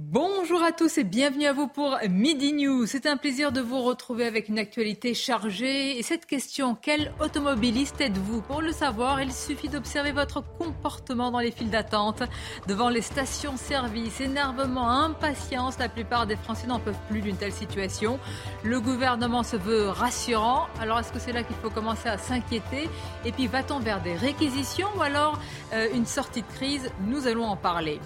[0.00, 2.86] Bonjour à tous et bienvenue à vous pour Midi News.
[2.86, 5.98] C'est un plaisir de vous retrouver avec une actualité chargée.
[5.98, 8.40] Et cette question, quel automobiliste êtes-vous?
[8.42, 12.22] Pour le savoir, il suffit d'observer votre comportement dans les files d'attente,
[12.68, 15.80] devant les stations-service, énervement, impatience.
[15.80, 18.20] La plupart des Français n'en peuvent plus d'une telle situation.
[18.62, 20.68] Le gouvernement se veut rassurant.
[20.80, 22.88] Alors est-ce que c'est là qu'il faut commencer à s'inquiéter?
[23.24, 25.40] Et puis va-t-on vers des réquisitions ou alors
[25.72, 26.88] euh, une sortie de crise?
[27.04, 27.98] Nous allons en parler.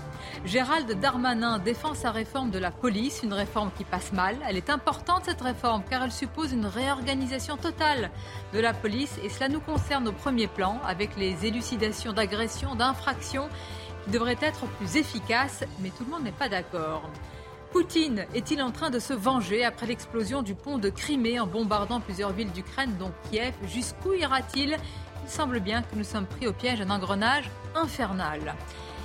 [0.45, 4.37] Gérald Darmanin défend sa réforme de la police, une réforme qui passe mal.
[4.49, 8.11] Elle est importante cette réforme car elle suppose une réorganisation totale
[8.53, 9.19] de la police.
[9.23, 13.49] Et cela nous concerne au premier plan avec les élucidations d'agressions, d'infractions
[14.05, 17.09] qui devraient être plus efficaces, mais tout le monde n'est pas d'accord.
[17.73, 22.01] Poutine est-il en train de se venger après l'explosion du pont de Crimée en bombardant
[22.01, 23.55] plusieurs villes d'Ukraine, dont Kiev?
[23.67, 24.77] Jusqu'où ira-t-il?
[25.25, 28.55] Il semble bien que nous sommes pris au piège d'un engrenage infernal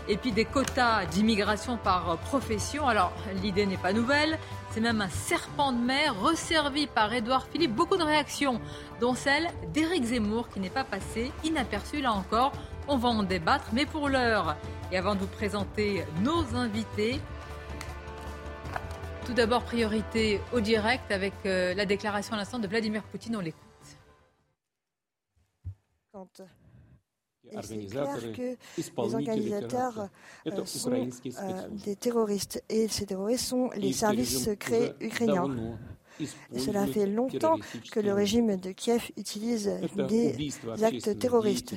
[0.07, 2.87] et puis des quotas d'immigration par profession.
[2.87, 4.37] Alors l'idée n'est pas nouvelle,
[4.71, 7.73] c'est même un serpent de mer resservi par Édouard Philippe.
[7.73, 8.61] Beaucoup de réactions,
[9.01, 12.51] dont celle d'Éric Zemmour qui n'est pas passé inaperçu là encore.
[12.87, 14.55] On va en débattre, mais pour l'heure,
[14.91, 17.19] et avant de vous présenter nos invités,
[19.25, 23.41] tout d'abord priorité au direct avec euh, la déclaration à l'instant de Vladimir Poutine, on
[23.41, 23.61] l'écoute.
[27.61, 30.09] C'est clair que les organisateurs
[30.47, 35.77] euh, sont euh, des terroristes et ces terroristes sont les services secrets ukrainiens.
[36.19, 37.57] Et cela fait longtemps
[37.91, 39.71] que le régime de Kiev utilise
[40.09, 40.35] des
[40.83, 41.75] actes terroristes.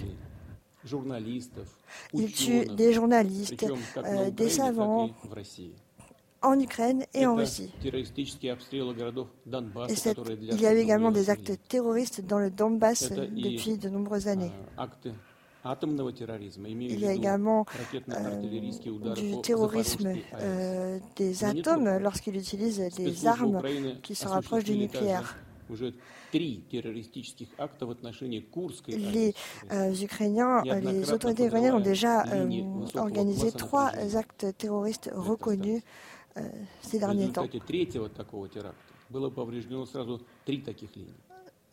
[2.15, 3.67] Il tue des journalistes,
[3.99, 5.11] euh, des savants
[6.43, 7.71] en Ukraine et en Russie.
[7.85, 7.93] Et
[10.41, 14.53] il y a eu également des actes terroristes dans le Donbass depuis de nombreuses années.
[15.65, 17.67] Il y a également
[18.09, 23.61] euh, du terrorisme euh, des atomes lorsqu'il utilise des armes
[24.03, 25.37] qui se rapprochent du nucléaire.
[28.89, 29.35] Les
[29.71, 32.25] euh, Ukrainiens, les autorités ukrainiennes ont déjà
[32.95, 35.83] organisé trois actes terroristes reconnus
[36.81, 37.47] ces derniers temps.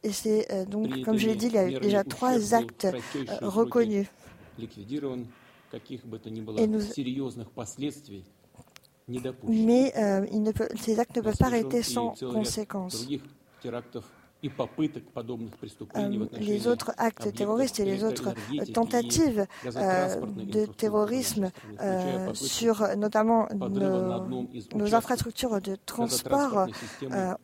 [0.03, 2.85] Et c'est euh, donc, comme je l'ai dit, il y a eu déjà trois actes
[2.85, 4.07] euh, reconnus.
[9.47, 10.25] Mais euh,
[10.75, 13.07] ces actes ne peuvent pas arrêter sans conséquences.
[16.39, 18.33] les autres actes terroristes et les autres
[18.73, 21.51] tentatives de terrorisme
[22.33, 23.47] sur notamment
[24.75, 26.67] nos infrastructures de transport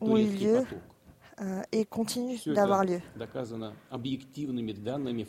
[0.00, 0.64] ont eu lieu
[1.72, 3.00] et continue d'avoir lieu.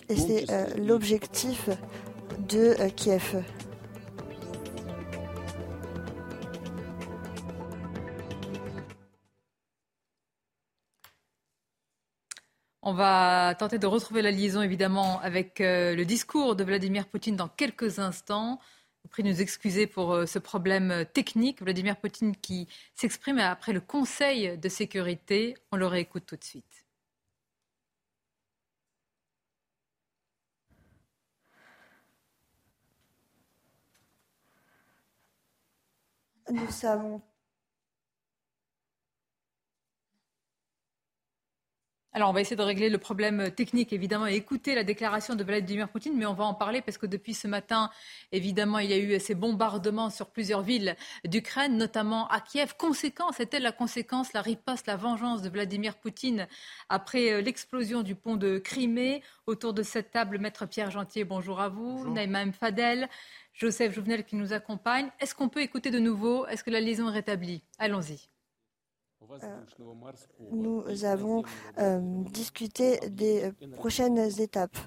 [0.09, 1.69] Et c'est euh, l'objectif
[2.39, 3.43] de euh, Kiev.
[12.87, 17.47] On va tenter de retrouver la liaison évidemment avec le discours de Vladimir Poutine dans
[17.47, 18.59] quelques instants
[19.07, 21.61] prie de nous excuser pour euh, ce problème euh, technique.
[21.61, 25.55] Vladimir Poutine qui s'exprime après le Conseil de sécurité.
[25.71, 26.85] On le réécoute tout de suite.
[36.51, 37.22] Nous savons
[42.15, 45.43] Alors, on va essayer de régler le problème technique, évidemment, et écouter la déclaration de
[45.43, 47.89] Vladimir Poutine, mais on va en parler parce que depuis ce matin,
[48.31, 50.95] évidemment, il y a eu ces bombardements sur plusieurs villes
[51.25, 52.75] d'Ukraine, notamment à Kiev.
[52.78, 56.47] Conséquence, c'était la conséquence, la riposte, la vengeance de Vladimir Poutine
[56.87, 59.22] après euh, l'explosion du pont de Crimée.
[59.45, 62.09] Autour de cette table, Maître Pierre Gentier, bonjour à vous.
[62.13, 63.09] Naïma Fadel,
[63.51, 65.09] Joseph Jouvenel qui nous accompagne.
[65.19, 66.47] Est-ce qu'on peut écouter de nouveau?
[66.47, 67.61] Est-ce que la liaison est rétablie?
[67.78, 68.29] Allons-y.
[69.31, 69.61] Euh,
[70.51, 71.43] nous avons
[71.77, 71.99] euh,
[72.31, 74.77] discuté des prochaines étapes.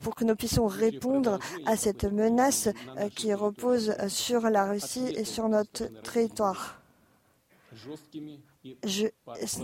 [0.00, 2.68] pour que nous puissions répondre à cette menace
[2.98, 6.80] euh, qui repose sur la Russie et sur notre territoire.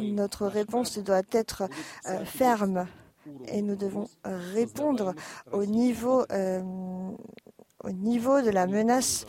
[0.00, 1.68] notre réponse doit être
[2.24, 2.86] ferme.
[3.46, 5.14] et nous devons répondre
[5.52, 6.24] au niveau,
[7.84, 9.26] au niveau de la menace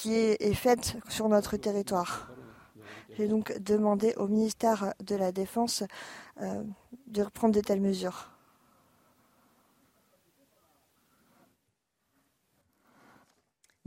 [0.00, 2.30] qui est, faite sur notre territoire.
[3.18, 5.82] J'ai donc demandé au ministère de la Défense
[7.06, 8.30] de reprendre de telles mesures.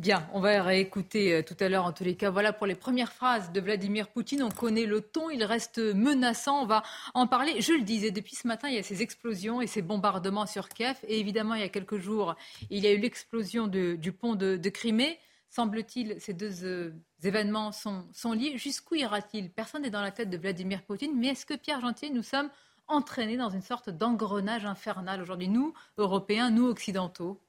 [0.03, 2.29] Bien, on va réécouter euh, tout à l'heure en tous les cas.
[2.29, 4.43] Voilà pour les premières phrases de Vladimir Poutine.
[4.43, 6.63] On connaît le ton, il reste menaçant.
[6.63, 6.83] On va
[7.13, 7.61] en parler.
[7.61, 10.67] Je le disais, depuis ce matin, il y a ces explosions et ces bombardements sur
[10.67, 10.97] Kiev.
[11.07, 12.35] Et évidemment, il y a quelques jours,
[12.69, 15.19] il y a eu l'explosion du pont de, Crimée.
[15.53, 18.57] Semble-t-il, ces deux euh, événements sont, liés.
[18.57, 19.51] Jusqu'où ira-t-il?
[19.51, 21.11] Personne n'est dans la tête de Vladimir Poutine.
[21.15, 22.49] Mais est-ce que, Pierre Gentil, nous sommes
[22.87, 27.39] entraînés dans une sorte d'engrenage infernal aujourd'hui, nous, Européens, nous, Occidentaux?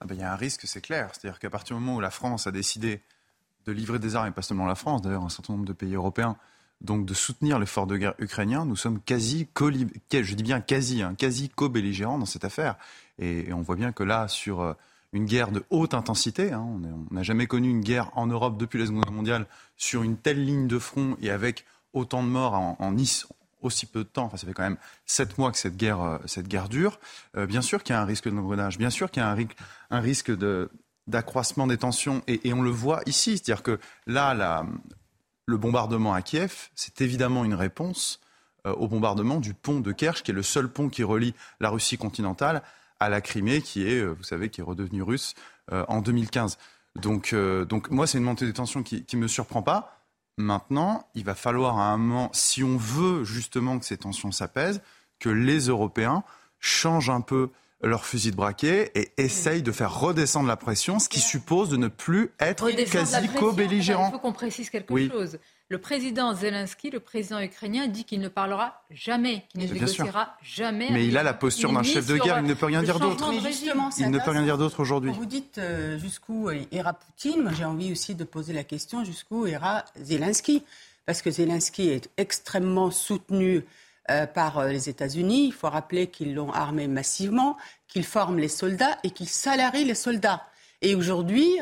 [0.00, 1.12] Ah ben, il y a un risque, c'est clair.
[1.14, 3.00] C'est-à-dire qu'à partir du moment où la France a décidé
[3.64, 5.94] de livrer des armes, et pas seulement la France, d'ailleurs un certain nombre de pays
[5.94, 6.36] européens,
[6.82, 12.44] donc de soutenir l'effort de guerre ukrainien, nous sommes quasi, hein, quasi co-belligérants dans cette
[12.44, 12.76] affaire.
[13.18, 14.74] Et, on voit bien que là, sur euh,
[15.12, 18.78] une guerre de haute intensité, hein, on n'a jamais connu une guerre en Europe depuis
[18.78, 19.46] la Seconde Guerre mondiale
[19.76, 23.26] sur une telle ligne de front et avec autant de morts en, en Nice,
[23.62, 26.18] aussi peu de temps, enfin ça fait quand même sept mois que cette guerre, euh,
[26.26, 26.98] cette guerre dure,
[27.36, 29.36] euh, bien sûr qu'il y a un risque de d'engrenage, bien sûr qu'il y a
[29.90, 30.32] un, risque
[31.06, 34.64] d'accroissement des tensions, et, on le voit ici, c'est-à-dire que là,
[35.46, 38.20] le bombardement à Kiev, c'est évidemment une réponse
[38.66, 41.70] euh, au bombardement du pont de Kerch, qui est le seul pont qui relie la
[41.70, 42.62] Russie continentale
[43.00, 45.34] à la Crimée, qui est, vous savez, qui est redevenue russe
[45.70, 46.58] en 2015.
[46.96, 49.96] Donc, donc moi, c'est une montée des tensions qui ne me surprend pas.
[50.36, 54.80] Maintenant, il va falloir à un moment, si on veut justement que ces tensions s'apaisent,
[55.18, 56.24] que les Européens
[56.60, 57.50] changent un peu
[57.82, 61.76] leur fusil de braquet et essayent de faire redescendre la pression, ce qui suppose de
[61.76, 64.08] ne plus être quasi co-belligérant.
[64.08, 65.38] Il faut qu'on précise quelque chose.
[65.70, 70.88] Le président Zelensky, le président ukrainien, dit qu'il ne parlera jamais, qu'il ne négociera jamais.
[70.90, 73.32] Mais il a la posture d'un chef de guerre, il ne peut rien dire d'autre.
[73.98, 75.12] Il ne peut rien dire d'autre aujourd'hui.
[75.12, 77.44] Vous dites euh, jusqu'où ira Poutine.
[77.44, 80.64] Moi, j'ai envie aussi de poser la question jusqu'où ira Zelensky?
[81.06, 83.64] Parce que Zelensky est extrêmement soutenu
[84.10, 85.46] euh, par euh, les États-Unis.
[85.46, 87.56] Il faut rappeler qu'ils l'ont armé massivement,
[87.86, 90.42] qu'ils forment les soldats et qu'ils salarient les soldats.
[90.82, 91.58] Et aujourd'hui,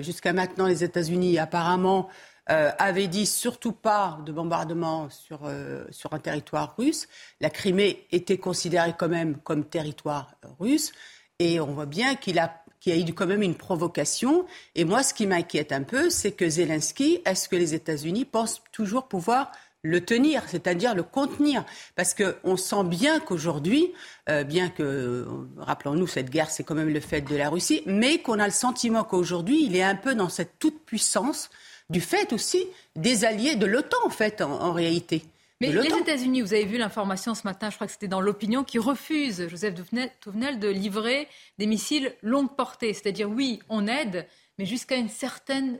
[0.00, 2.08] jusqu'à maintenant, les États-Unis apparemment
[2.50, 7.08] euh, avait dit surtout pas de bombardement sur, euh, sur un territoire russe.
[7.40, 10.92] La Crimée était considérée quand même comme territoire russe.
[11.38, 14.44] Et on voit bien qu'il a qu'il y a eu quand même une provocation.
[14.74, 18.60] Et moi, ce qui m'inquiète un peu, c'est que Zelensky, est-ce que les États-Unis pensent
[18.72, 19.50] toujours pouvoir
[19.80, 21.64] le tenir, c'est-à-dire le contenir?
[21.96, 23.94] Parce qu'on sent bien qu'aujourd'hui,
[24.28, 25.26] euh, bien que,
[25.56, 28.52] rappelons-nous, cette guerre, c'est quand même le fait de la Russie, mais qu'on a le
[28.52, 31.48] sentiment qu'aujourd'hui, il est un peu dans cette toute-puissance
[31.90, 32.66] du fait aussi
[32.96, 35.24] des alliés de l'OTAN, en fait, en, réalité.
[35.60, 38.64] Mais les États-Unis, vous avez vu l'information ce matin, je crois que c'était dans l'opinion,
[38.64, 39.74] qui refuse, Joseph
[40.20, 41.28] Touvenel, de livrer
[41.58, 42.92] des missiles longue portée.
[42.92, 44.26] C'est-à-dire, oui, on aide,
[44.58, 45.78] mais jusqu'à une certaine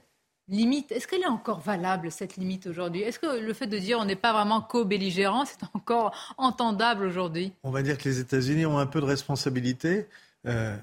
[0.48, 0.92] limite.
[0.92, 3.02] Est-ce qu'elle est encore valable, cette limite aujourd'hui?
[3.02, 7.52] Est-ce que le fait de dire on n'est pas vraiment co-belligérant, c'est encore entendable aujourd'hui?
[7.62, 10.06] On va dire que les États-Unis ont un peu de responsabilité.
[10.46, 10.76] Euh,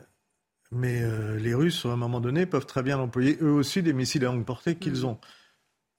[0.72, 3.94] mais euh, les Russes, à un moment donné, peuvent très bien employer eux aussi des
[3.94, 5.06] missiles à longue portée qu'ils mm.
[5.06, 5.18] ont.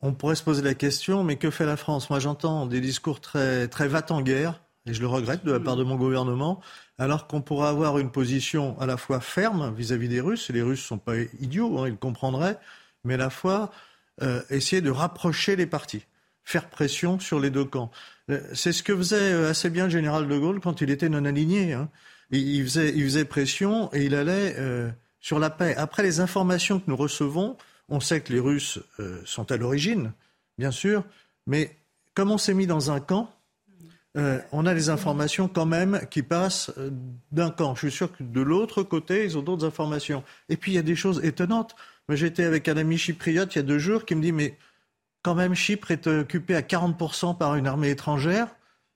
[0.00, 2.10] On pourrait se poser la question, mais que fait la France?
[2.10, 5.76] Moi, j'entends des discours très, très en guerre, et je le regrette de la part
[5.76, 6.60] de mon gouvernement,
[6.98, 10.62] alors qu'on pourrait avoir une position à la fois ferme vis-à-vis des Russes, et les
[10.62, 12.58] Russes ne sont pas idiots, hein, ils comprendraient,
[13.04, 13.70] mais à la fois
[14.22, 16.04] euh, essayer de rapprocher les partis,
[16.42, 17.92] faire pression sur les deux camps.
[18.30, 21.24] Euh, c'est ce que faisait assez bien le général de Gaulle quand il était non
[21.24, 21.74] aligné.
[21.74, 21.88] Hein
[22.32, 25.74] il, faisait, pression et il allait euh, sur la paix.
[25.76, 27.56] Après les informations que nous recevons,
[27.88, 30.12] on sait que les Russes euh, sont à l'origine,
[30.58, 31.04] bien sûr,
[31.46, 31.76] mais
[32.14, 33.30] comme on s'est mis dans un camp,
[34.16, 36.70] euh, on a des informations quand même qui passent
[37.30, 37.74] d'un camp.
[37.74, 40.22] Je suis sûr que de l'autre côté, ils ont d'autres informations.
[40.48, 41.74] Et puis il y a des choses étonnantes.
[42.08, 44.58] J'étais avec un ami chypriote il y a deux jours qui me dit mais
[45.22, 48.48] quand même Chypre est occupé à 40% par une armée étrangère.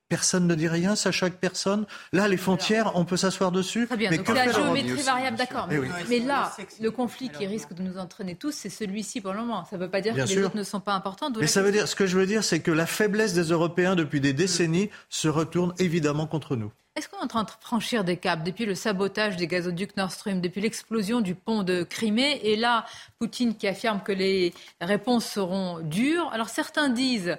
[0.08, 1.84] Personne ne dit rien, ça chaque personne.
[2.12, 3.86] Là, les frontières, on peut s'asseoir dessus.
[3.86, 5.68] Très bien, mais donc la géométrie variable, d'accord.
[5.70, 9.40] Eh mais, là, le conflit qui risque de nous entraîner tous, c'est celui-ci pour le
[9.40, 9.64] moment.
[9.64, 11.30] Ça ne veut pas dire que les autres ne sont pas importants.
[11.40, 13.96] Mais ça veut dire, ce que je veux dire, c'est que la faiblesse des Européens
[13.96, 16.70] depuis des décennies se retourne évidemment contre nous.
[16.96, 20.12] Est-ce qu'on est en train de franchir des caps depuis le sabotage des gazoducs Nord
[20.12, 22.86] Stream, depuis l'explosion du pont de Crimée Et là,
[23.18, 26.30] Poutine qui affirme que les réponses seront dures.
[26.32, 27.36] Alors certains disent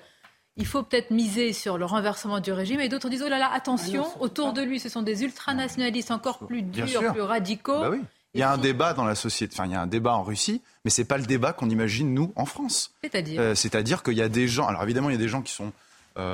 [0.57, 2.79] il faut peut-être miser sur le renversement du régime.
[2.79, 6.11] Et d'autres disent, oh là là, attention, ah autour de lui, ce sont des ultranationalistes
[6.11, 7.79] encore plus durs, plus radicaux.
[7.79, 8.01] Bah oui.
[8.33, 10.21] Il y a un débat dans la société, enfin il y a un débat en
[10.21, 12.93] Russie, mais c'est pas le débat qu'on imagine nous en France.
[13.01, 15.41] C'est-à-dire euh, C'est-à-dire qu'il y a des gens, alors évidemment il y a des gens
[15.41, 15.71] qui sont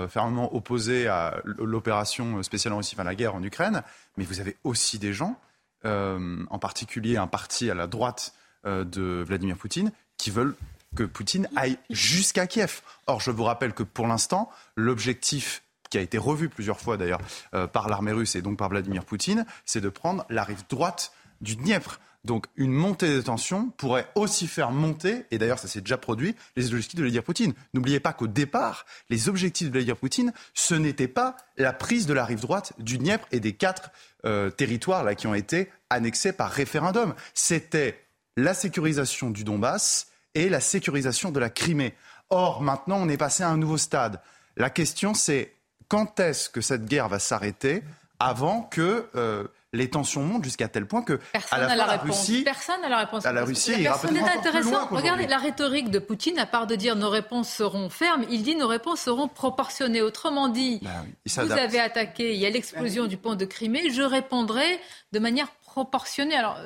[0.07, 3.83] fermement opposés à l'opération spéciale en Russie, enfin la guerre en Ukraine,
[4.15, 5.37] mais vous avez aussi des gens,
[5.83, 8.33] en particulier un parti à la droite
[8.65, 10.55] de Vladimir Poutine, qui veulent
[10.95, 12.81] que Poutine aille jusqu'à Kiev.
[13.07, 17.21] Or, je vous rappelle que pour l'instant, l'objectif qui a été revu plusieurs fois d'ailleurs
[17.53, 21.11] euh, par l'armée russe et donc par Vladimir Poutine, c'est de prendre la rive droite
[21.41, 21.99] du Dniepr.
[22.23, 26.35] Donc une montée des tensions pourrait aussi faire monter, et d'ailleurs ça s'est déjà produit,
[26.55, 27.53] les objectifs de Vladimir Poutine.
[27.73, 32.13] N'oubliez pas qu'au départ, les objectifs de Vladimir Poutine, ce n'était pas la prise de
[32.13, 33.91] la rive droite du Dniepr et des quatre
[34.25, 37.13] euh, territoires là, qui ont été annexés par référendum.
[37.33, 37.99] C'était
[38.37, 41.93] la sécurisation du Donbass et la sécurisation de la Crimée.
[42.29, 44.19] Or, maintenant, on est passé à un nouveau stade.
[44.57, 45.53] La question, c'est
[45.87, 47.83] quand est-ce que cette guerre va s'arrêter
[48.19, 52.79] avant que euh, les tensions montent jusqu'à tel point que Personne à la, Russie, personne
[52.81, 53.25] n'a la réponse.
[53.25, 54.87] À la Russie, il personne n'est intéressant.
[54.89, 58.55] Regardez la rhétorique de Poutine, à part de dire nos réponses seront fermes, il dit
[58.55, 60.01] nos réponses seront proportionnées.
[60.01, 61.05] Autrement dit, ben
[61.43, 64.79] vous avez attaqué, il y a l'explosion du pont de Crimée, je répondrai
[65.11, 66.35] de manière proportionnée.
[66.35, 66.57] Alors,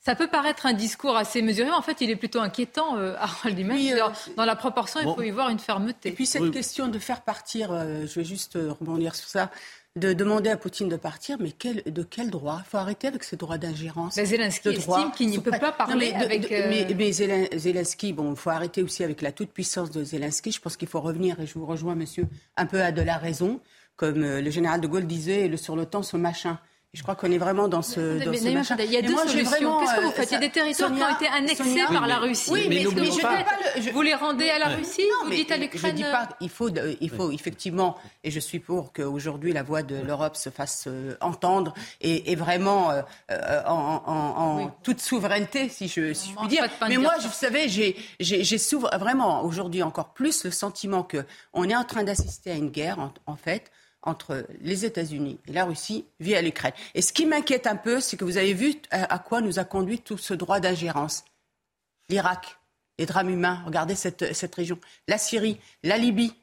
[0.00, 3.14] ça peut paraître un discours assez mesuré, mais en fait, il est plutôt inquiétant, euh,
[3.18, 6.10] Harold euh, Dans la proportion, il faut y voir une fermeté.
[6.10, 9.50] Et puis cette question de faire partir, euh, je vais juste rebondir sur ça,
[9.96, 11.52] de demander à Poutine de partir, mais
[11.84, 12.62] de quel droit?
[12.64, 14.16] Il faut arrêter avec ce droit d'ingérence.
[14.16, 16.48] Mais Zelensky estime qu'il ne peut pas parler avec...
[16.48, 20.52] mais, Zelensky, bon, il faut arrêter aussi avec la toute-puissance de Zelensky.
[20.52, 22.26] Je pense qu'il faut revenir, et je vous rejoins, monsieur,
[22.56, 23.60] un peu à de la raison.
[23.96, 26.60] Comme le général de Gaulle disait, le sur le temps, ce machin.
[26.94, 28.76] Je crois qu'on est vraiment dans ce, dans ce machin.
[28.78, 29.78] Il y a deux solutions.
[29.80, 32.18] Qu'est-ce que vous faites Il y a des territoires qui ont été annexés par la
[32.18, 32.50] Russie.
[32.50, 33.44] Oui, mais, mais, je pas
[33.76, 36.30] le, vous les rendez à la Russie non, Vous dites à l'Ukraine Je dis pas.
[36.40, 40.48] Il faut, il faut effectivement, et je suis pour qu'aujourd'hui la voix de l'Europe se
[40.48, 43.02] fasse euh, entendre et, et vraiment euh,
[43.32, 46.64] euh en, en, en toute souveraineté, si je, si je puis dire.
[46.88, 48.58] Mais moi, vous savez, j'ai, j'ai,
[48.98, 52.98] vraiment aujourd'hui encore plus le sentiment que on est en train d'assister à une guerre,
[52.98, 53.70] en, en fait
[54.02, 56.72] entre les États-Unis et la Russie via l'Ukraine.
[56.94, 59.64] Et ce qui m'inquiète un peu, c'est que vous avez vu à quoi nous a
[59.64, 61.24] conduit tout ce droit d'ingérence.
[62.08, 62.58] L'Irak,
[62.98, 64.78] les drames humains, regardez cette, cette région.
[65.08, 66.34] La Syrie, la Libye.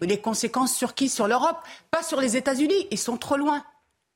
[0.00, 1.10] Les conséquences sur qui?
[1.10, 1.58] Sur l'Europe,
[1.90, 2.86] pas sur les États-Unis.
[2.90, 3.62] Ils sont trop loin.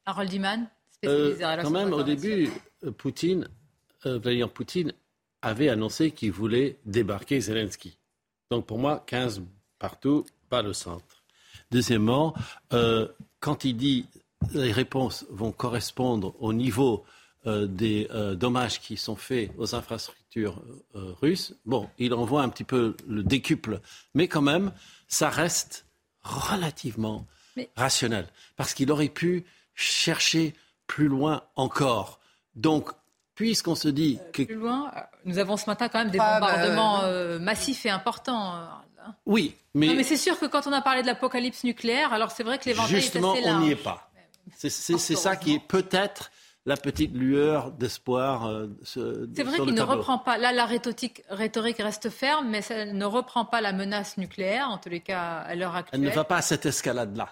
[0.07, 0.67] Harold Iman,
[1.05, 2.51] euh, Quand même, au début,
[2.85, 3.49] euh, Poutine,
[4.07, 4.93] euh, Vladimir Poutine
[5.43, 7.99] avait annoncé qu'il voulait débarquer Zelensky.
[8.51, 9.43] Donc pour moi, 15
[9.79, 11.16] partout, pas le centre.
[11.71, 12.35] Deuxièmement,
[12.73, 13.09] euh,
[13.41, 14.07] quand il dit
[14.53, 17.05] les réponses vont correspondre au niveau
[17.47, 20.63] euh, des euh, dommages qui sont faits aux infrastructures
[20.95, 23.81] russes, bon, il envoie un petit peu le décuple,
[24.15, 24.71] mais quand même,
[25.09, 25.87] ça reste
[26.23, 27.27] relativement
[27.75, 30.55] rationnel, parce qu'il aurait pu chercher
[30.87, 32.21] plus loin encore.
[32.55, 32.91] Donc,
[33.35, 34.43] puisqu'on se dit que...
[34.43, 34.93] Plus loin,
[35.25, 38.69] nous avons ce matin quand même des ah, bah, bombardements massifs et importants
[39.27, 39.95] oui, mais.
[39.95, 42.65] mais c'est sûr que quand on a parlé de l'apocalypse nucléaire, alors c'est vrai que
[42.67, 43.35] l'éventail est assez large.
[43.35, 44.11] Justement, on n'y est pas.
[44.57, 46.31] C'est ça qui est peut-être
[46.67, 48.47] la petite lueur d'espoir.
[48.47, 50.37] Euh, c'est vrai qu'il ne reprend pas.
[50.37, 54.79] Là, la rhétorique, rhétorique, reste ferme, mais ça ne reprend pas la menace nucléaire, en
[54.79, 56.01] tous les cas à l'heure actuelle.
[56.03, 57.31] Elle ne va pas à cette escalade-là.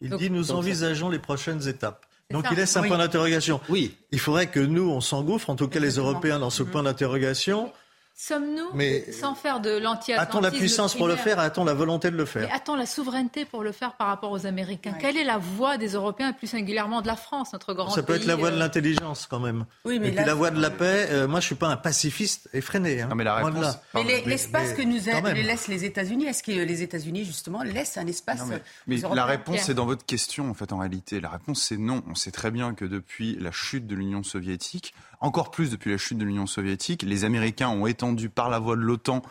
[0.00, 2.04] Il dit nous envisageons les prochaines étapes.
[2.30, 3.60] Donc il laisse un point d'interrogation.
[3.68, 3.96] Oui.
[4.10, 6.70] Il faudrait que nous, on s'engouffre, en tout cas les Européens, dans ce mm-hmm.
[6.70, 7.72] point d'interrogation.
[8.16, 8.80] Sommes-nous,
[9.12, 12.24] sans faire de lanti A-t-on la puissance pour le faire A-t-on la volonté de le
[12.24, 15.78] faire A-t-on la souveraineté pour le faire par rapport aux Américains Quelle est la voix
[15.78, 18.36] des Européens et plus singulièrement de la France, notre grand pays Ça peut être la
[18.36, 19.66] voix de euh, l'intelligence quand même.
[19.84, 21.66] Oui, mais et puis la voix de la paix, euh, moi je ne suis pas
[21.66, 23.02] un pacifiste effréné.
[23.02, 23.08] Hein.
[23.08, 23.78] Non, mais la réponse...
[23.94, 25.00] Mais l'espace que nous
[25.42, 28.44] laissent les États-Unis, est-ce que les États-Unis justement laissent un espace
[28.86, 31.20] Mais, la réponse c'est dans votre question en fait en réalité.
[31.20, 32.04] La réponse c'est non.
[32.08, 34.94] On sait très bien que depuis la chute de l'Union soviétique,
[35.24, 38.76] encore plus depuis la chute de l'Union soviétique, les Américains ont étendu par la voie
[38.76, 39.22] de l'OTAN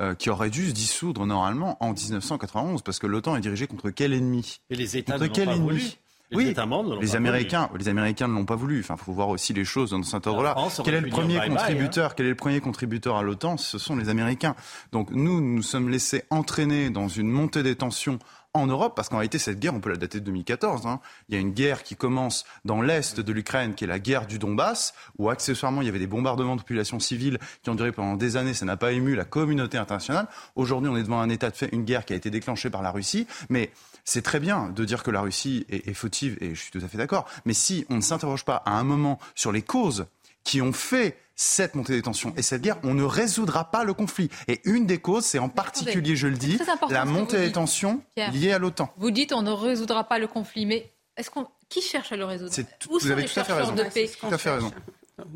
[0.00, 3.90] euh, qui aurait dû se dissoudre normalement en 1991, parce que l'OTAN est dirigé contre
[3.90, 4.60] quel ennemi?
[4.70, 5.98] Et les États contre quel ennemi?
[6.32, 6.54] Les oui,
[7.00, 8.80] les Américains, les Américains ne l'ont pas voulu.
[8.80, 10.56] Enfin, faut voir aussi les choses dans cet ordre-là.
[10.84, 12.14] Quel est le premier contributeur hein.
[12.16, 13.56] Quel est le premier contributeur à l'OTAN?
[13.58, 14.54] Ce sont les Américains.
[14.92, 18.18] Donc nous, nous sommes laissés entraîner dans une montée des tensions
[18.54, 20.86] en Europe, parce qu'en réalité, cette guerre, on peut la dater de 2014.
[20.86, 21.00] Hein.
[21.28, 24.26] Il y a une guerre qui commence dans l'est de l'Ukraine, qui est la guerre
[24.26, 27.92] du Donbass, où accessoirement, il y avait des bombardements de populations civiles qui ont duré
[27.92, 28.52] pendant des années.
[28.52, 30.26] Ça n'a pas ému la communauté internationale.
[30.54, 32.82] Aujourd'hui, on est devant un état de fait, une guerre qui a été déclenchée par
[32.82, 33.26] la Russie.
[33.48, 33.70] Mais
[34.04, 36.84] c'est très bien de dire que la Russie est, est fautive, et je suis tout
[36.84, 37.26] à fait d'accord.
[37.44, 40.06] Mais si on ne s'interroge pas à un moment sur les causes
[40.44, 43.94] qui ont fait cette montée des tensions et cette guerre, on ne résoudra pas le
[43.94, 44.28] conflit.
[44.48, 46.58] Et une des causes, c'est en particulier, je le dis,
[46.90, 48.92] la montée des tensions liée à l'OTAN.
[48.96, 52.24] Vous dites on ne résoudra pas le conflit, mais est-ce qu'on qui cherche à le
[52.24, 52.52] résoudre?
[52.90, 53.72] Où vous avez tout à fait raison.
[53.72, 54.10] De paix?
[54.20, 54.70] Tout à fait raison.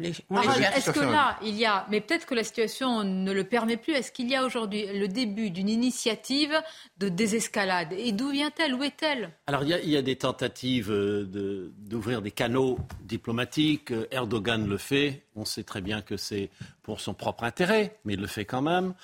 [0.03, 3.93] Est-ce que là, il y a, mais peut-être que la situation ne le permet plus,
[3.93, 6.55] est-ce qu'il y a aujourd'hui le début d'une initiative
[6.99, 7.93] de désescalade?
[7.93, 8.75] Et d'où vient-elle?
[8.75, 9.31] Où est-elle?
[9.47, 13.93] Alors il y, a, des tentatives euh, d'ouvrir des canaux diplomatiques.
[14.11, 15.25] Erdogan le fait.
[15.37, 16.51] On sait très bien que c'est
[16.83, 18.95] pour son propre intérêt, mais il le fait quand même.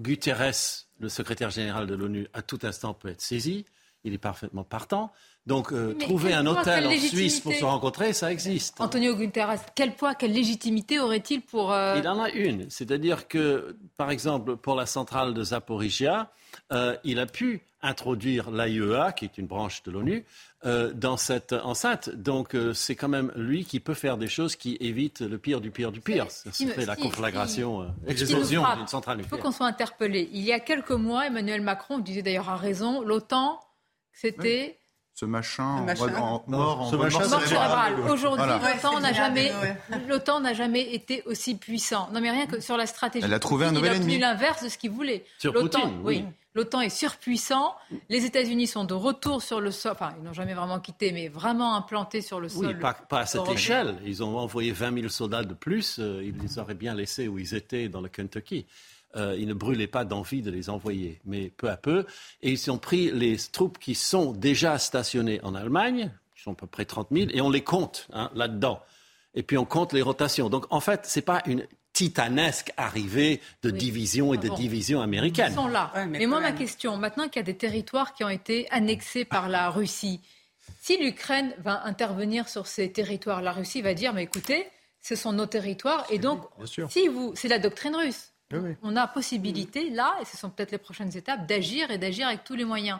[0.00, 3.64] Guterres, le secrétaire général de l'ONU, à tout instant peut être saisi.
[4.04, 5.12] Il est parfaitement partant.
[5.46, 8.80] Donc, euh, trouver un hôtel en Suisse pour se rencontrer, ça existe.
[8.80, 11.70] Antonio Guterres, quel poids, quelle légitimité aurait-il pour...
[11.70, 12.70] Euh, il en a une.
[12.70, 16.30] C'est-à-dire que, par exemple, pour la centrale de Zaporizhia,
[16.72, 20.24] euh, il a pu introduire l'AIEA, qui est une branche de l'ONU,
[20.94, 22.08] dans cette enceinte.
[22.08, 25.70] Donc, c'est quand même lui qui peut faire des choses qui évitent le pire du
[25.70, 26.28] pire du pire.
[26.30, 29.36] C'est la conflagration, explosion d'une centrale nucléaire.
[29.36, 30.30] Il faut qu'on soit interpellé.
[30.32, 33.60] Il y a quelques mois, Emmanuel Macron disait d'ailleurs à raison, l'OTAN,
[34.14, 34.78] c'était
[35.14, 35.86] ce machin,
[36.18, 38.00] En, mort en ce machin cérébral.
[38.10, 39.52] Aujourd'hui, l'OTAN n'a jamais,
[40.08, 42.08] l'OTAN n'a jamais été aussi puissant.
[42.12, 43.24] Non, mais rien que sur la stratégie.
[43.24, 44.18] Elle a trouvé un nouvel il a ennemi.
[44.18, 45.24] l'inverse de ce qu'il voulait.
[45.44, 46.24] L'OTAN, oui.
[46.56, 47.74] L'OTAN est surpuissant.
[48.08, 49.92] Les États-Unis sont de retour sur le sol.
[49.92, 52.66] Enfin, ils n'ont jamais vraiment quitté, mais vraiment implantés sur le sol.
[52.66, 53.96] Oui, pas, pas à cette échelle.
[54.04, 55.98] Ils ont envoyé 20 000 soldats de plus.
[55.98, 58.66] Euh, ils les auraient bien laissés où ils étaient dans le Kentucky.
[59.16, 62.04] Euh, ils ne brûlaient pas d'envie de les envoyer, mais peu à peu.
[62.42, 66.56] Et ils ont pris les troupes qui sont déjà stationnées en Allemagne, qui sont à
[66.56, 68.80] peu près 30 000, et on les compte hein, là-dedans.
[69.34, 70.48] Et puis on compte les rotations.
[70.48, 75.52] Donc en fait, ce n'est pas une titanesque arrivée de division et de division américaine.
[75.52, 75.92] Ils sont là.
[76.08, 79.48] mais, moi, ma question, maintenant qu'il y a des territoires qui ont été annexés par
[79.48, 80.20] la Russie,
[80.80, 84.66] si l'Ukraine va intervenir sur ces territoires, la Russie va dire, mais écoutez,
[85.00, 86.42] ce sont nos territoires, et donc,
[86.88, 88.33] si vous, c'est la doctrine russe.
[88.82, 92.44] On a possibilité, là, et ce sont peut-être les prochaines étapes, d'agir et d'agir avec
[92.44, 92.98] tous les moyens.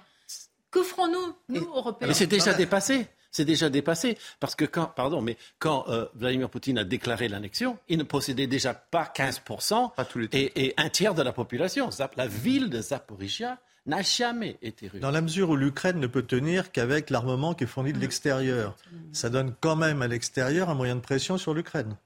[0.71, 3.07] Que ferons-nous, nous, Européens Mais c'est déjà dépassé.
[3.31, 4.17] C'est déjà dépassé.
[4.39, 8.47] Parce que quand, pardon, mais quand euh, Vladimir Poutine a déclaré l'annexion, il ne possédait
[8.47, 9.91] déjà pas 15%
[10.33, 11.91] et, et, un tiers de la population.
[12.17, 15.01] La ville de Zaporizhia n'a jamais été russe.
[15.01, 18.03] Dans la mesure où l'Ukraine ne peut tenir qu'avec l'armement qui est fourni de mm.
[18.03, 18.77] l'extérieur,
[19.13, 21.97] ça donne quand même à l'extérieur un moyen de pression sur l'Ukraine.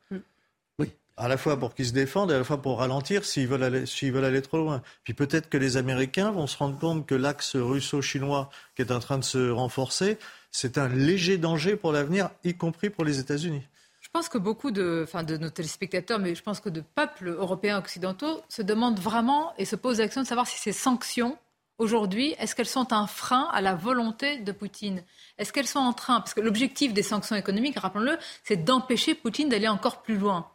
[1.21, 3.65] À la fois pour qu'ils se défendent et à la fois pour ralentir s'ils veulent
[3.65, 4.83] aller, trop loin.
[5.03, 9.01] Puis peut-être que les Américains vont se rendre compte que l'axe russo-chinois qui est en
[9.01, 10.17] train de se renforcer,
[10.53, 13.63] c'est un léger danger pour l'avenir, y compris pour les États-Unis.
[14.01, 15.07] Je pense que beaucoup de,
[15.39, 19.77] nos téléspectateurs, mais je pense que de peuples européens occidentaux se demandent vraiment et se
[19.77, 21.37] posent la question de savoir si ces sanctions,
[21.79, 25.03] aujourd'hui, est-ce qu'elles sont un frein à la volonté de Poutine?
[25.37, 29.49] Est-ce qu'elles sont en train, parce que l'objectif des sanctions économiques, rappelons-le, c'est d'empêcher Poutine
[29.49, 30.49] d'aller encore plus loin.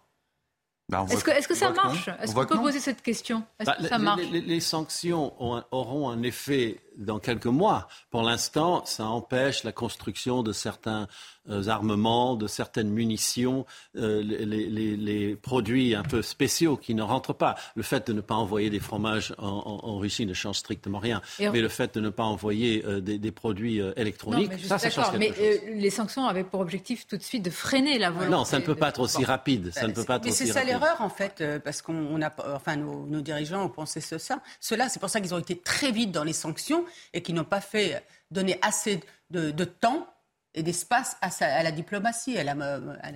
[0.90, 2.10] Bah, est-ce que, ça marche?
[2.22, 3.44] Est-ce qu'on peut poser cette question?
[3.60, 4.22] Est-ce bah, que ça marche?
[4.32, 5.34] les, sanctions
[5.72, 7.88] auront un effet dans quelques mois.
[8.12, 11.08] Pour l'instant, ça empêche la construction de certains
[11.50, 13.66] euh, armements, de certaines munitions,
[13.98, 17.56] euh, les, produits un peu spéciaux qui ne rentrent pas.
[17.76, 21.22] Le fait de ne pas envoyer des fromages en, Russie ne change strictement rien.
[21.40, 25.38] mais le fait de ne pas envoyer euh, des, produits électroniques, ça, ça change quelque
[25.38, 28.32] mais, les sanctions avaient pour objectif tout de suite de freiner la volonté.
[28.32, 29.72] Non, ça ne peut pas être aussi rapide.
[29.74, 33.06] Ça ne peut pas mais c'est ça l'erreur en fait, parce qu'on a, enfin, nos,
[33.06, 34.40] nos, dirigeants ont pensé ça.
[34.60, 36.83] Cela, c'est pour ça qu'ils ont été très vite dans les sanctions
[37.14, 40.08] et qui n'ont pas fait donner assez de, temps
[40.56, 42.54] et d'espace à, la diplomatie, à la,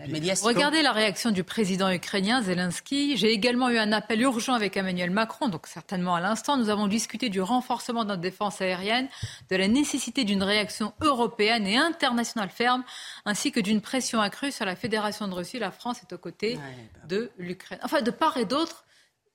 [0.07, 0.47] médiation.
[0.47, 3.15] Regardez la réaction du président ukrainien Zelensky.
[3.15, 6.57] J'ai également eu un appel urgent avec Emmanuel Macron, donc certainement à l'instant.
[6.57, 9.07] Nous avons discuté du renforcement de notre défense aérienne,
[9.51, 12.83] de la nécessité d'une réaction européenne et internationale ferme,
[13.25, 15.59] ainsi que d'une pression accrue sur la Fédération de Russie.
[15.59, 16.61] La France est aux côtés bah
[17.07, 17.79] de l'Ukraine.
[17.83, 18.85] Enfin, de part et d'autre,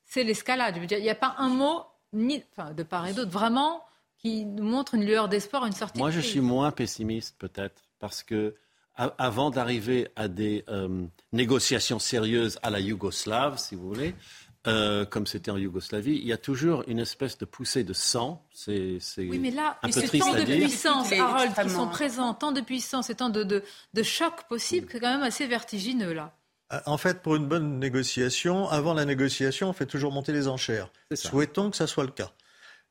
[0.05, 0.77] c'est l'escalade.
[0.91, 3.85] Il n'y a pas un mot, ni, enfin, de part et d'autre, vraiment
[4.23, 5.99] qui nous montre une lueur d'espoir, une sortie.
[5.99, 8.55] Moi, je suis moins pessimiste peut-être parce que
[8.95, 14.15] avant d'arriver à des euh, négociations sérieuses à la Yougoslave, si vous voulez,
[14.67, 18.47] euh, comme c'était en Yougoslavie, il y a toujours une espèce de poussée de sang.
[18.53, 22.53] C'est oui, mais là, un peu triste tant de puissance, Harold, qui sont présents, tant
[22.53, 26.33] de puissance et tant de, de, de choc possible, c'est quand même assez vertigineux là.
[26.73, 30.49] Euh, en fait, pour une bonne négociation, avant la négociation, on fait toujours monter les
[30.49, 30.91] enchères.
[31.13, 32.31] Souhaitons que ça soit le cas.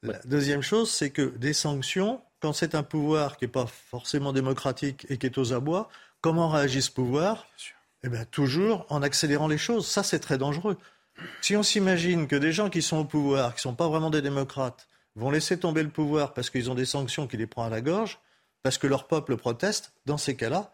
[0.03, 4.33] La deuxième chose, c'est que des sanctions, quand c'est un pouvoir qui n'est pas forcément
[4.33, 5.89] démocratique et qui est aux abois,
[6.21, 7.45] comment réagit ce pouvoir
[8.03, 9.87] Eh bien, toujours en accélérant les choses.
[9.87, 10.77] Ça, c'est très dangereux.
[11.41, 14.09] Si on s'imagine que des gens qui sont au pouvoir, qui ne sont pas vraiment
[14.09, 17.65] des démocrates, vont laisser tomber le pouvoir parce qu'ils ont des sanctions qui les prennent
[17.65, 18.19] à la gorge,
[18.63, 20.73] parce que leur peuple proteste, dans ces cas-là,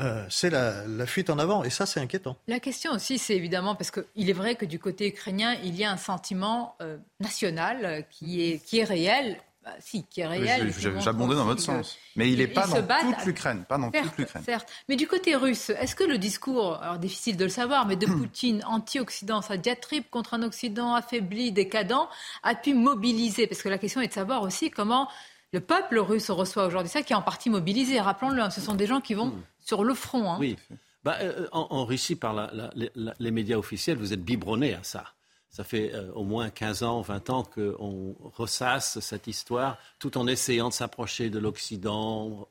[0.00, 1.64] euh, c'est la, fuite en avant.
[1.64, 2.36] Et ça, c'est inquiétant.
[2.48, 5.84] La question aussi, c'est évidemment, parce qu'il est vrai que du côté ukrainien, il y
[5.84, 9.38] a un sentiment euh, national qui est, qui est réel.
[9.64, 10.72] bah, si, qui est réel.
[11.00, 11.98] J'abondais dans votre sens.
[12.16, 14.42] Mais il n'est pas dans toute l'Ukraine, pas dans toute l'Ukraine.
[14.44, 17.96] Certes, mais du côté russe, est-ce que le discours, alors difficile de le savoir, mais
[17.96, 22.08] de Poutine anti-Occident, sa diatribe contre un Occident affaibli, décadent,
[22.42, 23.46] a pu mobiliser?
[23.46, 25.08] Parce que la question est de savoir aussi comment
[25.52, 28.00] le peuple russe reçoit aujourd'hui ça, qui est en partie mobilisé.
[28.00, 29.42] Rappelons-le, hein, ce sont des gens qui vont hmm.
[29.64, 30.32] Sur le front.
[30.32, 30.36] Hein.
[30.40, 30.56] Oui.
[31.04, 35.04] Bah, euh, en, Russie, par les médias officiels, vous êtes biberonné à ça.
[35.52, 40.26] Ça fait euh, au moins 15 ans, 20 ans qu'on ressasse cette histoire tout en
[40.26, 42.48] essayant de s'approcher de l'Occident.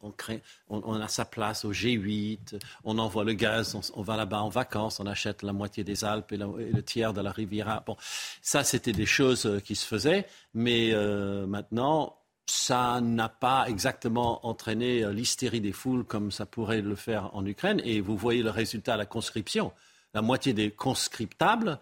[0.70, 5.00] On, a sa place au G8, on envoie le gaz, on, va là-bas en vacances,
[5.00, 7.84] on achète la moitié des Alpes et, le tiers de la Riviera.
[7.88, 7.98] Bon,
[8.44, 12.21] ça, c'était des choses euh, qui se faisaient, mais euh, maintenant,
[12.52, 17.82] ça n'a pas exactement entraîné l'hystérie des foules comme ça pourrait le faire en Ukraine.
[17.86, 19.72] Et vous voyez le résultat à la conscription.
[20.14, 21.80] La moitié des conscriptables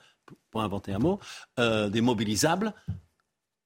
[0.52, 1.20] pour inventer un mot,
[1.60, 2.74] euh, des mobilisables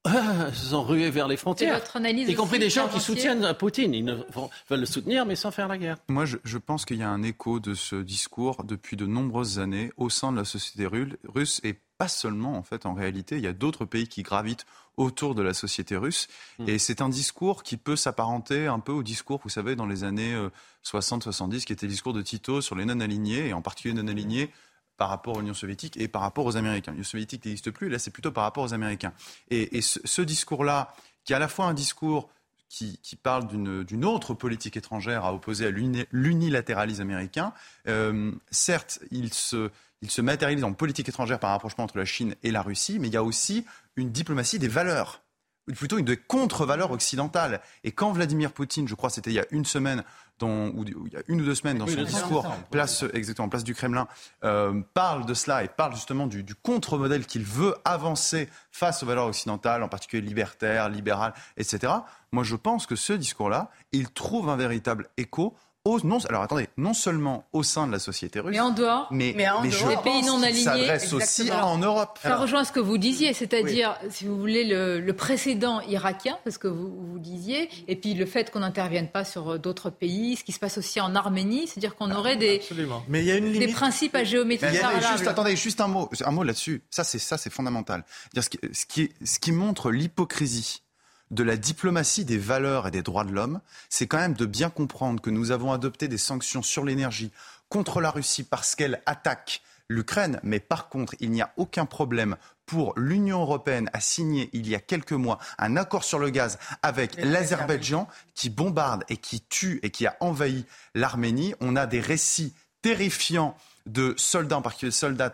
[0.06, 1.80] euh, se sont rués vers les frontières.
[2.04, 3.94] y compris des gens qui soutiennent Poutine.
[3.94, 5.96] Ils veulent le soutenir, mais sans faire la guerre.
[6.08, 9.92] Moi, je, pense qu'il y a un écho de ce discours depuis de nombreuses années
[9.96, 13.36] au sein de la société russe, et pas seulement, en fait, en réalité.
[13.36, 16.28] Il y a d'autres pays qui gravitent autour de la société russe.
[16.58, 16.68] Hmm.
[16.68, 20.04] Et c'est un discours qui peut s'apparenter un peu au discours, vous savez, dans les
[20.04, 20.36] années
[20.84, 24.50] 60-70, euh, qui était le discours de Tito sur les non-alignés, et en particulier non-alignés
[24.96, 26.92] par rapport à l'Union soviétique et par rapport aux Américains.
[26.92, 29.12] L'Union soviétique n'existe plus, là c'est plutôt par rapport aux Américains.
[29.50, 32.30] Et, ce, discours-là, qui est à la fois un discours
[32.68, 37.52] qui, parle d'une autre politique étrangère à opposer à l'unilatéralisme américain,
[37.88, 39.70] euh, certes, il se,
[40.02, 43.08] il se matérialise en politique étrangère par rapprochement entre la Chine et la Russie, mais
[43.08, 43.64] il y a aussi
[43.96, 45.23] une diplomatie des valeurs
[45.72, 47.60] plutôt une contre-valeur occidentale.
[47.84, 50.04] Et quand Vladimir Poutine, je crois c'était il y a une semaine,
[50.42, 53.74] ou il y a une ou deux semaines dans son discours, place, exactement, place du
[53.74, 54.08] Kremlin,
[54.42, 59.26] euh, parle de cela et parle justement du, contre-modèle qu'il veut avancer face aux valeurs
[59.26, 61.92] occidentales, en particulier libertaires, libérales, etc.
[62.32, 65.56] Moi, je pense que ce discours-là, il trouve un véritable écho
[66.02, 69.34] non, alors attendez, non seulement au sein de la société russe, mais en dehors, mais,
[69.50, 72.18] en dehors, pays non alignés, aussi en Europe.
[72.22, 76.68] Ça rejoint ce que vous disiez, c'est-à-dire, si vous voulez, le, précédent irakien, parce que
[76.68, 80.44] vous, vous disiez, et puis le fait qu'on n'intervienne pas sur euh, d'autres pays, ce
[80.44, 82.60] qui se passe aussi en Arménie, c'est-à-dire qu'on aurait des,
[83.08, 86.30] mais il y a une des principes à géométrie Juste, attendez, juste un mot, un
[86.30, 86.82] mot là-dessus.
[86.90, 88.04] Ça, c'est ça, c'est fondamental.
[88.34, 90.83] Ce qui, ce qui, ce qui montre l'hypocrisie
[91.30, 94.70] de la diplomatie des valeurs et des droits de l'homme, c'est quand même de bien
[94.70, 97.32] comprendre que nous avons adopté des sanctions sur l'énergie
[97.68, 102.36] contre la Russie parce qu'elle attaque l'Ukraine, mais par contre, il n'y a aucun problème
[102.66, 106.58] pour l'Union européenne à signer il y a quelques mois un accord sur le gaz
[106.82, 111.54] avec l'Azerbaïdjan qui bombarde et qui tue et qui a envahi l'Arménie.
[111.60, 115.32] On a des récits terrifiants de soldats, en particulier soldats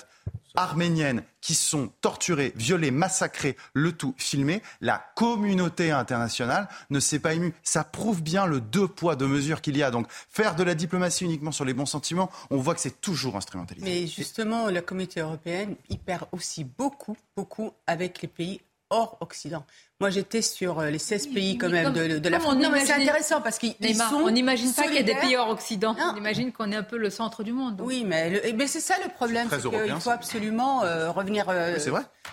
[0.56, 4.62] arméniennes qui sont torturées, violées, massacrées, le tout filmé.
[4.80, 7.54] La communauté internationale ne s'est pas émue.
[7.62, 9.90] Ça prouve bien le deux poids, deux mesures qu'il y a.
[9.90, 13.36] Donc faire de la diplomatie uniquement sur les bons sentiments, on voit que c'est toujours
[13.36, 13.86] instrumentalisé.
[13.86, 18.60] Mais justement, la communauté européenne y perd aussi beaucoup, beaucoup avec les pays
[18.90, 19.64] hors Occident.
[20.00, 22.58] Moi, j'étais sur euh, les 16 pays quand même de, de l'Afrique.
[22.58, 24.16] Non, mais c'est intéressant parce qu'ils sont.
[24.16, 25.96] On n'imagine pas qu'il y a des pays hors Occident.
[25.98, 27.80] On imagine qu'on est un peu le centre du monde.
[27.80, 29.48] Oui, mais, mais c'est ça le problème.
[29.50, 31.78] C'est qu'il faut absolument euh, revenir euh,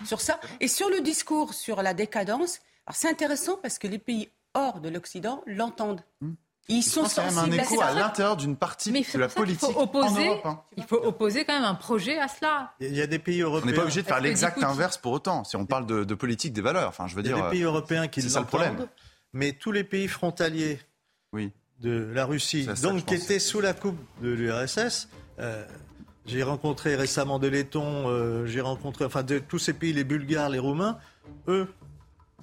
[0.04, 0.40] sur ça.
[0.60, 2.60] Et sur le discours sur la décadence,
[2.92, 6.02] c'est intéressant parce que les pays hors de l'Occident l'entendent.
[6.20, 6.32] Hmm.
[6.70, 10.32] Ils sont quand même un écho à l'intérieur d'une partie de la politique opposer, en
[10.32, 10.46] Europe.
[10.46, 10.60] Hein.
[10.76, 12.74] Il faut opposer quand même un projet à cela.
[12.80, 13.64] Il y a des pays européens.
[13.64, 15.44] On n'est pas obligé de faire l'exact inverse pour autant.
[15.44, 17.36] Si on parle de, politique des valeurs, enfin, je veux dire.
[17.36, 18.86] Il y a des pays européens qui le problème.
[19.32, 20.80] Mais tous les pays frontaliers
[21.32, 21.52] oui.
[21.80, 25.08] de la Russie, donc qui étaient sous la coupe de l'URSS.
[25.38, 25.64] Euh,
[26.26, 30.50] j'ai rencontré récemment des Lettons, euh, j'ai rencontré, enfin, de, tous ces pays, les Bulgares,
[30.50, 30.98] les Roumains,
[31.46, 31.68] eux,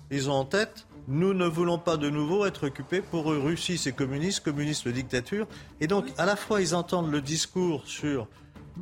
[0.09, 3.01] ils ont en tête nous ne voulons pas de nouveau être occupés.
[3.01, 5.47] Pour eux, Russie, c'est communiste, communiste, dictature.
[5.79, 8.27] Et donc, à la fois, ils entendent le discours sur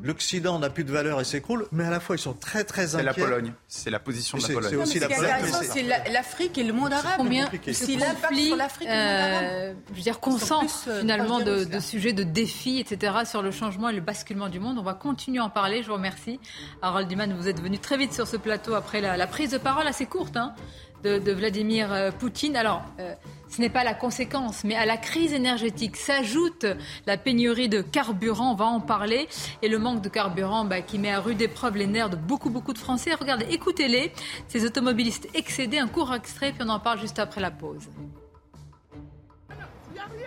[0.01, 2.95] l'Occident n'a plus de valeur et s'écroule, mais à la fois ils sont très très
[2.95, 2.97] inquiets.
[2.97, 4.69] C'est la Pologne, c'est la position de la Pologne.
[4.71, 5.31] C'est aussi la Pologne.
[5.61, 7.13] C'est l'Afrique et le monde arabe.
[7.17, 12.13] Combien si l'Afrique sur l'Afrique euh, je veux dire, concentre euh, finalement de, de, sujets
[12.13, 13.17] de défis, etc.
[13.25, 14.77] sur le changement et le basculement du monde.
[14.79, 15.83] On va continuer à en parler.
[15.83, 16.39] Je vous remercie.
[16.81, 19.57] Harold Duman, vous êtes venu très vite sur ce plateau après la, la prise de
[19.57, 20.37] parole assez courte.
[20.37, 20.55] Hein
[21.03, 22.55] de, Vladimir euh, Poutine.
[22.55, 23.13] Alors, euh,
[23.49, 26.65] ce n'est pas la conséquence, mais à la crise énergétique s'ajoute
[27.05, 29.27] la pénurie de carburant, on va en parler,
[29.61, 32.49] et le manque de carburant bah, qui met à rude épreuve les nerfs de beaucoup,
[32.49, 33.13] beaucoup de Français.
[33.13, 34.11] Regardez, écoutez-les,
[34.47, 37.89] ces automobilistes excédés, un court extrait, puis on en parle juste après la pause.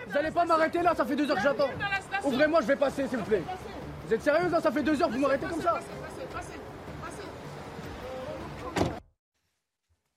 [0.07, 1.69] Vous n'allez pas m'arrêter là, ça fait deux heures que j'attends.
[2.23, 3.43] Ouvrez-moi, je vais passer, s'il vous plaît.
[4.07, 5.79] Vous êtes sérieux là Ça fait deux heures que vous m'arrêtez comme ça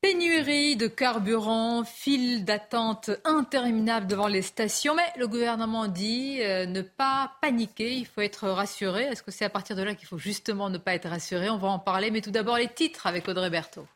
[0.02, 6.80] Pénurie de carburant, file d'attente interminable devant les stations, mais le gouvernement dit euh, ne
[6.80, 9.02] pas paniquer, il faut être rassuré.
[9.02, 11.50] Est-ce que c'est à partir de là qu'il faut justement ne pas être rassuré?
[11.50, 13.86] On va en parler, mais tout d'abord les titres avec Audrey Berthaud.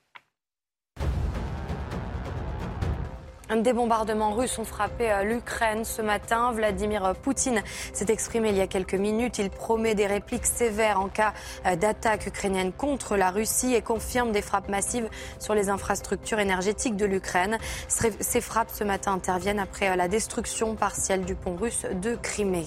[3.50, 6.52] Des bombardements russes ont frappé euh, l'Ukraine ce matin.
[6.52, 9.38] Vladimir Poutine s'est exprimé il y a quelques minutes.
[9.38, 11.34] Il promet des répliques sévères en cas
[11.66, 16.96] euh, d'attaque ukrainienne contre la Russie et confirme des frappes massives sur les infrastructures énergétiques
[16.96, 17.58] de l'Ukraine.
[17.88, 22.66] Ces frappes ce matin interviennent après euh, la destruction partielle du pont russe de Crimée.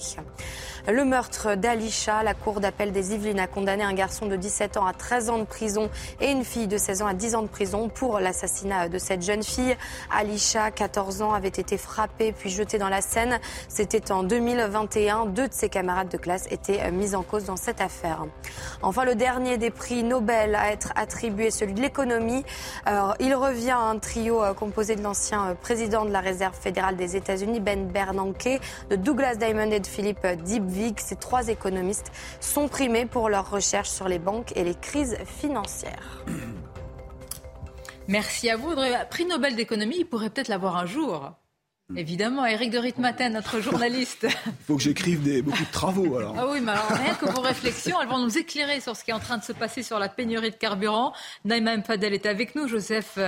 [0.86, 4.86] Le meurtre d'Alisha, la cour d'appel des Yvelines a condamné un garçon de 17 ans
[4.86, 7.48] à 13 ans de prison et une fille de 16 ans à 10 ans de
[7.48, 9.76] prison pour l'assassinat de cette jeune fille.
[10.10, 13.40] Alisha, 14 ans, avait été frappée puis jetée dans la Seine.
[13.68, 15.26] C'était en 2021.
[15.26, 18.26] Deux de ses camarades de classe étaient mis en cause dans cette affaire.
[18.82, 22.44] Enfin, le dernier des prix Nobel à être attribué, celui de l'économie.
[23.20, 26.96] il revient à un trio euh, composé de l'ancien euh, président de la Réserve fédérale
[26.96, 32.68] des États-Unis, Ben Bernanke, de Douglas Diamond et de Philippe Dibvig ces trois économistes sont
[32.68, 36.24] primés pour leurs recherches sur les banques et les crises financières.
[38.08, 38.74] Merci à vous.
[39.10, 41.30] Prix Nobel d'économie, il pourrait peut-être l'avoir un jour.
[41.96, 44.26] Évidemment, Eric de Ritmaten, notre journaliste.
[44.46, 46.34] Il faut que j'écrive beaucoup de travaux alors.
[46.38, 49.10] Ah oui, mais alors rien que vos réflexions, elles vont nous éclairer sur ce qui
[49.10, 51.14] est en train de se passer sur la pénurie de carburant.
[51.46, 53.18] Naïma Fadel est avec nous, Joseph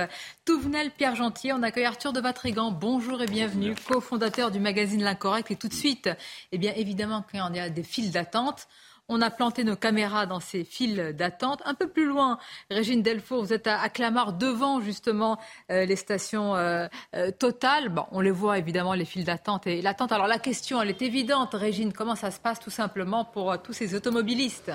[0.45, 1.51] Touvenel, Pierre Gentil.
[1.53, 2.71] On accueille Arthur de Vatrigan.
[2.71, 5.49] Bonjour et bienvenue, cofondateur du magazine L'Incorrect.
[5.49, 6.09] Et tout de suite,
[6.51, 8.67] eh bien évidemment, quand il y a des files d'attente,
[9.07, 11.61] on a planté nos caméras dans ces files d'attente.
[11.65, 12.37] Un peu plus loin,
[12.69, 15.37] Régine Delfour, vous êtes à, Clamart, devant justement
[15.69, 17.91] euh, les stations euh, euh, Total.
[18.11, 20.11] On les voit évidemment, les files d'attente et l'attente.
[20.11, 23.73] Alors la question, elle est évidente, Régine, comment ça se passe tout simplement pour tous
[23.73, 24.71] ces automobilistes?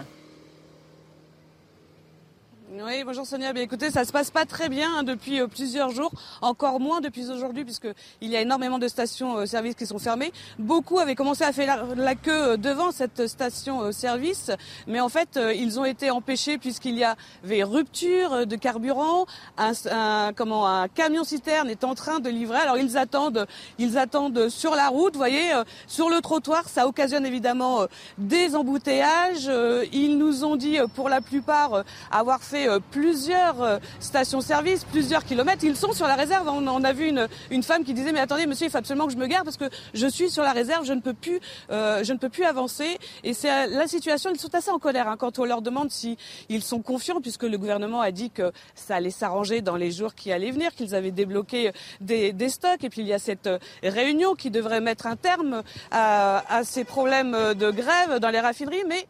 [2.69, 3.53] Oui, bonjour Sonia.
[3.53, 6.11] Bien, écoutez, ça se passe pas très bien hein, depuis euh, plusieurs jours,
[6.43, 7.87] encore moins depuis aujourd'hui, puisque
[8.21, 10.33] il y a énormément de stations-service euh, qui sont fermées.
[10.59, 14.51] Beaucoup avaient commencé à faire la, queue euh, devant cette station-service,
[14.89, 19.27] mais en fait, ils ont été empêchés puisqu'il y avait rupture de carburant.
[19.59, 22.59] Un, un, comment, un camion citerne est en train de livrer.
[22.59, 23.47] Alors ils attendent,
[23.79, 25.13] ils attendent sur la route.
[25.13, 25.53] Vous voyez,
[25.87, 27.87] sur le trottoir, ça occasionne évidemment
[28.19, 29.51] des embouteillages.
[29.93, 35.65] Ils nous ont dit, pour la plupart, avoir fait euh, plusieurs euh, stations-service, plusieurs kilomètres.
[35.65, 36.49] Ils sont sur la réserve.
[36.49, 39.13] On, a vu une, une, femme qui disait mais attendez monsieur, il faut absolument que
[39.13, 41.41] je me gare parce que je suis sur la réserve, je ne peux plus,
[41.71, 42.99] euh, je ne peux plus avancer.
[43.25, 44.31] Et c'est la situation.
[44.33, 46.17] Ils sont assez en colère hein, quand on leur demande si
[46.49, 50.15] ils sont confiants puisque le gouvernement a dit que ça allait s'arranger dans les jours
[50.15, 52.83] qui allaient venir, qu'ils avaient débloqué des, des, stocks.
[52.85, 53.49] Et puis il y a cette
[53.83, 58.85] réunion qui devrait mettre un terme à, à ces problèmes de grève dans les raffineries,
[58.89, 59.07] mais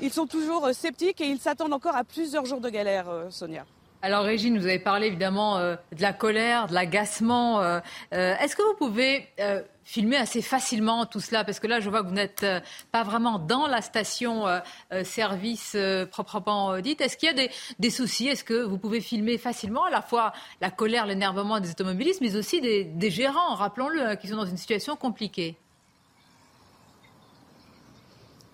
[0.00, 3.30] ils sont toujours euh, sceptiques et ils s'attendent encore à plusieurs jours de galère, euh,
[3.30, 3.64] Sonia.
[4.02, 7.60] Alors Régine, vous avez parlé évidemment euh, de la colère, de l'agacement.
[8.12, 9.26] Est-ce que vous pouvez
[9.84, 11.44] filmer assez facilement tout cela?
[11.44, 12.46] Parce que là, je vois que vous n'êtes
[12.92, 14.44] pas vraiment dans la station
[15.02, 15.76] service
[16.12, 17.00] proprement dite.
[17.00, 18.28] Est-ce qu'il y a des, soucis?
[18.28, 22.36] Est-ce que vous pouvez filmer facilement à la fois la colère, l'énervement des automobilistes, mais
[22.36, 25.56] aussi des, des gérants, rappelons-le, hein, qui sont dans une situation compliquée?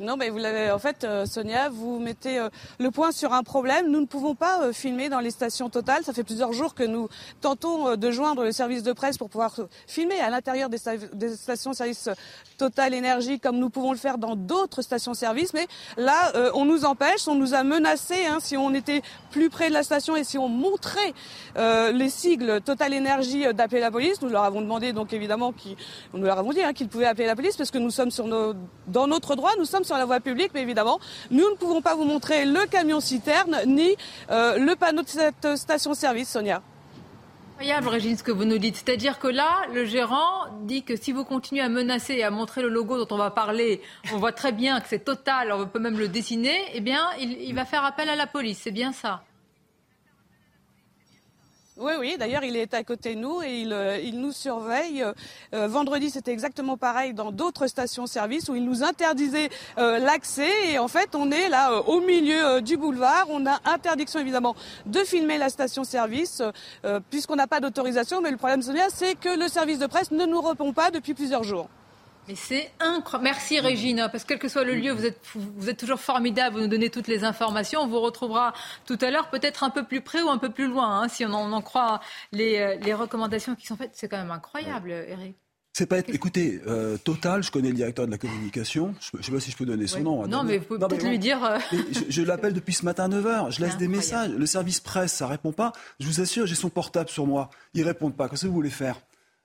[0.02, 0.72] Non, mais vous l'avez.
[0.72, 2.48] En fait, euh, Sonia, vous mettez euh,
[2.80, 3.88] le point sur un problème.
[3.88, 6.02] Nous ne pouvons pas euh, filmer dans les stations totales.
[6.02, 7.08] Ça fait plusieurs jours que nous
[7.40, 9.54] tentons de joindre le service de presse pour pouvoir
[9.86, 10.78] filmer à l'intérieur des,
[11.36, 12.08] stations-service
[12.62, 15.52] Total Énergie, comme nous pouvons le faire dans d'autres stations-service.
[15.52, 18.24] Mais là, on nous empêche, on nous a menacés.
[18.26, 21.12] Hein, si on était plus près de la station et si on montrait
[21.56, 25.76] les sigles Total Énergie d'appeler la police, nous leur avons demandé donc évidemment qu'ils,
[26.14, 28.28] nous leur avons dit hein, qu'ils pouvaient appeler la police parce que nous sommes sur
[28.86, 31.94] dans notre droit, nous sommes sur la voie publique, mais évidemment, nous ne pouvons pas
[31.94, 33.96] vous montrer le camion citerne ni
[34.30, 36.62] euh, le panneau de cette station-service, Sonia.
[37.62, 38.74] Incroyable, Régine, ce que vous nous dites.
[38.74, 42.60] C'est-à-dire que là, le gérant dit que si vous continuez à menacer et à montrer
[42.60, 43.80] le logo dont on va parler,
[44.12, 47.54] on voit très bien que c'est total, on peut même le dessiner, eh bien, il
[47.54, 48.58] va faire appel à la police.
[48.64, 49.22] C'est bien ça
[51.82, 55.04] oui, oui, d'ailleurs, il est à côté de nous et il, euh, nous surveille.
[55.54, 60.50] Euh, vendredi, c'était exactement pareil dans d'autres stations-service où il nous interdisait euh, l'accès.
[60.70, 63.26] Et en fait, on est là au milieu du boulevard.
[63.30, 64.54] On a interdiction, évidemment,
[64.86, 66.42] de filmer la station-service
[67.10, 68.20] puisqu'on n'a pas d'autorisation.
[68.20, 71.42] Mais le problème, c'est que le service de presse ne nous répond pas depuis plusieurs
[71.42, 71.68] jours.
[72.28, 73.24] Mais c'est incroyable.
[73.24, 76.56] Merci Régine, parce que quel que soit le lieu, vous êtes, vous êtes toujours formidable,
[76.56, 77.80] vous nous donnez toutes les informations.
[77.80, 78.52] On vous retrouvera
[78.86, 81.24] tout à l'heure, peut-être un peu plus près ou un peu plus loin, hein, si
[81.24, 83.90] on en, croit les, euh, les, recommandations qui sont faites.
[83.94, 85.34] C'est quand même incroyable, Eric.
[85.72, 86.10] C'est pas être.
[86.10, 88.94] Écoutez, euh, Total, je connais le directeur de la communication.
[89.00, 90.26] Je ne sais pas si je peux donner son nom.
[90.26, 91.42] Non, mais vous pouvez peut-être lui dire.
[91.42, 91.58] Euh,
[91.92, 93.52] je, je l'appelle depuis ce matin à 9h.
[93.52, 94.30] Je laisse des messages.
[94.30, 95.72] Le service presse, ça répond pas.
[95.98, 97.48] Je vous assure, j'ai son portable sur moi.
[97.72, 98.28] Ils répondent pas.
[98.28, 99.00] Qu'est-ce que vous voulez faire?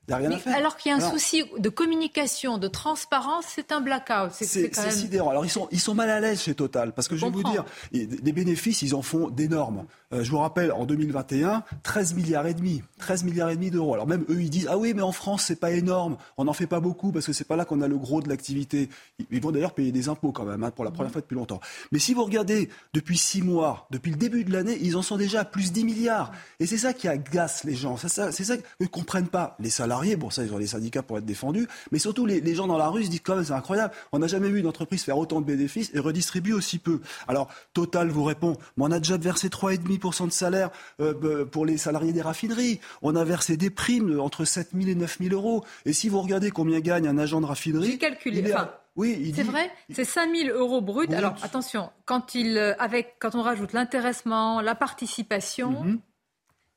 [0.09, 4.31] Alors qu'il y a un souci de communication, de transparence, c'est un blackout.
[4.31, 4.91] C'est même...
[4.91, 5.29] sidérant.
[5.29, 7.43] Alors ils sont, ils sont mal à l'aise chez Total, parce que je, vais vous
[7.43, 9.85] dire, les bénéfices, ils en font d'énormes.
[10.13, 13.93] Euh, je vous rappelle, en 2021, 13 milliards et demi, 13 milliards et demi d'euros.
[13.93, 16.53] Alors même eux, ils disent, ah oui, mais en France, c'est pas énorme, on n'en
[16.53, 18.89] fait pas beaucoup, parce que c'est pas là qu'on a le gros de l'activité.
[19.29, 21.59] Ils vont d'ailleurs payer des impôts quand même, hein, pour la première fois depuis longtemps.
[21.91, 25.17] Mais si vous regardez, depuis six mois, depuis le début de l'année, ils en sont
[25.17, 26.31] déjà à plus 10 milliards.
[26.61, 27.97] Et c'est ça qui agace les gens.
[27.97, 31.17] C'est ça, ça ne comprennent pas les salariés bon ça ils ont les syndicats pour
[31.17, 33.93] être défendus, mais surtout les, gens dans la rue se disent quand même c'est incroyable,
[34.11, 37.01] on n'a jamais vu une entreprise faire autant de bénéfices et redistribuer aussi peu.
[37.27, 41.77] Alors Total vous répond, mais on a déjà versé 3,5% de salaire euh, pour les
[41.77, 45.63] salariés des raffineries, on a versé des primes entre 7 000 et 9 000 euros,
[45.85, 47.91] et si vous regardez combien gagne un agent de raffinerie...
[47.91, 48.71] J'ai calculé, enfin...
[48.97, 51.13] Oui, c'est vrai, c'est 5 000 euros brut.
[51.13, 55.99] Alors attention, quand, il, euh, avec, quand on rajoute l'intéressement, la participation,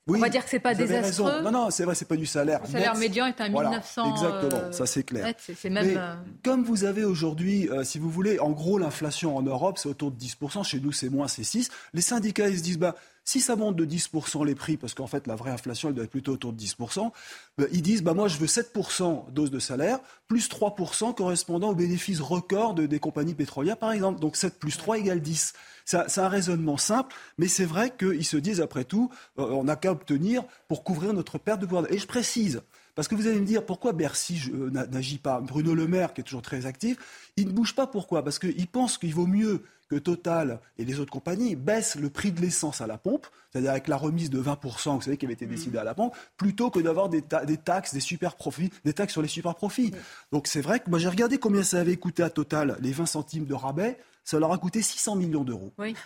[0.06, 1.42] On va dire que c'est pas désastreux.
[1.42, 2.60] Non, non, c'est vrai, c'est pas du salaire.
[2.64, 4.10] Le salaire médian est à 1900.
[4.10, 5.34] exactement, ça c'est clair.
[5.38, 5.96] c'est même.
[5.96, 9.88] Euh, comme vous avez aujourd'hui, euh, si vous voulez, en gros, l'inflation en Europe, c'est
[9.88, 10.64] autour de 10%.
[10.64, 11.70] Chez nous, c'est moins, c'est 6.
[11.92, 12.96] Les syndicats, ils se disent, bah,
[13.30, 16.02] si ça monte de 10% les prix, parce qu'en fait la vraie inflation elle doit
[16.02, 17.12] être plutôt autour de 10%,
[17.58, 21.76] bah, ils disent bah, moi je veux 7% d'hausse de salaire, plus 3% correspondant aux
[21.76, 24.18] bénéfices records des compagnies pétrolières par exemple.
[24.18, 25.52] Donc 7 plus 3 égale 10.
[25.84, 29.76] C'est un raisonnement simple, mais c'est vrai qu'ils se disent après tout, euh, on n'a
[29.76, 31.90] qu'à obtenir pour couvrir notre perte de pouvoir.
[31.92, 32.62] Et je précise,
[32.96, 35.40] parce que vous allez me dire pourquoi Bercy euh, n'agit pas?
[35.40, 36.96] Bruno Le Maire, qui est toujours très actif,
[37.36, 37.86] il ne bouge pas.
[37.86, 38.24] Pourquoi?
[38.24, 42.30] Parce qu'il pense qu'il vaut mieux que Total et les autres compagnies baissent le prix
[42.30, 45.34] de l'essence à la pompe, c'est-à-dire avec la remise de 20%, vous savez, qui avait
[45.34, 49.12] été décidée à la pompe, plutôt que d'avoir des, taxes, des super profits, des taxes
[49.12, 49.92] sur les super profits.
[50.30, 53.06] Donc c'est vrai que moi j'ai regardé combien ça avait coûté à Total les 20
[53.06, 53.98] centimes de rabais.
[54.22, 55.72] Ça leur a coûté 600 millions d'euros.
[55.78, 55.96] Oui.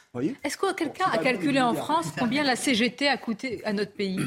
[0.45, 4.21] Est-ce que quelqu'un a calculé en France combien la CGT a coûté à notre pays?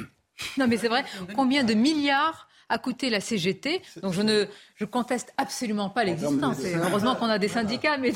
[0.57, 1.03] Non, mais c'est vrai.
[1.35, 6.57] Combien de milliards a coûté la CGT Donc je ne je conteste absolument pas l'existence.
[6.63, 8.13] Heureusement qu'on a des syndicats, mais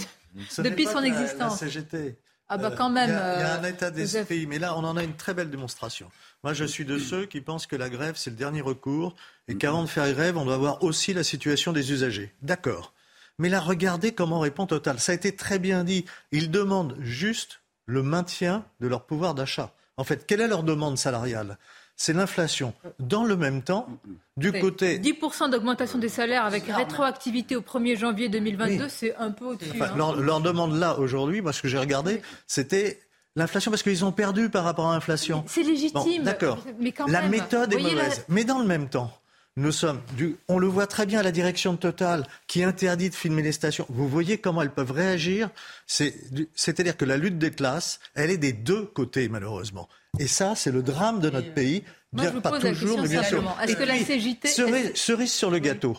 [0.59, 1.59] depuis son existence.
[1.59, 2.17] CGT.
[2.53, 3.09] Ah bah quand même.
[3.09, 5.49] Il y, a, un euh, état d'esprit, mais là on en a une très belle
[5.49, 6.11] démonstration.
[6.43, 9.15] Moi je suis de ceux qui pensent que la grève c'est le dernier recours
[9.47, 12.33] et qu'avant de faire grève on doit voir aussi la situation des usagers.
[12.41, 12.93] D'accord.
[13.37, 14.99] Mais là regardez comment répond Total.
[14.99, 16.03] Ça a été très bien dit.
[16.33, 19.73] Ils demandent juste le maintien de leur pouvoir d'achat.
[19.95, 21.57] En fait, quelle est leur demande salariale?
[22.01, 22.73] C'est l'inflation.
[22.97, 23.87] Dans le même temps,
[24.35, 24.97] du côté...
[24.97, 29.79] 10% d'augmentation des salaires avec rétroactivité au 1er janvier 2022, c'est un peu au-dessus.
[29.79, 30.15] Hein.
[30.17, 32.99] leur, demande là, aujourd'hui, parce que j'ai regardé, c'était
[33.35, 35.43] l'inflation parce qu'ils ont perdu par rapport à l'inflation.
[35.45, 36.23] C'est légitime.
[36.23, 36.57] D'accord.
[36.79, 38.25] Mais La méthode est mauvaise.
[38.29, 39.11] Mais dans le même temps,
[39.57, 43.09] nous sommes du, on le voit très bien à la direction de Total qui interdit
[43.09, 43.85] de filmer les stations.
[43.89, 45.49] Vous voyez comment elles peuvent réagir.
[45.87, 49.89] C'est-à-dire que la lutte des classes, elle est des deux côtés malheureusement.
[50.19, 51.83] Et ça, c'est le drame de notre pays.
[52.13, 53.43] Bien, pas toujours, mais bien sûr.
[53.61, 54.47] Est-ce que la CGT
[54.95, 55.97] cerise, sur le gâteau,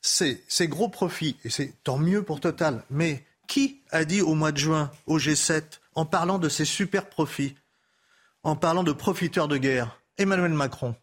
[0.00, 2.84] c'est ces gros profits et c'est tant mieux pour Total.
[2.90, 5.62] Mais qui a dit au mois de juin au G7
[5.94, 7.56] en parlant de ces super profits,
[8.42, 10.94] en parlant de profiteurs de guerre, Emmanuel Macron.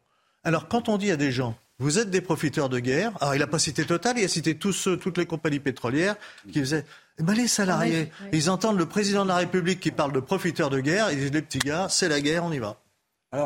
[0.43, 3.11] Alors quand on dit à des gens vous êtes des profiteurs de guerre.
[3.21, 6.15] Alors, il n'a pas cité Total, il a cité tous ceux, toutes les compagnies pétrolières
[6.51, 6.85] qui faisaient.
[7.19, 10.69] Eh ben, les salariés, ils entendent le président de la République qui parle de profiteurs
[10.69, 12.77] de guerre, ils disent les petits gars, c'est la guerre, on y va.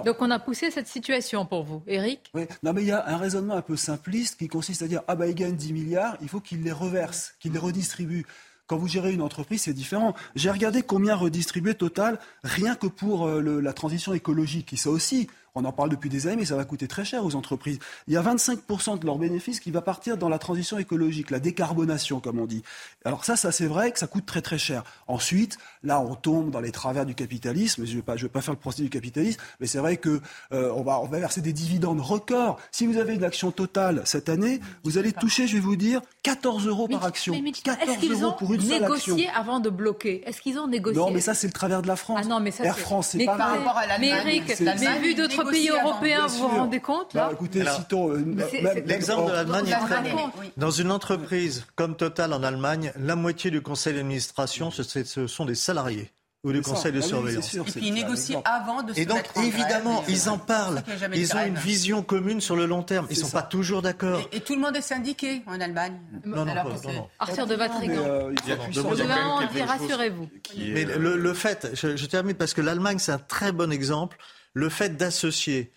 [0.04, 3.08] Donc on a poussé cette situation pour vous, Eric Oui, non mais il y a
[3.08, 6.17] un raisonnement un peu simpliste qui consiste à dire ah bah il gagne 10 milliards,
[6.21, 8.26] il faut qu'il les reverse, qu'il les redistribue.
[8.65, 10.15] Quand vous gérez une entreprise, c'est différent.
[10.34, 15.28] J'ai regardé combien redistribuer Total rien que pour euh, la transition écologique, qui ça aussi
[15.56, 17.80] on en parle depuis des années, mais ça va coûter très cher aux entreprises.
[18.08, 21.39] Il y a 25% de leurs bénéfices qui va partir dans la transition écologique, la
[21.39, 22.62] décarbonation, comme on dit.
[23.06, 24.84] Alors ça, ça c'est vrai que ça coûte très très cher.
[25.08, 27.86] Ensuite, là, on tombe dans les travers du capitalisme.
[27.86, 30.22] Je ne vais, pas, vais pas faire le procès du capitalisme, mais c'est vrai que
[30.52, 32.60] euh, on, va, on va verser des dividendes records.
[32.72, 36.02] Si vous avez une action totale cette année, vous allez toucher, je vais vous dire,
[36.24, 37.34] 14 euros par action.
[37.63, 39.15] 14 euros pour une seule action.
[39.15, 40.28] négocié avant de bloquer?
[40.28, 41.00] Est-ce qu'ils ont négocié?
[41.00, 42.20] Non, mais ça, c'est le travers de la France.
[42.24, 45.15] Ah non, mais ça, Air France, c'est pas par rapport à Mais Eric, mais vu
[45.15, 48.12] d'autres pays européens, vous vous rendez compte bah, Écoutez, citons...
[48.12, 48.23] Euh,
[48.86, 50.31] l'exemple de l'Allemagne est très bon.
[50.58, 55.55] Dans une entreprise comme Total en Allemagne, la moitié du conseil d'administration, ce sont des
[55.55, 56.12] salariés
[56.45, 57.55] ou du conseil de ah surveillance.
[57.55, 60.84] et puis ils négocient avant de se Et donc, évidemment, ils en parlent.
[61.15, 63.07] Ils ont une vision commune sur le long terme.
[63.09, 64.22] Ils ne sont pas toujours d'accord.
[64.32, 65.99] Et, tout le monde est syndiqué en Allemagne.
[66.24, 66.63] Non, non, non,
[66.93, 67.95] non, Arthur de Vatrigan.
[67.97, 68.34] Euh,
[69.65, 70.30] rassurez-vous.
[70.57, 74.17] Mais le, fait, je termine parce que l'Allemagne, c'est un très bon exemple.
[74.56, 75.72] Le fait d'associer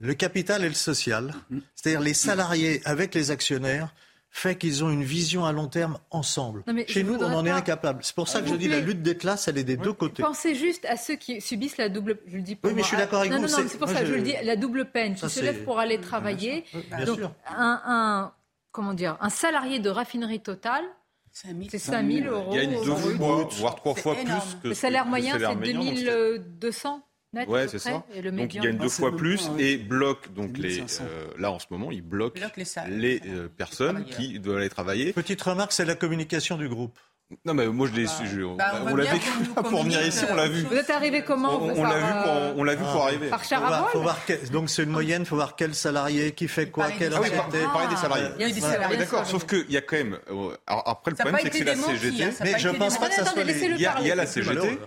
[0.00, 1.32] le capital et le social,
[1.74, 3.94] c'est-à-dire les salariés avec les actionnaires,
[4.28, 6.64] fait qu'ils ont une vision à long terme ensemble.
[6.88, 8.00] Chez nous, on en est incapable.
[8.02, 10.24] C'est pour ça que je dis la lutte des classes, elle est des deux côtés.
[10.24, 12.18] Pensez juste à ceux qui subissent la double.
[12.26, 13.46] Je le dis oui, mais je suis d'accord avec non, vous.
[13.46, 14.34] Non, non, c'est pour ça que je le dis.
[14.42, 15.14] La double peine.
[15.14, 16.64] Qui se lève pour aller travailler.
[16.90, 17.32] Bien Donc, sûr.
[17.46, 18.32] Un, un,
[18.72, 20.84] comment dire, un salarié de raffinerie totale.
[21.30, 22.50] C'est 5 000 euros.
[22.52, 25.50] Il y a une deux fois, voire trois fois plus que Le salaire moyen, salaire
[25.50, 27.02] c'est médian, donc 2200
[27.34, 27.48] net.
[27.48, 28.04] Ouais, à peu c'est près, ça.
[28.14, 29.62] Et le donc il gagne deux fois plus ouais.
[29.64, 31.04] et bloque donc les 1500.
[31.06, 32.90] euh, là en ce moment il bloque, Bloque les salles.
[32.92, 35.12] les euh, personnes qui doivent aller travailler.
[35.12, 36.98] Petite remarque, c'est la communication du groupe.
[37.46, 40.06] Non mais moi je l'ai Bah, su, je- bah, on on l'a vécu pour venir
[40.06, 40.62] ici, on l'a vu.
[40.64, 43.28] Vous êtes arrivé comment On, l'a vu pour euh, on l'a vu pour arriver.
[43.28, 45.34] Par Faut char à voir- voile faut voir quel- donc c'est une moyenne, il faut
[45.34, 48.26] voir quel salarié, qui fait quoi, Pareil, quelle Ah oui, Ah, par- pareil des salariés.
[48.36, 48.96] Il y a eu des salariés.
[48.98, 50.18] D'accord, sauf qu'il y a quand même.
[50.30, 52.24] euh, alors après, le Ça problème, c'est que c'est la CGT.
[52.24, 53.58] hein, Mais je été pense pas que ça soit les...
[53.64, 54.26] Il y a, la.
[54.26, 54.78] CGT.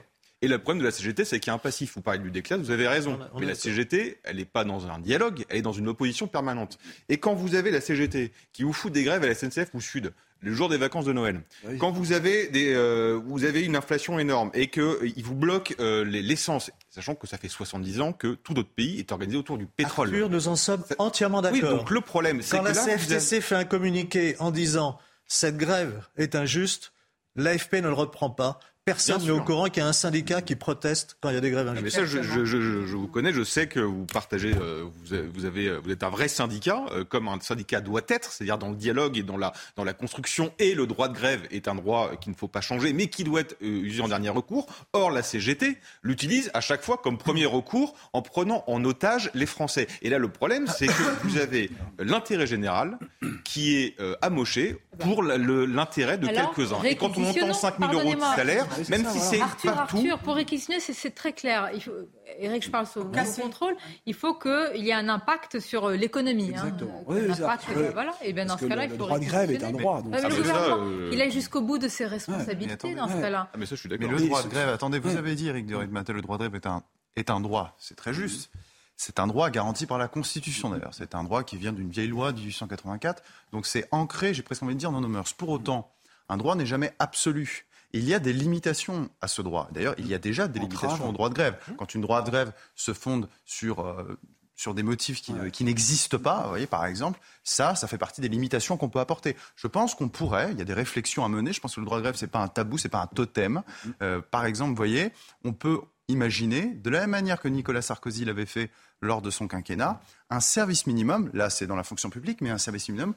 [0.43, 1.95] Et le problème de la CGT, c'est qu'il y a un passif.
[1.95, 3.17] Vous parlez du déclin, vous avez raison.
[3.19, 3.55] On a- on Mais la.
[3.55, 6.77] CGT, elle n'est pas dans un dialogue, elle est dans une opposition permanente.
[7.09, 9.81] Et quand vous avez la CGT qui vous fout des grèves à la SNCF ou
[9.81, 11.79] Sud, le jour des vacances de Noël, Oui.
[11.79, 16.05] quand vous avez, des, euh, vous avez une inflation énorme et qu'ils vous bloquent euh,
[16.05, 19.57] les- l'essence, sachant que ça fait 70 ans que tout notre pays est organisé autour
[19.57, 20.09] du pétrole.
[20.09, 21.77] Arthur, nous en sommes entièrement oui, d'accord.
[21.79, 24.51] donc le problème, c'est Quand que la là, vous avez- CFTC fait un communiqué en
[24.51, 26.93] disant cette grève est injuste,
[27.35, 28.59] l'AFP ne le reprend pas.
[28.87, 31.41] Personne n'est au courant qu'il y a un syndicat qui proteste quand il y a
[31.41, 31.95] des grèves Ah, mais injustes.
[31.97, 35.27] ça, je, je- je- je- vous connais, je sais que vous partagez, euh, vous, avez-
[35.27, 38.69] vous, euh, vous êtes un vrai syndicat, euh, comme un syndicat doit être, c'est-à-dire dans
[38.69, 40.53] le dialogue et dans la, dans la construction.
[40.57, 43.25] Et le droit de grève est un droit qu'il ne faut pas changer, mais qui
[43.25, 44.67] doit être euh, usé en dernier recours.
[44.93, 49.45] Or, la CGT l'utilise à chaque fois comme premier recours en prenant en otage les
[49.47, 49.87] Français.
[50.01, 50.93] Et là, le problème, c'est que
[51.25, 51.69] vous avez
[51.99, 52.97] l'intérêt général
[53.43, 56.81] qui est euh, amoché pour l'intérêt de quelques-uns.
[56.83, 59.31] Et quand on entend réquisitionnons, 5 000 euros de salaire, Oui, même ça, si voilà.
[59.31, 61.69] c'est Arthur, pas tout, Arthur, pour réquisitionner, c'est- c'est très clair.
[61.73, 61.91] Il faut,
[62.39, 63.75] Eric, je parle sous sous contrôle.
[64.05, 66.45] Il faut qu'il y ait un impact sur euh, l'économie.
[66.55, 66.63] hein.
[66.65, 67.03] Exactement.
[67.09, 67.89] Un Oui, impact, euh, Oui.
[67.93, 68.13] voilà.
[68.21, 69.71] Et bien dans Parce ce cas-là, le- il le faut droit de grève est un
[69.71, 73.07] droit, donc mais ça le euh, il aille jusqu'au bout de ses responsabilités attendez, dans
[73.07, 73.49] ce cas-là.
[73.53, 74.13] Ah, mais ça, je suis Mais d'accord.
[74.19, 76.55] le droit de grève, attendez, vous avez dit, Eric de Ritmatel, le droit de grève
[76.55, 76.83] est un,
[77.15, 77.75] est un droit.
[77.79, 78.51] C'est très juste.
[78.99, 80.93] C'est un droit garanti par la Constitution d'ailleurs.
[80.95, 83.21] C'est un droit qui vient d'une vieille loi de 1884.
[83.51, 85.33] Donc c'est ancré, j'ai presque envie de dire, dans nos mœurs.
[85.33, 85.91] Pour autant,
[86.29, 87.67] un droit n'est jamais absolu.
[87.97, 89.69] Il y a des limitations à ce droit.
[89.71, 91.57] D'ailleurs, il y a déjà des limitations au droit de grève.
[91.77, 94.19] Quand une droit de grève se fonde sur, euh,
[94.55, 98.21] sur des motifs qui, qui n'existent pas, vous voyez, par exemple, ça, ça fait partie
[98.21, 99.35] des limitations qu'on peut apporter.
[99.55, 101.53] Je pense qu'on pourrait, il y a des réflexions à mener.
[101.53, 103.63] Je pense que le droit de grève, c'est pas un tabou, c'est pas un totem.
[104.01, 105.11] Euh, par exemple, vous voyez,
[105.43, 108.71] on peut imaginer, de la même manière que Nicolas Sarkozy l'avait fait
[109.01, 112.57] lors de son quinquennat, un service minimum, là c'est dans la fonction publique, mais un
[112.57, 113.13] service minimum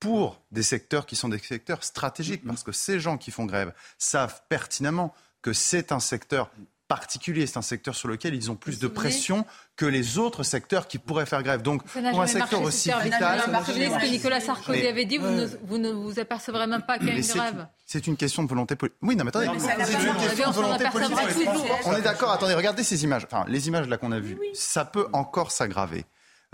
[0.00, 3.72] pour des secteurs qui sont des secteurs stratégiques, parce que ces gens qui font grève
[3.98, 6.50] savent pertinemment que c'est un secteur
[6.88, 9.44] particulier, c'est un secteur sur lequel ils ont plus de pression
[9.74, 11.60] que les autres secteurs qui pourraient faire grève.
[11.62, 15.46] Donc, pour un secteur aussi vital, ce que Nicolas Sarkozy Mais- avait dit, vous, ne,
[15.64, 17.54] vous ne vous apercevrez même pas qu'il y a une c'est grève.
[17.56, 18.98] une, c'est une question de volonté politique.
[19.02, 21.48] Oui, non, mais attendez, c'est une question de volonté politique.
[21.86, 23.24] On est d'accord, attendez, regardez ces images.
[23.24, 26.04] Enfin, les images là qu'on a vues, ça peut encore s'aggraver.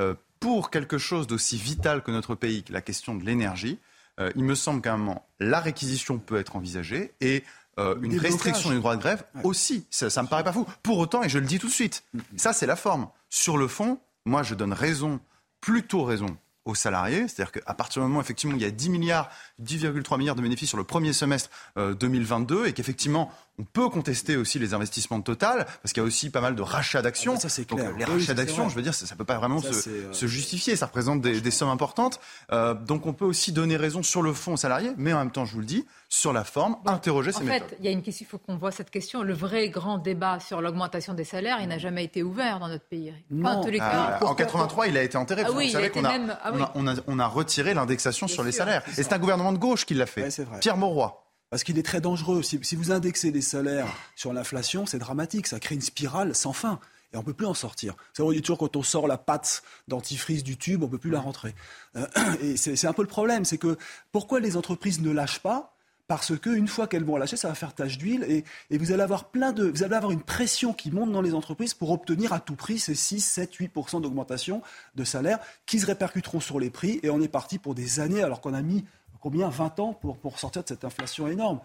[0.01, 3.79] Euh, pour quelque chose d'aussi vital que notre pays, la question de l'énergie,
[4.19, 7.45] euh, il me semble qu'à un moment, la réquisition peut être envisagée et
[7.79, 9.87] euh, une restriction du droit de grève aussi.
[9.89, 10.67] Ça, ça me paraît pas fou.
[10.83, 12.05] Pour autant, et je le dis tout de suite,
[12.37, 13.09] ça c'est la forme.
[13.31, 15.21] Sur le fond, moi je donne raison,
[15.61, 19.29] plutôt raison aux salariés, c'est-à-dire qu'à partir du moment effectivement il y a 10 milliards,
[19.63, 24.37] 10,3 milliards de bénéfices sur le premier semestre euh, 2022 et qu'effectivement on peut contester
[24.37, 27.35] aussi les investissements de Total parce qu'il y a aussi pas mal de rachats d'actions.
[27.37, 27.91] Ah, ça, c'est clair.
[27.91, 29.91] euh, les Oui, rachats d'actions, je veux dire, ça, ça peut pas vraiment Ça, se,
[29.91, 32.19] euh, se justifier, ça représente des, des sommes importantes.
[32.51, 35.31] Euh, donc on peut aussi donner raison sur le fond aux salariés, mais en même
[35.31, 37.77] temps, je vous le dis, sur la forme, interroger En ces fait, méthodes.
[37.81, 39.23] il y a une question, il faut qu'on voit cette question.
[39.23, 42.85] Le vrai grand débat sur l'augmentation des salaires, il n'a jamais été ouvert dans notre
[42.87, 43.13] pays.
[43.43, 45.43] Pas en tous les Ah, en 83, il a été enterré.
[45.45, 47.01] Ah oui, vous il a savez été qu'on a, même- ah on, a, on, a,
[47.07, 48.83] on a retiré l'indexation sur les sûr, salaires.
[48.99, 50.23] Et c'est un gouvernement de gauche qui l'a fait.
[50.23, 50.61] Ouais, c'est vrai.
[50.61, 51.19] Pierre Mauroy.
[51.51, 52.43] Parce qu'il est très dangereux.
[52.43, 53.87] Si, si vous indexez les salaires
[54.17, 55.47] sur l'inflation, c'est dramatique.
[55.47, 56.79] Ça crée une spirale sans fin.
[57.13, 57.95] Et on ne peut plus en sortir.
[58.19, 61.11] On dit toujours quand on sort la pâte dentifrice du tube, on ne peut plus
[61.11, 61.55] la rentrer.
[61.97, 62.07] Euh,
[62.43, 63.45] et c'est un peu le problème.
[63.45, 63.77] C'est que
[64.13, 65.77] pourquoi les entreprises ne lâchent pas
[66.13, 69.31] parce qu'une fois qu'elles vont lâcher, ça va faire tache d'huile et, vous allez avoir
[69.31, 72.41] plein de, vous allez avoir une pression qui monte dans les entreprises pour obtenir à
[72.41, 74.61] tout prix ces 6, 7, 8 d'augmentation
[74.95, 78.23] de salaire qui se répercuteront sur les prix et on est parti pour des années
[78.23, 78.85] alors qu'on a mis
[79.21, 81.61] combien 20 ans pour sortir de cette inflation énorme.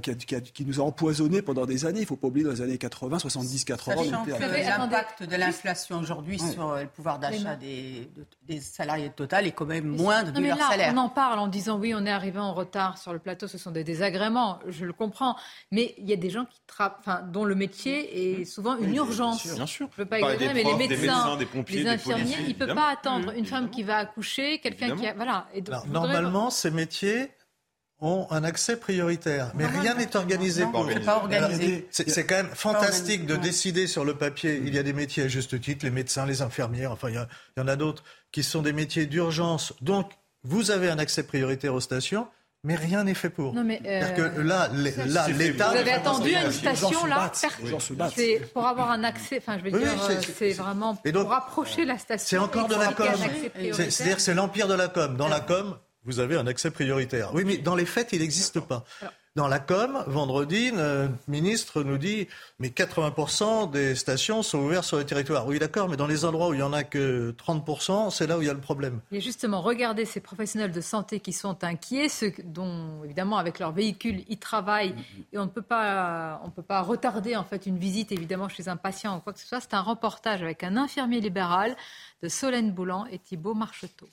[0.00, 2.00] Qui, nous a empoisonnés pendant des années.
[2.00, 4.02] Il ne faut pas oublier dans les années 80, 70, 80.
[4.78, 8.08] L'impact de l'inflation aujourd'hui sur le pouvoir d'achat des,
[8.46, 10.92] des, salariés total est quand même moins de leur salaire.
[10.94, 13.58] On en parle en disant oui, on est arrivé en retard sur le plateau, ce
[13.58, 15.36] sont des désagréments, je le comprends.
[15.70, 19.46] Mais il y a des gens qui enfin, dont le métier est souvent une urgence.
[19.54, 19.88] Bien sûr.
[19.96, 22.74] Je ne veux pas exagérer, mais les médecins, des, pompiers, les infirmiers, ils ne peuvent
[22.74, 25.14] pas attendre une femme qui va accoucher, quelqu'un qui a.
[25.14, 25.46] Voilà.
[25.54, 27.30] Et normalement, ces métiers
[28.00, 29.50] ont un accès prioritaire.
[29.54, 31.88] Mais rien n'est organisé pour pas organisé.
[31.90, 34.60] C'est quand même fantastique de décider sur le papier.
[34.64, 37.60] Il y a des métiers à juste titre, les médecins, les infirmières, enfin il y,
[37.60, 39.72] en a d'autres qui sont des métiers d'urgence.
[39.80, 40.12] Donc
[40.44, 42.28] vous avez un accès prioritaire aux stations.
[42.64, 43.54] Mais rien n'est fait pour.
[43.54, 45.70] Non mais euh, que là, l'État.
[45.70, 49.38] Vous avez attendu à une station là, c'est pour avoir un accès.
[49.38, 49.88] Enfin, je veux dire,
[50.36, 52.26] c'est vraiment pour rapprocher la station.
[52.26, 53.06] C'est encore de la com.
[53.72, 55.16] C'est-à-dire, c'est l'empire de la com.
[55.16, 57.34] Dans la com, vous avez un accès prioritaire.
[57.34, 58.84] Oui, mais dans les faits, il n'existe pas.
[59.38, 62.26] Dans la com, vendredi, le ministre nous dit
[62.58, 65.46] mais 80% des stations sont ouvertes sur le territoire.
[65.46, 68.36] Oui, d'accord, mais dans les endroits où il n'y en a que 30%, c'est là
[68.36, 69.00] où il y a le problème.
[69.12, 73.70] Et justement, regardez ces professionnels de santé qui sont inquiets, ceux dont, évidemment, avec leur
[73.70, 74.96] véhicule, ils travaillent
[75.32, 78.66] et on ne peut pas, on peut pas retarder en fait une visite, évidemment, chez
[78.66, 79.60] un patient ou quoi que ce soit.
[79.60, 81.76] C'est un reportage avec un infirmier libéral
[82.22, 84.08] de Solène Boulan et Thibault Marcheteau.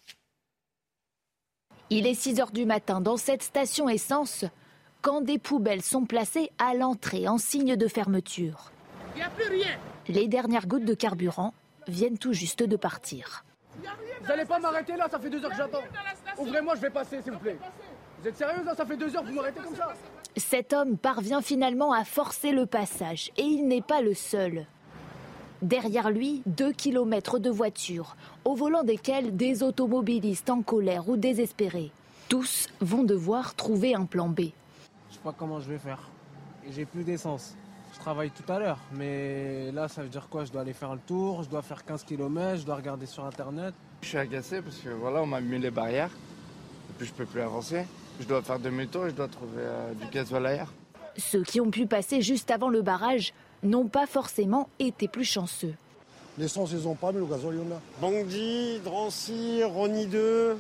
[1.92, 4.44] Il est 6 heures du matin dans cette station essence
[5.04, 8.72] quand des poubelles sont placées à l'entrée en signe de fermeture.
[9.16, 9.78] Il a plus rien.
[10.08, 11.54] Les dernières gouttes de carburant
[11.88, 13.46] viennent tout juste de partir.
[13.80, 15.84] Vous n'allez pas m'arrêter là, ça fait deux heures que j'attends.
[16.40, 17.58] Ouvrez-moi, je vais passer, s'il vous plaît.
[18.20, 19.94] Vous êtes sérieux là Ça fait deux heures que vous m'arrêtez comme ça
[20.36, 24.66] Cet homme parvient finalement à forcer le passage et il n'est pas le seul.
[25.62, 28.16] Derrière lui, deux kilomètres de voitures,
[28.46, 31.92] au volant desquelles des automobilistes en colère ou désespérés.
[32.30, 34.42] Tous vont devoir trouver un plan B.
[35.10, 36.00] Je sais pas comment je vais faire.
[36.72, 37.56] J'ai plus d'essence.
[37.94, 40.46] Je travaille tout à l'heure, mais là, ça veut dire quoi?
[40.46, 43.26] Je dois aller faire le tour, je dois faire 15 km, je dois regarder sur
[43.26, 43.74] Internet.
[44.02, 46.12] Je suis agacé parce que voilà, on m'a mis les barrières,
[46.90, 47.86] et puis je peux plus avancer.
[48.20, 50.74] Je dois faire demi-tour et je dois trouver euh, du gasoil ailleurs.
[51.18, 53.34] Ceux qui ont pu passer juste avant le barrage
[53.64, 55.76] n'ont pas forcément été plus chanceux.
[56.38, 57.82] L'essence, ils n'ont pas, mais le gazole, il y en a.
[58.02, 60.58] Bangdi, Drancy, Rony 2,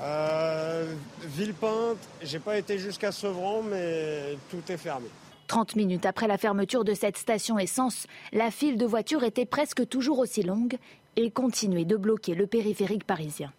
[0.00, 1.98] euh, Villepinte.
[2.22, 5.06] J'ai pas été jusqu'à Sevran, mais tout est fermé.
[5.48, 9.86] 30 minutes après la fermeture de cette station essence, la file de voitures était presque
[9.88, 10.76] toujours aussi longue
[11.16, 13.52] et continuait de bloquer le périphérique parisien.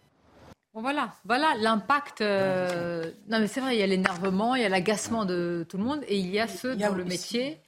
[0.74, 2.22] Bon, voilà, voilà l'impact.
[2.22, 5.78] Euh, non, mais c'est vrai, il y a l'énervement, il y a l'agacement de tout
[5.78, 7.60] le monde, et il y a ceux dont le métier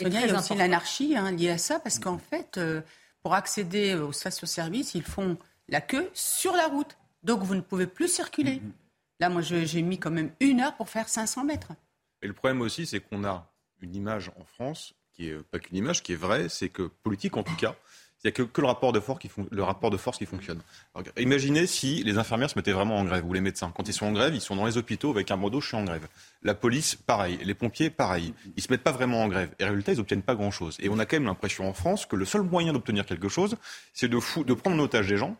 [0.00, 2.82] il y a aussi l'anarchie hein, liée à ça, parce qu'en fait, euh,
[3.26, 6.96] pour accéder aux stations-service, ils font la queue sur la route.
[7.24, 8.58] Donc vous ne pouvez plus circuler.
[8.58, 8.72] Mm-hmm.
[9.18, 11.72] Là, moi, j'ai mis quand même une heure pour faire 500 mètres.
[12.22, 15.76] Et le problème aussi, c'est qu'on a une image en France, qui est pas qu'une
[15.76, 17.74] image, qui est vraie, c'est que politique en tout cas,
[18.24, 20.26] il n'y a que, que, le, rapport de force qui le rapport de force qui
[20.26, 20.60] fonctionne.
[21.18, 23.72] imaginez si les infirmières se mettaient vraiment en grève, ou les médecins.
[23.76, 25.76] Quand ils sont en grève, ils sont dans les hôpitaux avec un bandeau, je suis
[25.76, 26.06] en grève.
[26.42, 27.38] La police, pareil.
[27.44, 28.32] Les pompiers, pareil.
[28.56, 29.54] Ils se mettent pas vraiment en grève.
[29.58, 30.76] Et résultat, ils n'obtiennent pas grand-chose.
[30.80, 33.56] Et on a quand même l'impression en France que le seul moyen d'obtenir quelque chose,
[33.92, 35.36] c'est de, de prendre en otage des gens,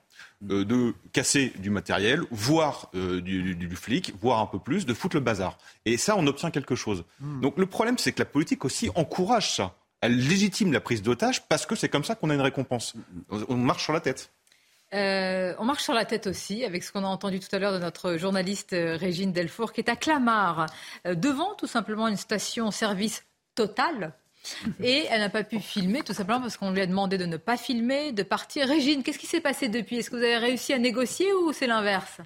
[0.51, 4.93] euh, de casser du matériel, voire euh, du, du, flic, voire un peu plus, de
[4.93, 5.57] foutre le bazar.
[5.87, 7.05] Et ça, on obtient quelque chose.
[7.21, 7.41] Hmm.
[7.41, 9.75] Donc le problème, c'est que la politique aussi encourage ça
[10.07, 12.95] elle légitime la prise d'otage parce que c'est comme ça qu'on a une récompense.
[13.31, 14.31] On marche sur la tête.
[14.95, 17.73] Euh, on marche sur la tête aussi, avec ce qu'on a entendu tout à l'heure
[17.73, 20.67] de notre journaliste euh, Régine Delfour, qui est à Clamart,
[21.07, 24.15] euh, devant tout simplement une station-service totale.
[24.81, 27.37] Et elle n'a pas pu filmer, tout simplement parce qu'on lui a demandé de ne
[27.37, 28.69] pas filmer, de partir.
[28.69, 29.97] Régine, qu'est-ce qui s'est passé depuis?
[29.97, 32.19] Est-ce que vous avez réussi à négocier ou c'est l'inverse?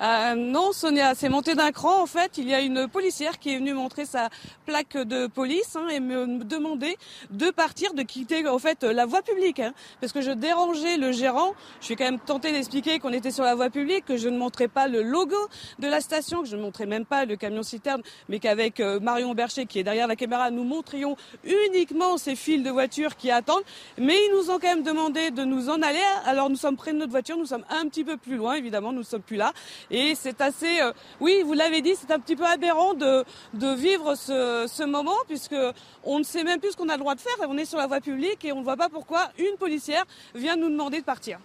[0.00, 2.02] Euh, non, Sonia, c'est monté d'un cran.
[2.02, 4.30] En fait, il y a une policière qui est venue montrer sa
[4.64, 6.96] plaque de police hein, et me demander
[7.30, 11.12] de partir, de quitter en fait la voie publique, hein, parce que je dérangeais le
[11.12, 11.54] gérant.
[11.80, 14.38] Je suis quand même tenté d'expliquer qu'on était sur la voie publique, que je ne
[14.38, 15.36] montrais pas le logo
[15.78, 18.98] de la station, que je ne montrais même pas le camion citerne, mais qu'avec euh,
[18.98, 23.30] Marion Bercher qui est derrière la caméra, nous montrions uniquement ces files de voitures qui
[23.30, 23.64] attendent.
[23.98, 26.00] Mais ils nous ont quand même demandé de nous en aller.
[26.24, 28.92] Alors nous sommes près de notre voiture, nous sommes un petit peu plus loin, évidemment,
[28.92, 29.52] nous ne sommes plus là.
[29.92, 33.24] Et c'est assez, euh, oui, vous l'avez dit, c'est un petit peu aberrant de,
[33.54, 35.54] de vivre ce, ce moment puisque
[36.02, 37.34] on ne sait même plus ce qu'on a le droit de faire.
[37.48, 40.56] On est sur la voie publique et on ne voit pas pourquoi une policière vient
[40.56, 41.38] nous demander de partir.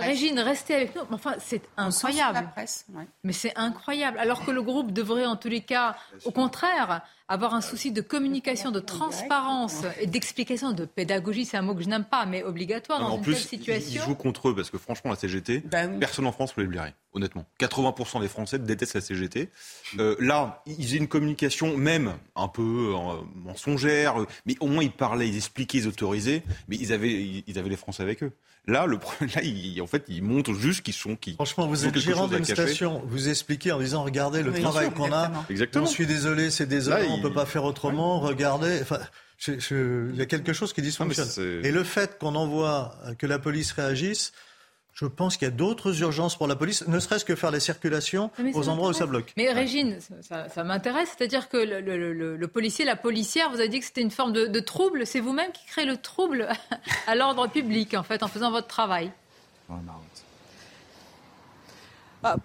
[0.00, 1.02] Régine, restez avec nous.
[1.10, 2.48] Enfin, c'est incroyable.
[2.52, 2.86] presse,
[3.24, 4.18] Mais c'est incroyable.
[4.18, 8.00] Alors que le groupe devrait, en tous les cas, au contraire, avoir un souci de
[8.00, 12.42] communication, de transparence et d'explication, de pédagogie, c'est un mot que je n'aime pas, mais
[12.42, 14.02] obligatoire dans en une plus, telle situation.
[14.02, 16.62] Ils jouent contre eux parce que franchement, la CGT, Ben personne en France ne peut
[16.62, 17.46] les blairer, honnêtement.
[17.60, 19.48] 80% des Français détestent la CGT.
[19.98, 24.82] Euh, là, ils ont une communication même un peu euh, mensongère, euh, mais au moins
[24.82, 28.32] ils parlaient, ils expliquaient, ils autorisaient, mais ils avaient, ils avaient les Français avec eux.
[28.66, 31.34] Là, le, pro- là ils- en fait, ils montrent juste qu'ils sont qui.
[31.34, 35.12] Franchement, vous êtes gérant d'une station, vous expliquez en disant regardez le Oui, travail qu'on
[35.12, 35.30] a.
[35.50, 35.84] exactement.
[35.86, 38.20] Je suis désolé, c'est désolant, Là, on il- peut pas faire autrement.
[38.20, 39.00] Regardez, enfin,
[39.38, 41.28] je- je- il y a quelque chose qui dysfonctionne.
[41.62, 44.32] Et le fait qu'on envoie euh, que la police réagisse.
[44.94, 47.58] Je pense qu'il y a d'autres urgences pour la police, ne serait-ce que faire les
[47.58, 49.32] circulations Mais ça aux endroits où ça bloque.
[49.36, 53.68] Mais Régine, ça, m'intéresse, c'est-à-dire que le, le- le- le policier, la policière, vous avez
[53.68, 55.04] dit que c'était une forme de, de trouble.
[55.04, 56.48] C'est vous-même qui créez le trouble
[57.08, 59.10] à l'ordre public, en fait, en faisant votre travail.
[59.68, 59.80] Bah,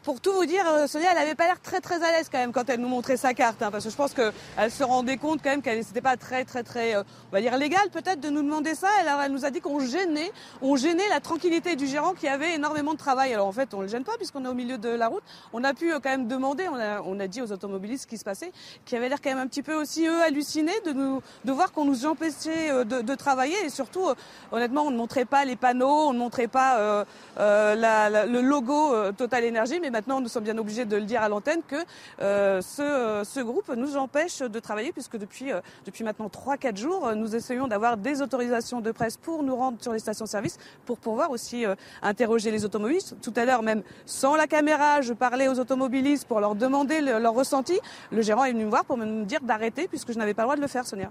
[0.03, 2.37] pour tout vous dire, euh, Sonia, elle n'avait pas l'air très très à l'aise quand
[2.37, 5.17] même quand elle nous montrait sa carte, hein, parce que je pense qu'elle se rendait
[5.17, 8.19] compte quand même qu'elle n'était pas très très très, euh, on va dire légal peut-être
[8.19, 8.89] de nous demander ça.
[9.01, 12.55] Alors elle nous a dit qu'on gênait, on gênait la tranquillité du gérant qui avait
[12.55, 13.33] énormément de travail.
[13.33, 15.23] Alors en fait, on le gêne pas puisqu'on est au milieu de la route.
[15.53, 18.07] On a pu euh, quand même demander, on a, on a dit aux automobilistes ce
[18.07, 18.51] qui se passait,
[18.85, 21.71] qui avaient l'air quand même un petit peu aussi eux hallucinés de nous, de voir
[21.71, 24.07] qu'on nous empêchait de, de travailler et surtout,
[24.51, 27.05] honnêtement, on ne montrait pas les panneaux, on ne montrait pas euh,
[27.37, 31.29] la- le logo Total Energy, mais maintenant nous sommes bien obligés de le dire à
[31.29, 31.75] l'antenne que
[32.21, 36.77] euh, ce, euh, ce groupe nous empêche de travailler puisque depuis, euh, depuis maintenant 3-4
[36.77, 40.57] jours, euh, nous essayons d'avoir des autorisations de presse pour nous rendre sur les stations-service
[40.85, 43.15] pour pouvoir aussi euh, interroger les automobilistes.
[43.21, 47.19] Tout à l'heure, même sans la caméra, je parlais aux automobilistes pour leur demander le-
[47.19, 47.77] leur ressenti.
[48.11, 50.45] Le gérant est venu me voir pour me dire d'arrêter puisque je n'avais pas le
[50.47, 51.09] droit de le faire, Sonia.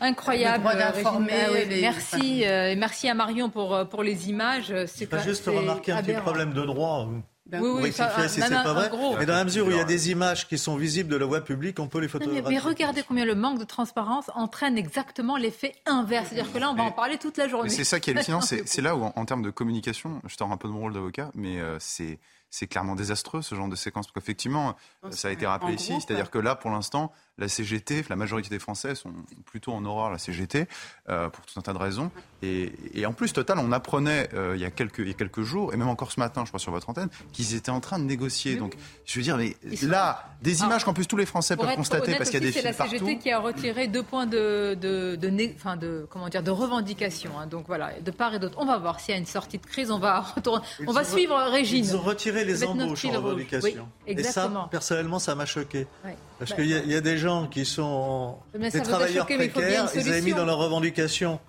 [0.00, 0.64] Incroyable.
[0.64, 1.32] D'informer.
[1.46, 4.72] Ah oui, les- Merci, euh, merci à Marion pour, pour les images.
[4.86, 7.08] C'est Je vais pas- juste remarquer un petit problème de droit.
[7.52, 8.88] Oui, oui, rectifier ça, si un- c'est un- pas un vrai.
[8.88, 9.16] gros.
[9.18, 11.26] Mais dans la mesure où il y a des images qui sont visibles de la
[11.26, 12.42] voie publique, on peut les mais, photographier.
[12.48, 16.28] mais regardez combien le manque de transparence entraîne exactement l'effet inverse.
[16.30, 17.68] C'est-à-dire que là, on va en parler toute la journée.
[17.68, 20.22] Mais c'est ça qui est hallucinant, c'est c'est là où, en, en termes de communication,
[20.26, 22.18] je sors un peu de mon rôle d'avocat, mais euh, c'est
[22.48, 24.06] c'est clairement désastreux ce genre de séquence.
[24.06, 24.76] Parce qu'effectivement,
[25.10, 28.58] ça a été rappelé ici, c'est-à-dire que là, pour l'instant, la CGT, la majorité des
[28.58, 29.12] Français sont
[29.46, 30.66] plutôt en horreur la CGT,
[31.08, 32.10] euh, pour tout un tas de raisons.
[32.42, 35.14] Et, et en plus, Total, on apprenait euh, il, y a quelques, il y a
[35.14, 37.80] quelques jours, et même encore ce matin, je crois, sur votre antenne, qu'ils étaient en
[37.80, 38.56] train de négocier.
[38.56, 38.74] Donc,
[39.04, 42.30] je veux dire, mais là, des images qu'en plus tous les Français peuvent constater parce
[42.30, 43.18] qu'il y a des c'est la CGT partout.
[43.18, 47.38] qui a retiré deux points de, de, de, né- enfin de, comment dire, de revendication.
[47.40, 47.46] hein.
[47.46, 48.58] Donc voilà, de part et d'autre.
[48.60, 49.90] On va voir s'il y a une sortie de crise.
[49.90, 50.64] On va retourner.
[50.86, 51.84] On va suivre Régine.
[51.84, 53.88] Ils ont retiré les embauches en revendication.
[54.06, 54.68] Oui, Et ça, exactement.
[54.68, 55.86] personnellement, ça m'a choqué.
[56.04, 56.14] Ouais.
[56.38, 60.22] Parce Bah, qu'il y, y a des gens qui sont des travailleurs précaires, ils avaient
[60.22, 61.40] mis dans leurs revendications,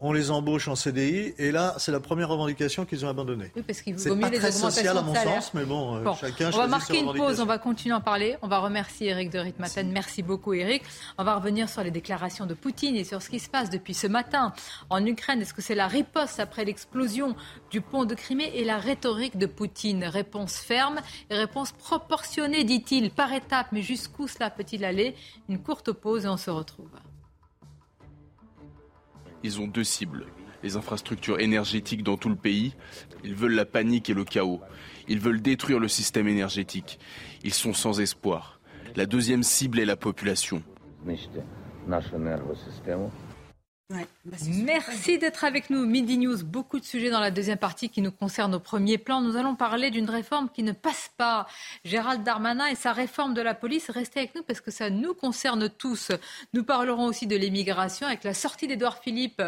[0.00, 3.50] on les embauche en CDI, et là, c'est la première revendication qu'ils ont abandonnée.
[3.54, 6.02] Oui, parce qu'il vaut mieux pas les très social à mon sens, mais bon, euh,
[6.02, 8.36] Bon, chacun on va marquer une pause, on va continuer à en parler.
[8.42, 9.90] On va remercier Eric de Ritmaten.
[9.92, 10.82] Merci beaucoup Eric.
[11.18, 13.94] On va revenir sur les déclarations de Poutine et sur ce qui se passe depuis
[13.94, 14.52] ce matin
[14.88, 15.42] en Ukraine.
[15.42, 17.36] Est-ce que c'est la riposte après l'explosion
[17.70, 20.04] du pont de Crimée et la rhétorique de Poutine?
[20.04, 23.68] Réponse ferme et réponse proportionnée, dit-il, par étapes.
[23.72, 25.14] Mais jusqu'où cela peut-il aller?
[25.48, 26.90] Une courte pause et on se retrouve.
[29.42, 30.26] Ils ont deux cibles.
[30.62, 32.74] Les infrastructures énergétiques dans tout le pays.
[33.24, 34.60] Ils veulent la panique et le chaos.
[35.08, 36.98] Ils veulent détruire le système énergétique.
[37.42, 38.60] Ils sont sans espoir.
[38.96, 40.62] La deuxième cible est la population.
[44.46, 45.84] Merci d'être avec nous.
[45.84, 49.20] Midi News, beaucoup de sujets dans la deuxième partie qui nous concernent au premier plan.
[49.20, 51.46] Nous allons parler d'une réforme qui ne passe pas.
[51.84, 55.14] Gérald Darmanin et sa réforme de la police, restez avec nous parce que ça nous
[55.14, 56.12] concerne tous.
[56.52, 59.42] Nous parlerons aussi de l'immigration avec la sortie d'Edouard Philippe,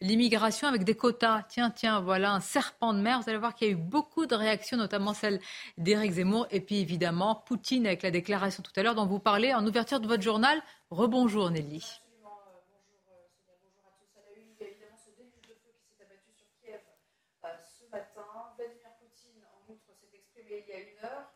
[0.00, 1.42] l'immigration avec des quotas.
[1.48, 3.20] Tiens, tiens, voilà un serpent de mer.
[3.20, 5.40] Vous allez voir qu'il y a eu beaucoup de réactions, notamment celle
[5.78, 9.54] d'Éric Zemmour et puis évidemment Poutine avec la déclaration tout à l'heure dont vous parlez
[9.54, 10.60] en ouverture de votre journal.
[10.90, 12.00] Rebonjour Nelly.
[17.62, 18.54] ce matin.
[18.56, 21.32] Vladimir Poutine, en outre, s'est exprimé il y a une heure.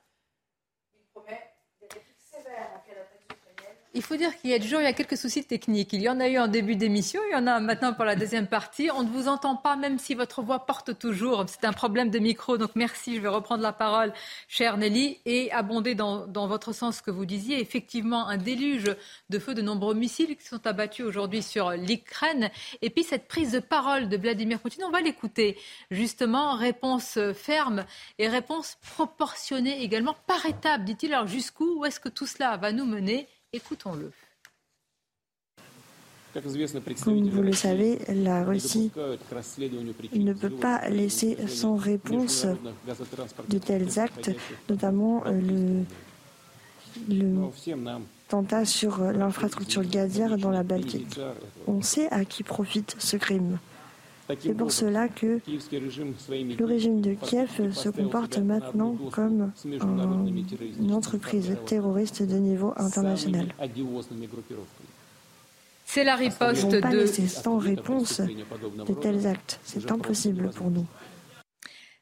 [0.95, 3.77] Il promet des répliques sévères en cas d'attaque ukrainienne.
[3.99, 5.93] Il faut dire qu'il y a toujours il y a quelques soucis techniques.
[5.93, 8.15] Il y en a eu en début d'émission, il y en a maintenant pour la
[8.15, 8.91] deuxième partie.
[8.95, 11.45] On ne vous entend pas, même si votre voix porte toujours.
[11.49, 13.17] C'est un problème de micro, donc merci.
[13.17, 14.13] Je vais reprendre la parole,
[14.47, 17.61] chère Nelly, et abonder dans, votre sens ce que vous disiez.
[17.61, 18.95] Effectivement, un déluge
[19.31, 22.51] de feu de nombreux missiles qui sont abattus aujourd'hui sur l'Ukraine.
[22.83, 25.59] Et puis cette prise de parole de Vladimir Poutine, on va l'écouter.
[25.91, 27.85] Justement, réponse ferme
[28.21, 31.13] et réponse proportionnée également par étapes, dit-il.
[31.13, 34.13] Alors jusqu'où Où est-ce que tout cela va nous mener Écoutons-le.
[37.03, 38.91] Comme vous le savez, la Russie
[40.15, 42.47] ne peut pas laisser sans réponse
[43.49, 44.31] de tels actes,
[44.69, 45.85] notamment euh, le
[48.29, 51.19] l'attentat sur l'infrastructure gazière dans la Baltique.
[51.67, 53.59] On sait à qui profite ce crime.
[54.41, 62.23] C'est pour cela que le régime de Kiev se comporte maintenant comme une entreprise terroriste
[62.23, 63.47] de niveau international.
[65.87, 66.99] C'est la riposte ne pas de...
[66.99, 69.59] laisser sans réponse de tels actes.
[69.65, 70.87] C'est impossible pour nous.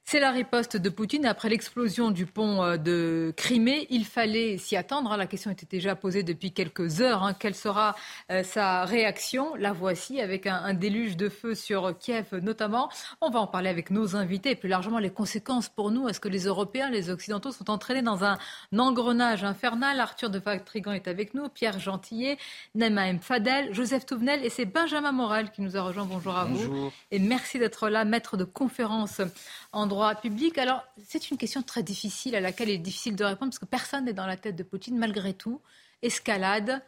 [0.09, 3.89] C'est la riposte de Poutine après l'explosion du pont euh, de Crimée.
[3.91, 5.11] Il fallait s'y attendre.
[5.11, 5.17] hein.
[5.17, 7.25] La question était déjà posée depuis quelques heures.
[7.25, 7.35] hein.
[7.35, 7.97] Quelle sera
[8.31, 9.57] euh, sa réaction?
[9.57, 12.89] La voici avec un, déluge de feu sur Kiev notamment.
[13.21, 16.09] On va en parler avec nos invités et plus largement les conséquences pour nous.
[16.09, 18.39] Est-ce que les Européens, les Occidentaux sont entraînés dans un
[18.79, 19.99] engrenage infernal?
[19.99, 22.39] Arthur de Vatrigan est avec nous, Pierre Gentillet,
[22.77, 26.05] Naïma Fadel, Joseph Touvenel et c'est Benjamin Morel qui nous a rejoint.
[26.05, 26.59] Bonjour à vous.
[26.59, 26.93] Bonjour.
[27.11, 29.21] Et merci d'être là, maître de conférence
[29.77, 30.57] en droit public.
[30.57, 33.67] Alors, c'est une question très difficile à laquelle il est difficile de répondre parce que
[33.67, 35.61] personne n'est dans la tête de Poutine malgré tout.
[36.01, 36.83] Escalade,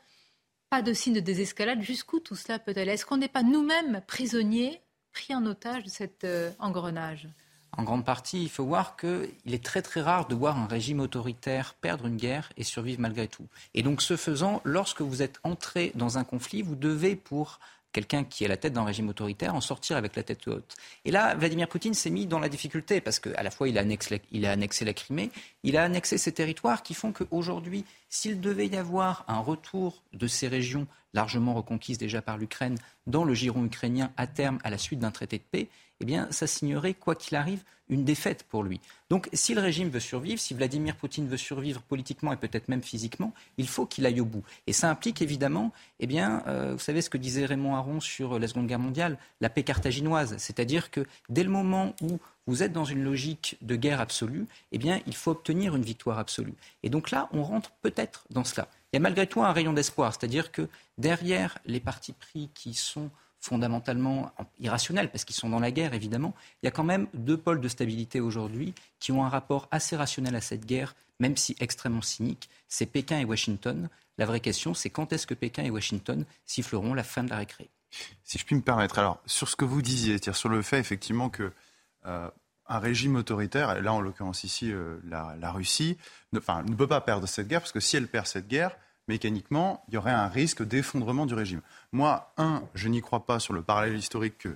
[0.71, 1.83] pas de signe de désescalade.
[1.83, 2.93] Jusqu'où tout cela peut aller?
[2.93, 4.81] Est-ce qu'on n'est pas nous-mêmes prisonniers,
[5.13, 7.29] pris en otage de cet euh, engrenage?
[7.77, 11.01] En grande partie, il faut voir qu'il est très très rare de voir un régime
[11.01, 13.47] autoritaire perdre une guerre et survivre malgré tout.
[13.75, 17.61] Et donc, ce faisant, lorsque vous êtes entré dans un conflit, vous devez, pour
[17.93, 20.75] quelqu'un qui est à la tête d'un régime autoritaire, en sortir avec la tête haute.
[21.05, 23.81] Et là, Vladimir Poutine s'est mis dans la difficulté parce qu'à la fois, il a,
[23.81, 25.31] annexé il a annexé la Crimée,
[25.63, 30.27] il a annexé ces territoires qui font qu'aujourd'hui, s'il devait y avoir un retour de
[30.27, 34.79] ces régions largement reconquises déjà par l'Ukraine dans le giron ukrainien à terme à la
[34.79, 35.69] suite d'un traité de paix,
[36.01, 38.81] eh bien, ça signerait, quoi qu'il arrive, une défaite pour lui.
[39.11, 42.83] Donc, si le régime veut survivre, si Vladimir Poutine veut survivre politiquement et peut-être même
[42.83, 44.45] physiquement, il faut qu'il aille au bout.
[44.67, 48.39] Et ça implique évidemment, eh bien, euh, vous savez ce que disait Raymond Aron sur
[48.39, 50.37] la Seconde Guerre mondiale, la paix carthaginoise.
[50.39, 54.79] C'est-à-dire que dès le moment où vous êtes dans une logique de guerre absolue, eh
[54.79, 56.55] bien, il faut obtenir une victoire absolue.
[56.83, 58.69] Et donc là, on rentre peut-être dans cela.
[58.91, 62.73] Il y a malgré tout un rayon d'espoir, c'est-à-dire que derrière les partis pris qui
[62.73, 67.07] sont fondamentalement irrationnels, parce qu'ils sont dans la guerre, évidemment, il y a quand même
[67.13, 71.37] deux pôles de stabilité aujourd'hui qui ont un rapport assez rationnel à cette guerre, même
[71.37, 72.49] si extrêmement cynique.
[72.67, 73.91] C'est Pékin et Washington.
[74.17, 77.37] La vraie question, c'est quand est-ce que Pékin et Washington siffleront la fin de la
[77.37, 77.69] récré?
[78.25, 80.79] Si je puis me permettre, alors sur ce que vous disiez, c'est-à-dire sur le fait
[80.79, 81.53] effectivement que
[82.07, 82.31] euh,
[82.69, 85.97] un régime autoritaire, et là en l'occurrence ici euh, la, la, Russie,
[86.33, 88.77] ne, enfin, ne peut pas perdre cette guerre, parce que si elle perd cette guerre,
[89.09, 91.63] mécaniquement, il y aurait un risque d'effondrement du régime.
[91.93, 94.51] Moi, un, je n'y crois pas sur le parallèle historique, que,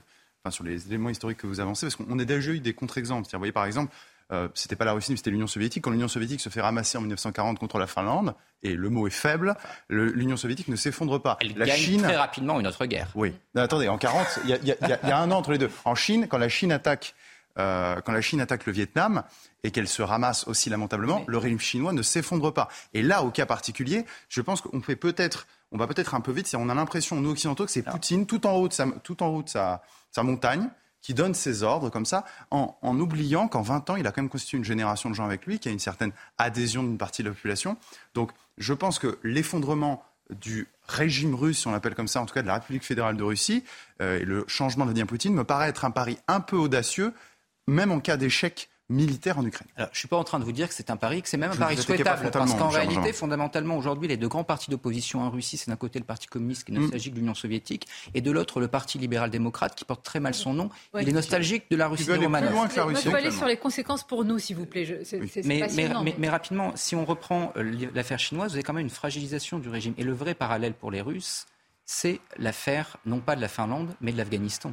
[0.45, 3.29] enfin sur les éléments historiques que vous avancez, parce qu'on a déjà eu des contre-exemples.
[3.33, 3.93] Vous voyez par exemple,
[4.33, 5.83] euh, c'était pas la Russie, mais c'était l'Union soviétique.
[5.85, 9.11] Quand l'Union soviétique se fait ramasser en 1940 contre la Finlande, et le mot est
[9.11, 9.57] faible,
[9.89, 11.37] l'Union soviétique ne s'effondre pas.
[11.41, 13.09] Elle la gagne Chine très rapidement une autre guerre.
[13.15, 13.35] Oui.
[13.55, 15.71] Non, attendez, en 40, il y, y, y, a un an entre les deux.
[15.85, 17.15] En Chine, quand la Chine attaque
[17.59, 19.23] euh, quand la Chine attaque le Vietnam
[19.63, 21.25] et qu'elle se ramasse aussi lamentablement, oui.
[21.29, 22.69] le régime chinois ne s'effondre pas.
[22.95, 26.33] Et là, au cas particulier, je pense qu'on fait peut-être, on va peut-être un peu
[26.33, 26.55] vite.
[26.59, 29.29] On a l'impression, nous occidentaux, que c'est Poutine tout en haut de sa, tout en
[29.29, 30.69] haut de sa, sa montagne
[31.03, 34.23] qui donne ses ordres comme ça, en, en oubliant qu'en 20 ans, il a quand
[34.23, 37.25] même constitué une génération de gens avec lui, qui a une certaine adhésion d'une partie
[37.25, 37.77] de la population.
[38.15, 42.35] Donc, je pense que l'effondrement du régime russe, si on l'appelle comme ça, en tout
[42.35, 43.65] cas de la République fédérale de Russie,
[44.01, 47.13] euh, et le changement de Vladimir Poutine me paraît être un pari un peu audacieux,
[47.67, 49.69] même en cas d'échec militaire en Ukraine.
[49.77, 51.29] Alors, je ne suis pas en train de vous dire que c'est un pari, que
[51.29, 52.31] c'est même un pari souhaitable.
[52.31, 55.99] Parce qu'en réalité, fondamentalement, aujourd'hui, les deux grands partis d'opposition en Russie, c'est d'un côté
[55.99, 57.15] le Parti communiste qui est nostalgique mm.
[57.15, 60.71] de l'Union soviétique, et de l'autre le Parti libéral-démocrate qui porte très mal son nom.
[60.93, 63.05] Ouais, il est nostalgique de la Russie que la Russie.
[63.05, 64.85] Je peux aller sur les conséquences pour nous, s'il vous plaît.
[64.85, 65.31] Je, oui.
[65.45, 67.53] mais, mais, mais, mais, rapidement, si on reprend
[67.95, 69.95] l'affaire chinoise, vous avez quand même une fragilisation du régime.
[69.97, 71.47] Et le vrai parallèle pour les Russes,
[71.85, 74.73] c'est l'affaire, non pas de la Finlande, mais de l'Afghanistan.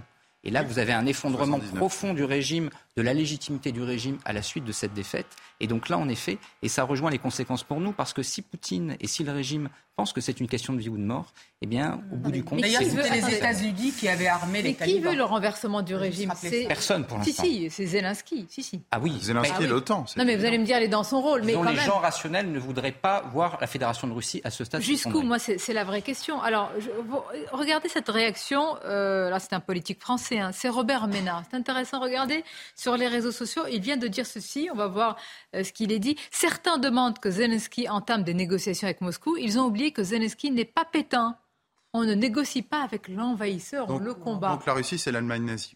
[0.49, 1.75] Et là, vous avez un effondrement 79.
[1.75, 5.27] profond du régime, de la légitimité du régime à la suite de cette défaite.
[5.60, 8.41] Et donc là, en effet, et ça rejoint les conséquences pour nous, parce que si
[8.41, 11.34] Poutine et si le régime pensent que c'est une question de vie ou de mort,
[11.62, 14.74] eh bien, au bout du compte, D'ailleurs, c'était les États-Unis qui avaient armé mais les
[14.74, 15.12] qui talibans.
[15.12, 16.68] veut le renversement du régime c'est...
[16.68, 17.43] Personne pour l'instant.
[17.43, 18.47] Si, si, c'est Zelensky.
[18.49, 18.82] Si, si.
[18.91, 19.20] Ah oui.
[19.22, 19.66] Zelensky mais...
[19.66, 20.05] et l'OTAN.
[20.16, 21.43] Non, mais vous allez me dire, elle est dans son rôle.
[21.43, 21.86] Mais quand les même...
[21.86, 24.82] gens rationnels ne voudraient pas voir la Fédération de Russie à ce stade.
[24.82, 26.41] Jusqu'où Moi, c'est, c'est la vraie question.
[26.41, 28.78] Alors, je, vous, regardez cette réaction.
[28.86, 30.39] Euh, là, c'est un politique français.
[30.39, 31.43] Hein, c'est Robert Ménard.
[31.51, 31.99] C'est intéressant.
[31.99, 33.64] Regardez sur les réseaux sociaux.
[33.70, 34.70] Il vient de dire ceci.
[34.72, 35.18] On va voir
[35.53, 36.15] ce qu'il est dit.
[36.31, 39.37] Certains demandent que Zelensky entame des négociations avec Moscou.
[39.37, 41.37] Ils ont oublié que Zelensky n'est pas pétain.
[41.93, 44.49] On ne négocie pas avec l'envahisseur, on le combat.
[44.49, 45.75] Donc la Russie, c'est l'Allemagne nazie.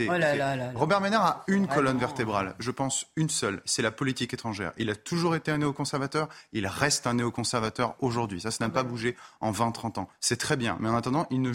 [0.00, 3.60] Oh là là là Robert Ménard a une ah colonne vertébrale, je pense une seule,
[3.64, 4.72] c'est la politique étrangère.
[4.76, 8.40] Il a toujours été un néoconservateur, il reste un néoconservateur aujourd'hui.
[8.40, 10.08] Ça, ça n'a pas bougé en 20-30 ans.
[10.20, 11.52] C'est très bien, mais en attendant, il ne...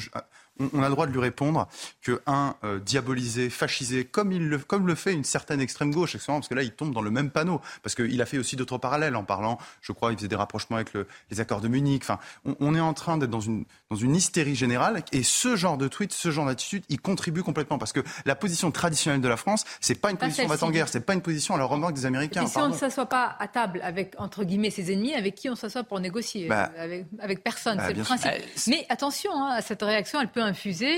[0.74, 1.68] on, a le droit de lui répondre
[2.01, 6.18] que, un, euh, diabolisé, fascisé, comme, il le, comme le fait une certaine extrême gauche,
[6.26, 7.62] parce que là, il tombe dans le même panneau.
[7.84, 10.78] Parce qu'il a fait aussi d'autres parallèles en parlant, je crois, il faisait des rapprochements
[10.78, 10.93] avec
[11.32, 12.03] les accords de Munich.
[12.03, 12.20] Enfin,
[12.60, 15.03] on, est en train d'être dans une, dans une hystérie générale.
[15.12, 17.78] Et ce genre de tweet, ce genre d'attitude, il contribue complètement.
[17.78, 20.88] Parce que la position traditionnelle de la France, c'est pas une position va en guerre,
[20.89, 22.43] c'est pas une position à la remorque des Américains.
[22.43, 25.49] Et si on ne s'assoit pas à table avec, entre guillemets, ses ennemis, avec qui
[25.49, 28.32] on s'assoit pour négocier bah, avec, avec, personne, bah, c'est le principe.
[28.68, 30.41] Mais attention, hein, à cette réaction, elle peut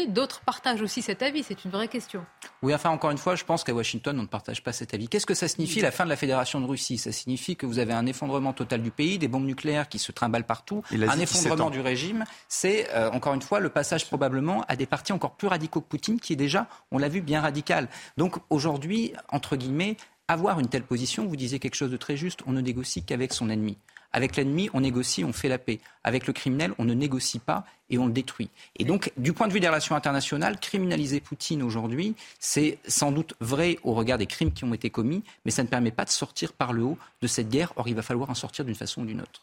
[0.08, 2.26] D'autres partagent aussi cet avis, c'est une vraie question.
[2.62, 5.08] Oui, enfin, encore une fois, je pense qu'à Washington, on ne partage pas cet avis.
[5.08, 6.98] Qu'est-ce que ça signifie, la fin de la Fédération de Russie?
[6.98, 10.12] Ça signifie que vous avez un effondrement total du pays, des bombes nucléaires qui se
[10.12, 12.26] trimballent partout, un effondrement du régime.
[12.48, 15.88] C'est, euh, encore une fois, le passage probablement à des partis encore plus radicaux que
[15.88, 17.90] Poutine, qui est déjà, on l'a vu, bien radical.
[18.18, 19.98] Donc aujourd'hui, entre guillemets,
[20.28, 23.34] avoir une telle position, vous disiez quelque chose de très juste, on ne négocie qu'avec
[23.34, 23.78] son ennemi.
[24.14, 25.80] Avec l'ennemi, on négocie, on fait la paix.
[26.04, 28.50] Avec le criminel, on ne négocie pas et on le détruit.
[28.78, 33.34] Et donc, du point de vue des relations internationales, criminaliser Poutine aujourd'hui, c'est sans doute
[33.40, 36.10] vrai au regard des crimes qui ont été commis, mais ça ne permet pas de
[36.10, 37.74] sortir par le haut de cette guerre.
[37.76, 39.42] Or, il va falloir en sortir d'une façon ou d'une autre.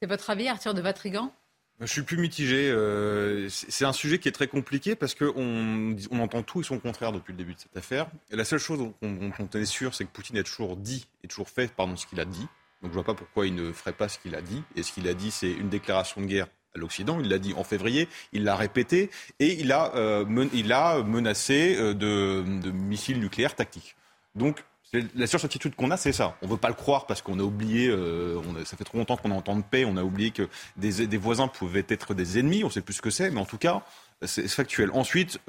[0.00, 1.32] C'est votre avis, Arthur de Vatrigan?
[1.80, 2.70] Je suis plus mitigé.
[2.70, 6.80] Euh, c'est un sujet qui est très compliqué parce qu'on on entend tout et son
[6.80, 8.08] contraire depuis le début de cette affaire.
[8.30, 11.28] Et la seule chose dont on, est sûr, c'est que Poutine a toujours dit et
[11.28, 12.48] toujours fait pardon, ce qu'il a dit.
[12.82, 14.62] Donc je vois pas pourquoi il ne ferait pas ce qu'il a dit.
[14.76, 17.18] Et ce qu'il a dit, c'est une déclaration de guerre à l'Occident.
[17.20, 19.10] Il l'a dit en février, il l'a répété
[19.40, 23.96] et il a, euh, a menacé euh, de, missiles nucléaires tactiques.
[24.34, 26.36] Donc la seule certitude qu'on a, c'est ça.
[26.40, 29.18] On ne veut pas le croire parce qu'on a oublié, euh, ça fait trop longtemps
[29.18, 30.48] qu'on est en temps de paix, on a oublié que
[30.78, 33.40] des, des voisins pouvaient être des ennemis, on ne sait plus ce que c'est, mais
[33.40, 33.82] en tout cas,
[34.22, 34.90] c'est factuel.
[34.94, 35.40] Ensuite,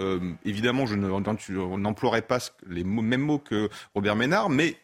[0.44, 4.76] évidemment, je n'emploierai pas les mêmes mots que Robert Ménard, mais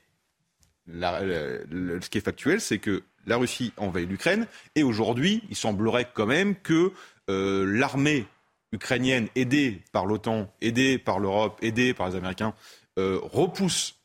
[0.88, 6.27] ce qui est factuel, c'est que la Russie envahit l'Ukraine et aujourd'hui, il semblerait quand
[6.27, 6.91] même que
[7.29, 8.25] euh, l'armée
[8.71, 12.53] ukrainienne, aidée par l'OTAN, aidée par l'Europe, aidée par les Américains,
[12.99, 13.95] euh, repousse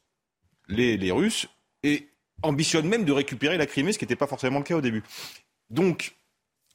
[0.68, 1.48] les, Russes
[1.82, 2.08] et
[2.42, 5.02] ambitionne même de récupérer la Crimée, ce qui n'était pas forcément le cas au début.
[5.68, 6.14] Donc,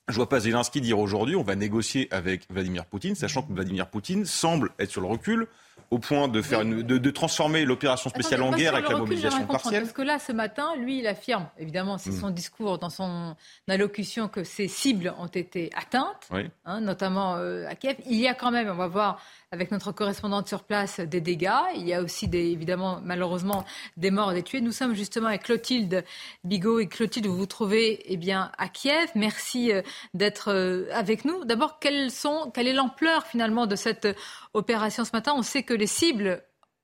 [0.08, 3.90] je vois pas Zelensky dire aujourd'hui on va négocier avec Vladimir Poutine, sachant que Vladimir
[3.90, 5.48] Poutine semble être sur le recul
[5.92, 9.94] au point de, faire de, transformer l'opération spéciale en guerre avec la mobilisation partielle Parce
[9.94, 12.20] que là, ce matin, lui, il affirme, évidemment, c'est hmm.
[12.20, 13.36] son discours, dans son
[13.68, 16.30] allocution, que ses cibles ont été atteintes,
[16.66, 17.98] hein, notamment euh, à Kiev.
[18.08, 19.20] Il y a quand même, on va voir
[19.52, 21.50] avec notre correspondante sur place, des dégâts.
[21.76, 23.64] Il y a aussi, des, évidemment, malheureusement,
[23.96, 24.62] des morts et des tués.
[24.62, 26.04] Nous sommes justement avec Clotilde
[26.44, 26.80] Bigot.
[26.80, 29.10] Et Clotilde, vous vous trouvez eh bien, à Kiev.
[29.16, 29.82] Merci euh,
[30.14, 31.46] d'être euh, avec nous.
[31.46, 34.08] D'abord, quelle est l'ampleur finalement de cette
[34.54, 35.34] opération ce matin?
[35.36, 36.44] On sait que les cibles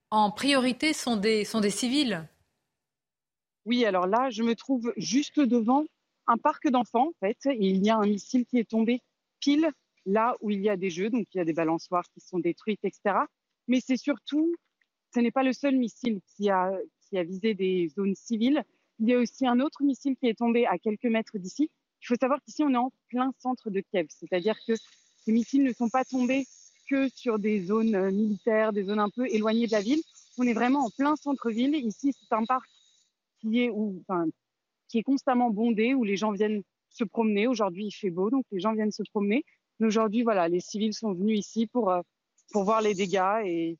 [0.10, 2.28] en priorité sont des, sont des civils.
[3.66, 5.86] Oui, alors là, je me trouve juste devant
[6.28, 9.02] un parc d'enfants, en fait, et il y a un missile qui est tombé
[9.40, 9.70] pile
[10.06, 12.40] là où il y a des jeux, donc il y a des balançoires qui sont
[12.40, 13.16] détruites, etc.
[13.68, 14.54] Mais c'est surtout,
[15.14, 16.72] ce n'est pas le seul missile qui a,
[17.08, 18.64] qui a visé des zones civiles.
[19.00, 21.70] Il y a aussi un autre missile qui est tombé à quelques mètres d'ici.
[22.02, 24.74] Il faut savoir qu'ici, on est en plein centre de Kiev, c'est-à-dire que
[25.24, 26.46] ces missiles ne sont pas tombés
[26.90, 30.02] que sur des zones euh, militaires, des zones un peu éloignées de la ville.
[30.38, 31.76] On est vraiment en plein centre-ville.
[31.76, 32.66] Ici, c'est un parc
[33.40, 34.26] qui est, enfin,
[34.88, 37.48] qui est constamment bondé, où les gens viennent se promener.
[37.48, 39.44] Aujourd'hui, il fait beau, donc les gens viennent se promener.
[39.80, 42.02] Mais aujourd'hui, voilà, les civils sont venus ici pour, euh,
[42.52, 43.78] pour voir les dégâts et,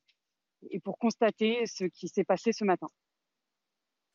[0.70, 2.88] et pour constater ce qui s'est passé ce matin.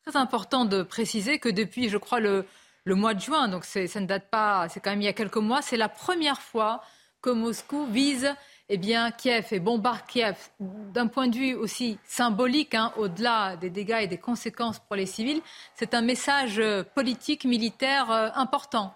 [0.04, 2.44] Très important de préciser que depuis, je crois, le,
[2.84, 5.12] le mois de juin, donc ça ne date pas, c'est quand même il y a
[5.12, 6.80] quelques mois, c'est la première fois
[7.20, 8.34] que Moscou vise
[8.70, 13.70] eh bien, Kiev et bombarde Kiev d'un point de vue aussi symbolique, hein, au-delà des
[13.70, 15.40] dégâts et des conséquences pour les civils,
[15.74, 18.92] c'est un message euh, politique, militaire euh, important.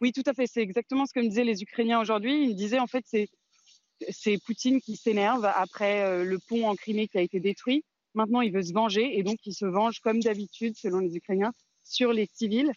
[0.00, 0.48] Oui, tout à fait.
[0.48, 2.42] C'est exactement ce que me disaient les Ukrainiens aujourd'hui.
[2.42, 3.28] Ils me disaient, en fait, c'est,
[4.44, 7.84] Poutine qui s'énerve après euh, le pont en Crimée qui a été détruit.
[8.14, 11.52] Maintenant, il veut se venger et donc il se venge, comme d'habitude, selon les Ukrainiens,
[11.84, 12.72] sur les civils.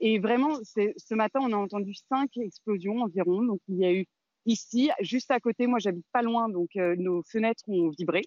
[0.00, 3.42] Et vraiment, ce matin, on a entendu cinq explosions environ.
[3.42, 4.04] Donc, il y a eu
[4.46, 8.22] Ici, juste à côté, moi j'habite pas loin, donc euh, nos fenêtres ont vibré.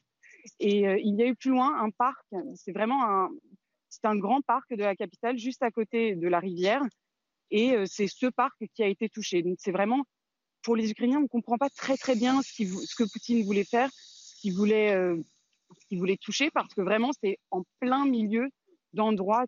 [0.60, 2.26] Et euh, il y a eu plus loin un parc.
[2.56, 3.30] C'est vraiment un,
[4.04, 6.82] un grand parc de la capitale, juste à côté de la rivière.
[7.52, 9.44] Et euh, c'est ce parc qui a été touché.
[9.44, 10.04] Donc c'est vraiment
[10.62, 13.90] pour les Ukrainiens, on ne comprend pas très très bien ce, que Poutine voulait faire,
[13.94, 14.94] ce qu'il voulait,
[15.90, 18.50] voulait toucher, parce que vraiment c'est en plein milieu
[18.92, 19.46] d'endroits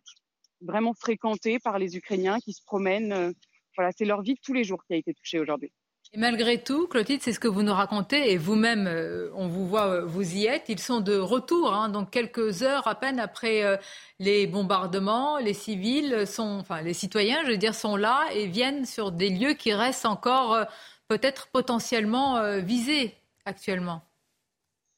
[0.62, 3.34] vraiment fréquentés par les Ukrainiens qui se promènent.
[3.76, 5.70] voilà, c'est leur vie de tous les jours qui a été touchée aujourd'hui.
[6.14, 9.66] Et malgré tout, Clotilde, c'est ce que vous nous racontez, et vous-même, euh, on vous
[9.66, 10.68] voit, euh, vous y êtes.
[10.68, 13.78] Ils sont de retour, hein, donc quelques heures à peine après euh,
[14.18, 18.84] les bombardements, les civils sont, enfin les citoyens, je veux dire, sont là et viennent
[18.84, 20.66] sur des lieux qui restent encore
[21.08, 23.14] peut-être potentiellement visés
[23.46, 24.02] actuellement.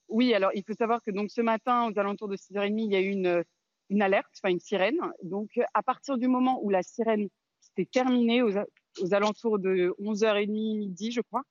[0.08, 2.96] Oui, alors il faut savoir que donc ce matin, aux alentours de 6h30, il y
[2.96, 4.98] a eu une, alerte, enfin une sirène.
[5.22, 7.28] Donc à partir du moment où la sirène
[7.60, 8.50] s'était terminée, aux,
[9.00, 11.42] aux, alentours de 11h30, midi, je crois,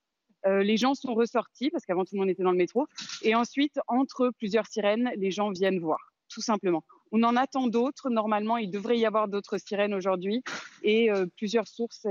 [0.46, 2.88] euh, les gens sont ressortis parce qu'avant tout le monde était dans le métro.
[3.22, 6.84] Et ensuite, entre plusieurs sirènes, les gens viennent voir, tout simplement.
[7.12, 8.10] On en attend d'autres.
[8.10, 10.44] Normalement, il devrait y avoir d'autres sirènes aujourd'hui.
[10.82, 12.06] Et euh, plusieurs sources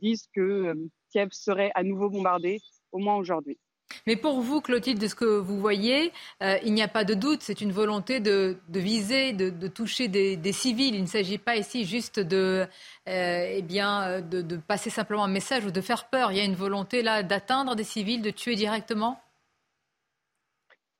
[0.00, 0.74] disent que euh,
[1.10, 2.60] Kiev serait à nouveau bombardé,
[2.92, 3.58] au moins aujourd'hui.
[4.06, 7.14] Mais pour vous, Clotilde, de ce que vous voyez, euh, il n'y a pas de
[7.14, 10.94] doute, c'est une volonté de, viser, de, toucher des, civils.
[10.94, 12.66] Il ne s'agit pas ici juste de,
[13.08, 16.32] euh, eh bien, de, de, passer simplement un message ou de faire peur.
[16.32, 19.18] Il y a une volonté là d'atteindre des civils, de tuer directement?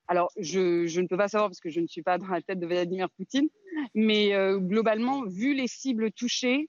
[0.06, 2.42] Alors, je, je, ne peux pas savoir parce que je ne suis pas dans la
[2.42, 3.48] tête de Vladimir Poutine,
[3.94, 6.68] mais euh, globalement, vu les cibles touchées,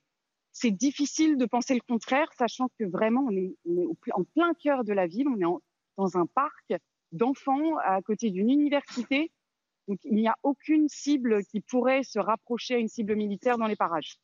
[0.51, 4.53] c'est difficile de penser le contraire, sachant que vraiment, on est, on est en plein
[4.53, 5.59] cœur de la ville, on est en,
[5.97, 6.73] dans un parc
[7.11, 9.31] d'enfants à côté d'une université.
[9.87, 13.67] Donc il n'y a aucune cible qui pourrait se rapprocher à une cible militaire dans
[13.67, 14.17] les parages.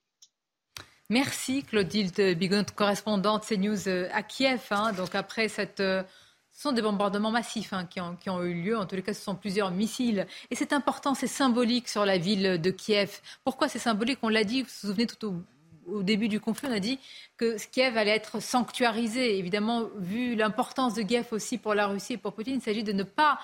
[1.09, 4.65] Merci Claudine Bigot, correspondante CNews euh, à Kiev.
[4.72, 4.93] Hein.
[4.93, 5.80] Donc après cette...
[5.80, 6.03] Euh,
[6.53, 8.78] ce sont des bombardements massifs hein, qui, ont, qui, ont, eu lieu.
[8.78, 10.28] En tous les cas, ce sont plusieurs missiles.
[10.49, 13.22] Et c'est important, c'est symbolique sur la ville de Kiev.
[13.45, 14.19] Pourquoi c'est symbolique?
[14.22, 15.34] On l'a dit, vous vous souvenez tout au
[15.88, 17.00] au début du conflit, on a dit
[17.38, 19.38] que Kiev allait être sanctuarisé.
[19.38, 22.94] Évidemment, vu l'importance de Kiev aussi pour la Russie et pour Poutine, il s'agit de
[22.94, 23.40] ne pas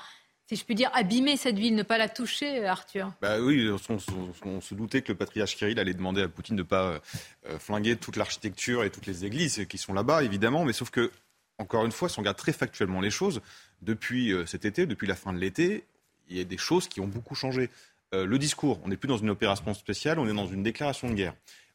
[0.47, 4.61] si je puis dire, abîmer cette ville, ne pas la toucher, Arthur bah Oui, on,
[4.61, 7.01] se doutait que le patriarche Kirill allait demander à Poutine de ne pas
[7.49, 10.63] euh, flinguer toute l'architecture et toutes les églises qui sont là-bas, évidemment.
[10.63, 11.11] Mais sauf que,
[11.57, 13.41] encore une fois, si on regarde très factuellement les choses,
[13.81, 15.83] depuis euh, cet été, depuis la fin de l'été,
[16.29, 17.69] il y a des choses qui ont beaucoup changé.
[18.13, 21.09] Euh, le discours, on n'est plus dans une opération spéciale, on est dans une déclaration
[21.09, 21.33] de guerre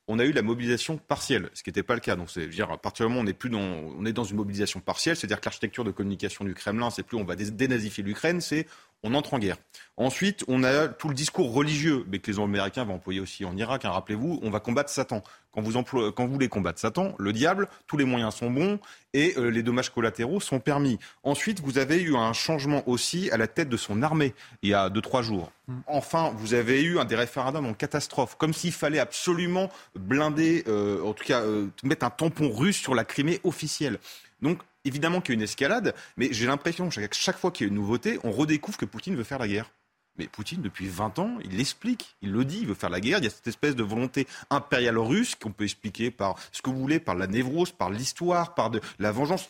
[0.09, 2.17] on a eu la mobilisation partielle, ce qui n'était pas le cas.
[2.17, 4.25] Donc, c'est dire, à partir du moment où on est plus dans, on est dans
[4.25, 8.03] une mobilisation partielle, c'est-à-dire que l'architecture de communication du Kremlin, c'est plus on va dénazifier
[8.03, 8.67] l'Ukraine, c'est
[9.03, 9.57] on entre en guerre.
[9.97, 13.57] Ensuite, on a tout le discours religieux, mais que les Américains vont employer aussi en
[13.57, 13.85] Irak.
[13.85, 15.23] Hein, Rappelez-vous, on va combattre Satan.
[15.53, 18.79] Quand vous, emploie, quand vous voulez combattre Satan, le diable, tous les moyens sont bons
[19.13, 20.99] et euh, les dommages collatéraux sont permis.
[21.25, 24.75] Ensuite, vous avez eu un changement aussi à la tête de son armée il y
[24.75, 25.53] a deux trois jours.
[25.69, 25.75] Mm.
[25.89, 31.03] Enfin, vous avez eu un des référendums en catastrophe, comme s'il fallait absolument blinder, euh,
[31.03, 33.99] en tout cas euh, mettre un tampon russe sur la Crimée officielle.
[34.41, 37.69] Donc, évidemment qu'il y a une escalade, mais j'ai l'impression que chaque fois qu'il y
[37.69, 39.71] a une nouveauté, on redécouvre que Poutine veut faire la guerre.
[40.19, 43.19] Mais Poutine, depuis 20 ans, il l'explique, il le dit, il veut faire la guerre.
[43.19, 46.69] Il y a cette espèce de volonté impériale russe qu'on peut expliquer par ce que
[46.69, 49.49] vous voulez, par la névrose, par l'histoire, par la vengeance.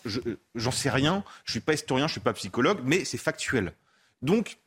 [0.54, 3.18] J'en sais rien, je ne suis pas historien, je ne suis pas psychologue, mais c'est
[3.18, 3.72] factuel.
[4.22, 4.58] Donc,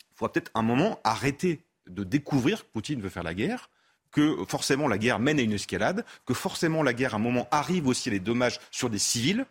[0.00, 3.70] il faudra peut-être un moment arrêter de découvrir que Poutine veut faire la guerre,
[4.10, 7.48] que forcément la guerre mène à une escalade, que forcément la guerre à un moment
[7.50, 9.46] arrive aussi à des dommages sur des civils.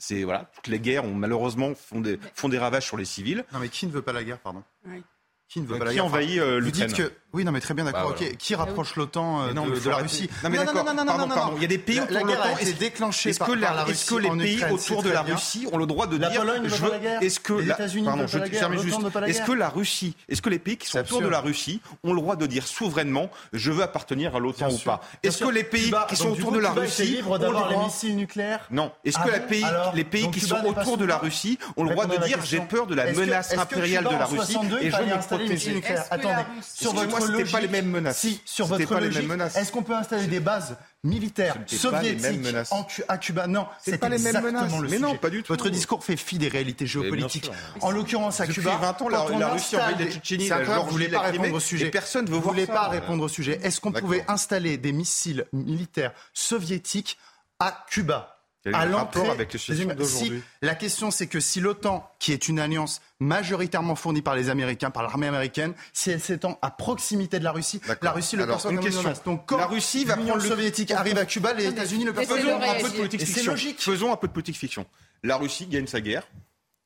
[0.00, 3.44] C'est voilà, toutes les guerres ont malheureusement font des, font des ravages sur les civils.
[3.52, 4.64] Non mais qui ne veut pas la guerre, pardon?
[4.86, 5.02] Oui.
[5.46, 6.06] Qui ne veut pas la guerre?
[6.06, 8.10] Envahit euh, Vous dites que oui, non, mais très bien, d'accord.
[8.10, 8.34] Bah, voilà.
[8.34, 11.26] Qui rapproche l'OTAN euh, de, de, la Russie Non, mais non, non, non, non, pardon,
[11.28, 11.52] non, pardon.
[11.56, 12.56] Il y a des pays la, autour la de l'OTAN.
[12.58, 15.22] Est-ce déclenchée est-ce que, par, par la est-ce que les pays Ukraine, autour de la
[15.22, 15.34] bien.
[15.36, 17.74] Russie ont le droit de la dire Pologne je veux, la Est-ce que les la,
[17.74, 18.98] États-Unis pardon, je termine juste.
[19.26, 22.12] Est-ce que la Russie, est-ce que les pays qui sont autour de la Russie ont
[22.12, 25.00] le droit de dire souverainement je veux appartenir à l'OTAN ou pas?
[25.22, 28.16] Est-ce que les pays qui sont autour de la Russie ont le droit les missiles
[28.16, 28.66] nucléaires?
[28.70, 28.90] Non.
[29.04, 32.38] Est-ce que les pays qui sont autour de la Russie ont le droit de dire
[32.44, 36.42] j'ai peur de la menace impériale de la Russie et je veux me protéger Attendez,
[36.62, 38.18] sur votre logique, pas les mêmes menaces.
[38.18, 43.46] Si, sur votre logique, est-ce qu'on peut installer des bases militaires soviétiques en, à Cuba?
[43.46, 44.72] Non, c'est pas les mêmes menaces.
[44.80, 45.52] Le mais non, pas du tout.
[45.52, 47.50] Votre discours fait fi des réalités géopolitiques.
[47.80, 50.48] En l'occurrence, à Cuba, Depuis 20 ans, la, la Russie envahit la Tchétchénie.
[50.48, 51.90] Vous ne voulez pas répondre au sujet.
[51.90, 52.72] Personne voulez ça.
[52.72, 53.60] pas répondre au sujet.
[53.62, 57.18] Est-ce qu'on pouvait installer des missiles militaires soviétiques
[57.58, 58.39] à Cuba?
[58.62, 62.32] Quel est à le rapport l'entrée avec si, La question, c'est que si l'OTAN, qui
[62.32, 66.70] est une alliance majoritairement fournie par les Américains, par l'armée américaine, si elle s'étend à
[66.70, 69.02] proximité de la Russie, la Russie le perçoit comme une question.
[69.02, 69.22] menace.
[69.24, 72.38] Donc quand La Russie va prendre le- soviétique arrive à Cuba, les États-Unis le perçoivent
[72.40, 72.82] Faisons comme une un menace.
[72.82, 73.52] peu de politique fiction.
[73.52, 73.80] logique.
[73.80, 74.84] Faisons un peu de politique fiction.
[75.22, 76.28] La Russie gagne sa guerre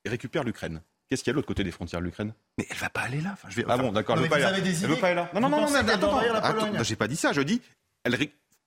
[0.05, 0.81] et récupère l'Ukraine.
[1.11, 2.33] Qu'est-ce qu'il y a de l'autre côté des frontières de l'Ukraine?
[2.57, 3.31] Mais elle va pas aller là.
[3.35, 4.37] Enfin, je vais- Ah bon, d'accord, elle Elle veut
[4.93, 5.31] idées pas aller là.
[5.35, 7.33] Non, non, non, non, attends, j'ai pas dit ça.
[7.33, 7.61] Je dis,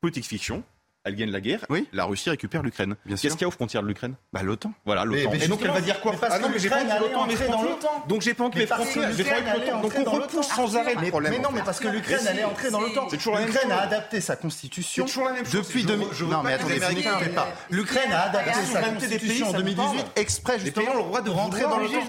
[0.01, 0.64] politique fiction.
[1.08, 1.60] Elle gagne la guerre.
[1.93, 2.95] La Russie récupère l'Ukraine.
[3.08, 4.16] Qu'est-ce qu'il y a aux frontières de l'Ukraine?
[4.34, 4.72] Bah l'OTAN.
[4.86, 5.32] Voilà, l'OTAN.
[5.34, 6.86] Et donc elle va dire quoi mais parce Ah non, que mais j'ai pas envie
[6.99, 7.76] l'OTAN, mais entrer dans frontières.
[7.76, 8.03] l'OTAN.
[8.08, 9.12] Donc j'ai pas envie Mais les que frontières.
[9.16, 9.82] J'ai pas l'OTAN.
[9.82, 11.32] Donc on repousse sans arrêt le Mais- problème.
[11.34, 12.45] Mais non, mais parce que l'Ukraine allait si.
[12.45, 13.08] entrer dans l'OTAN.
[13.10, 13.84] C'est toujours la même L'Ukraine a chose.
[13.84, 15.53] adapté sa constitution C'est toujours la même chose.
[15.68, 16.08] depuis Je 2000.
[16.08, 17.47] veux- je veux Non, mais que attendez, vous pas.
[17.70, 20.10] L'Ukraine a adapté sa constitution en ça me 2018 parle.
[20.18, 21.99] exprès justement le droit de rentrer dans l'OTAN.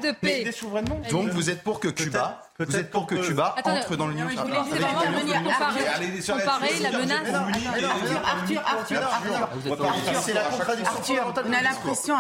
[1.11, 4.36] Donc vous êtes pour que Cuba, vous êtes pour que Cuba entre dans l'Union je
[4.36, 4.80] voulais européenne.
[4.82, 7.28] vraiment venir comparer, la menace.
[7.34, 10.95] Arthur, Arthur, Arthur, C'est la contradiction.
[10.95, 12.14] Arthur, on a l'impression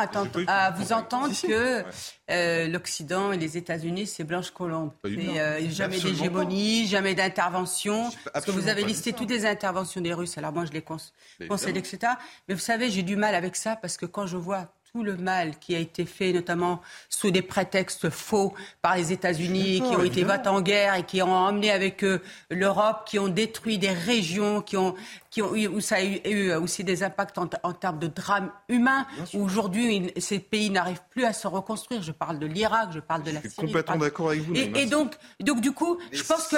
[0.46, 1.84] à vous entendre que
[2.30, 4.92] euh, l'Occident et les États-Unis, c'est Blanche Colombe.
[5.04, 8.10] Euh, jamais d'hégémonie, jamais d'intervention.
[8.32, 10.36] Parce que vous avez listé toutes les interventions des Russes.
[10.38, 12.12] Alors moi, je les concède, etc.
[12.48, 15.16] Mais vous savez, j'ai du mal avec ça parce que quand je vois tout le
[15.16, 20.02] mal qui a été fait, notamment sous des prétextes faux par les États-Unis, qui ont
[20.02, 22.20] été votés en guerre et qui ont emmené avec eux
[22.50, 24.96] l'Europe, qui ont détruit des régions, qui ont,
[25.30, 29.44] qui ont où ça a eu, aussi des impacts en, termes de drames humains, où
[29.44, 32.02] aujourd'hui ces pays n'arrivent plus à se reconstruire.
[32.02, 33.50] Je parle de l'Irak, je parle de la Syrie.
[33.50, 34.54] Je suis complètement d'accord avec vous.
[34.54, 36.56] Et, donc, donc, du coup, je pense que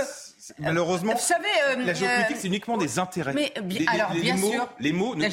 [0.59, 3.33] Malheureusement, vous savez, euh, la géopolitique, c'est uniquement des intérêts.
[3.35, 5.29] Mais, les, alors, bien mots, sûr, les mots ne,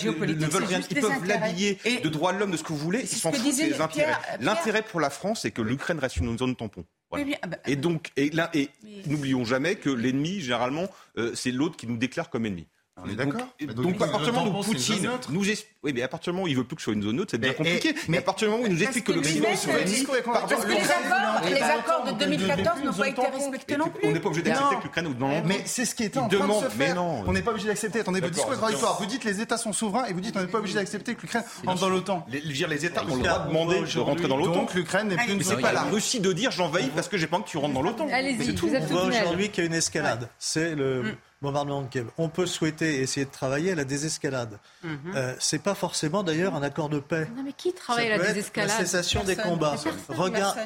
[0.47, 0.82] veulent rien.
[0.89, 3.01] Ils peuvent l'habiller de droits de l'homme, de ce que vous voulez.
[3.01, 4.15] Ils s'en foutent des intérêts.
[4.39, 6.86] L'intérêt pour la France, c'est que l'Ukraine reste une zone tampon.
[7.11, 8.70] Ah bah, et donc, et, et
[9.05, 10.88] n'oublions jamais que l'ennemi, généralement,
[11.18, 12.68] euh, c'est l'autre qui nous déclare comme ennemi.
[13.03, 13.47] On est d'accord.
[13.75, 15.43] Donc, à partir du moment où Poutine nous
[15.83, 17.15] oui, mais à partir du moment où il veut plus que ce soit une zone
[17.15, 17.95] neutre, c'est bien compliqué.
[18.07, 19.85] mais à partir du moment où il nous explique que l'Occident serait
[20.23, 24.07] Parce que les accords, les accords de 2014 n'ont pas été respectés non plus.
[24.07, 25.43] On n'est pas obligé d'accepter que l'Ukraine ou non.
[25.45, 27.03] Mais c'est ce qui est en train de se faire.
[27.03, 27.99] On n'est pas obligé d'accepter.
[27.99, 28.97] Attendez, votre discours est contradictoire.
[28.99, 31.21] Vous dites les États sont souverains et vous dites on n'est pas obligé d'accepter que
[31.21, 32.25] l'Ukraine entre dans l'OTAN.
[32.29, 34.53] Les États ont le droit de demander de rentrer dans l'OTAN.
[34.53, 35.43] Donc l'Ukraine n'est plus une.
[35.43, 37.73] C'est pas la Russie de dire j'envahis parce que j'ai pas envie que tu rentres
[37.73, 38.07] dans l'OTAN.
[38.11, 40.29] Allez-y, vous êtes On voit aujourd'hui qu'il y a une escalade.
[40.39, 42.07] C'est le bombardement de Kiev.
[42.17, 44.59] On peut souhaiter essayer de travailler à la désescalade.
[44.83, 44.97] Mhm.
[45.15, 47.27] Euh, c'est pas forcément d'ailleurs un accord de paix.
[47.35, 49.75] Non mais qui travaille à la désescalade La cessation des combats.
[50.09, 50.57] Regarde.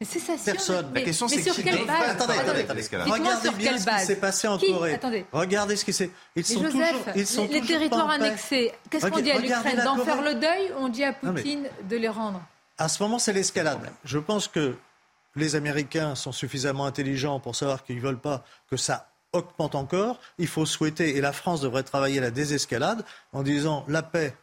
[0.00, 0.52] Cessation.
[0.52, 0.92] Personne.
[0.92, 4.58] la question c'est sur quelle base Attendez, attendez, Regardez bien ce qui s'est passé en
[4.58, 5.00] Corée.
[5.32, 6.10] Regardez ce qui s'est.
[6.36, 6.82] Ils sont toujours.
[7.14, 8.72] Ils sont les territoires annexés.
[8.90, 11.96] Qu'est-ce qu'on dit à l'Ukraine D'en faire le deuil ou on dit à Poutine de
[11.96, 12.42] les rendre
[12.76, 13.80] À ce moment, c'est l'escalade.
[14.04, 14.76] Je pense que
[15.36, 20.20] les Américains sont suffisamment intelligents pour savoir qu'ils ne veulent pas que ça augmente encore.
[20.38, 24.34] Il faut souhaiter, et la France devrait travailler à la désescalade en disant la paix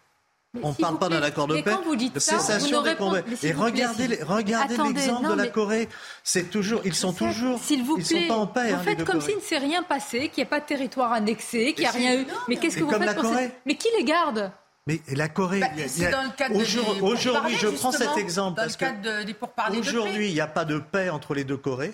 [0.61, 3.21] on ne parle pas d'un accord de paix, vous dites de cessation des combats.
[3.41, 5.87] Et regardez, regardez l'exemple de la Corée.
[6.23, 8.69] C'est toujours, ils sont toujours, s'il vous plaît, ils sont pas en paix.
[8.69, 11.13] Vous hein, faites comme s'il ne s'est rien passé, qu'il n'y a pas de territoire
[11.13, 12.27] annexé, qu'il n'y a rien eu.
[12.49, 13.61] Mais qu'est-ce que vous faites.
[13.65, 14.51] Mais qui les garde?
[14.87, 15.69] Mais la Corée, bah,
[16.51, 21.33] aujourd'hui, je prends cet exemple parce que aujourd'hui, il n'y a pas de paix entre
[21.33, 21.93] les deux Corées.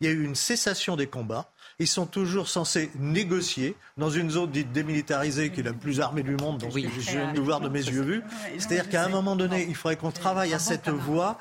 [0.00, 1.50] Il y a eu une cessation des combats.
[1.80, 6.24] Ils sont toujours censés négocier dans une zone dite démilitarisée qui est la plus armée
[6.24, 8.22] du monde, dans ce que j'ai pu voir de mes yeux vus.
[8.58, 11.38] C'est-à-dire qu'à un moment donné, il faudrait qu'on travaille à cette voie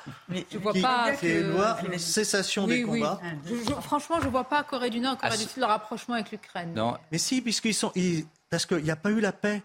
[0.52, 3.20] je vois qui, pas est une voie cessation des combats.
[3.82, 6.32] franchement, je ne vois pas Corée du Nord, Corée ah, du Sud, le rapprochement avec
[6.32, 6.74] l'Ukraine.
[6.76, 7.92] Non, mais si, puisqu'ils sont...
[8.50, 9.64] parce qu'il n'y a pas eu la paix.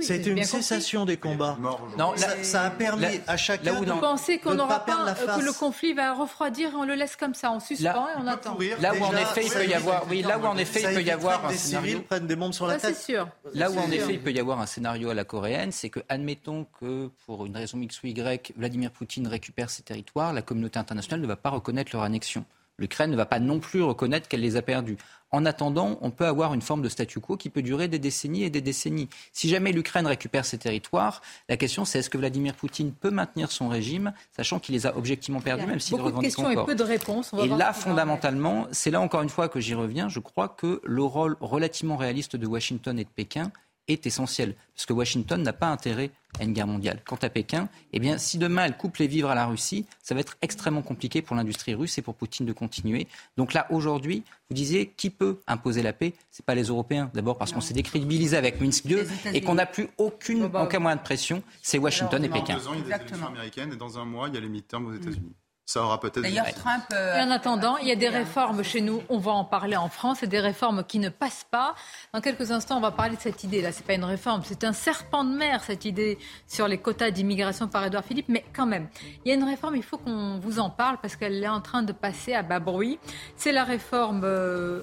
[0.00, 1.58] C'était une cessation des combats.
[1.96, 6.14] Non, ça, a permis à chacun Vous pensez qu'on n'aura pas, que le conflit va
[6.14, 8.56] refroidir et on le laisse comme ça, on suspend et on attend.
[8.80, 11.02] Là où en effet il peut y avoir, oui, là où en effet il peut
[11.02, 12.00] y avoir un scénario.
[12.00, 12.96] prennent des bombes sur la tête.
[12.96, 13.28] Sûr.
[13.54, 16.00] Là où en effet il peut y avoir un scénario à la coréenne, c'est que
[16.08, 20.78] admettons que pour une raison X ou Y, Vladimir Poutine récupère ses territoires, la communauté
[20.78, 22.44] internationale ne va pas reconnaître leur annexion.
[22.78, 24.96] L'Ukraine ne va pas non plus reconnaître qu'elle les a perdus.
[25.30, 28.44] En attendant, on peut avoir une forme de statu quo qui peut durer des décennies
[28.44, 29.08] et des décennies.
[29.32, 33.52] Si jamais l'Ukraine récupère ses territoires, la question c'est est-ce que Vladimir Poutine peut maintenir
[33.52, 36.62] son régime, sachant qu'il les a objectivement perdus, même s'il revendique encore.
[36.62, 37.32] Et peu de réponses.
[37.34, 40.08] et là, fondamentalement, c'est là encore une fois que j'y reviens.
[40.08, 43.52] Je crois que le rôle relativement réaliste de Washington et de Pékin
[43.88, 47.02] est essentiel, parce que Washington n'a pas intérêt à une guerre mondiale.
[47.04, 50.14] Quant à Pékin, eh bien, si demain elle coupe les vivres à la Russie, ça
[50.14, 53.08] va être extrêmement compliqué pour l'industrie russe et pour Poutine de continuer.
[53.36, 56.14] Donc là, aujourd'hui, vous disiez qui peut imposer la paix?
[56.30, 59.66] C'est pas les Européens, d'abord parce qu'on s'est décrédibilisé avec Minsk 2 et qu'on n'a
[59.66, 61.42] plus aucune, aucun moyen de pression.
[61.62, 62.58] C'est Washington et Pékin.
[62.58, 64.48] Dans il y a des élections américaines et dans un mois, il y a les
[64.48, 65.34] midterms aux États-Unis
[65.68, 66.22] ça aura peut-être.
[66.22, 66.82] D'ailleurs, Trump.
[66.94, 69.02] Euh, et en attendant, il y a des réformes chez nous.
[69.10, 70.22] On va en parler en France.
[70.22, 71.74] Et des réformes qui ne passent pas.
[72.14, 73.60] Dans quelques instants, on va parler de cette idée.
[73.60, 77.10] Là, c'est pas une réforme, c'est un serpent de mer cette idée sur les quotas
[77.10, 78.30] d'immigration par Édouard Philippe.
[78.30, 78.88] Mais quand même,
[79.26, 79.76] il y a une réforme.
[79.76, 82.60] Il faut qu'on vous en parle parce qu'elle est en train de passer à bas
[82.60, 82.98] bruit.
[83.36, 84.22] C'est la réforme.
[84.24, 84.80] Euh,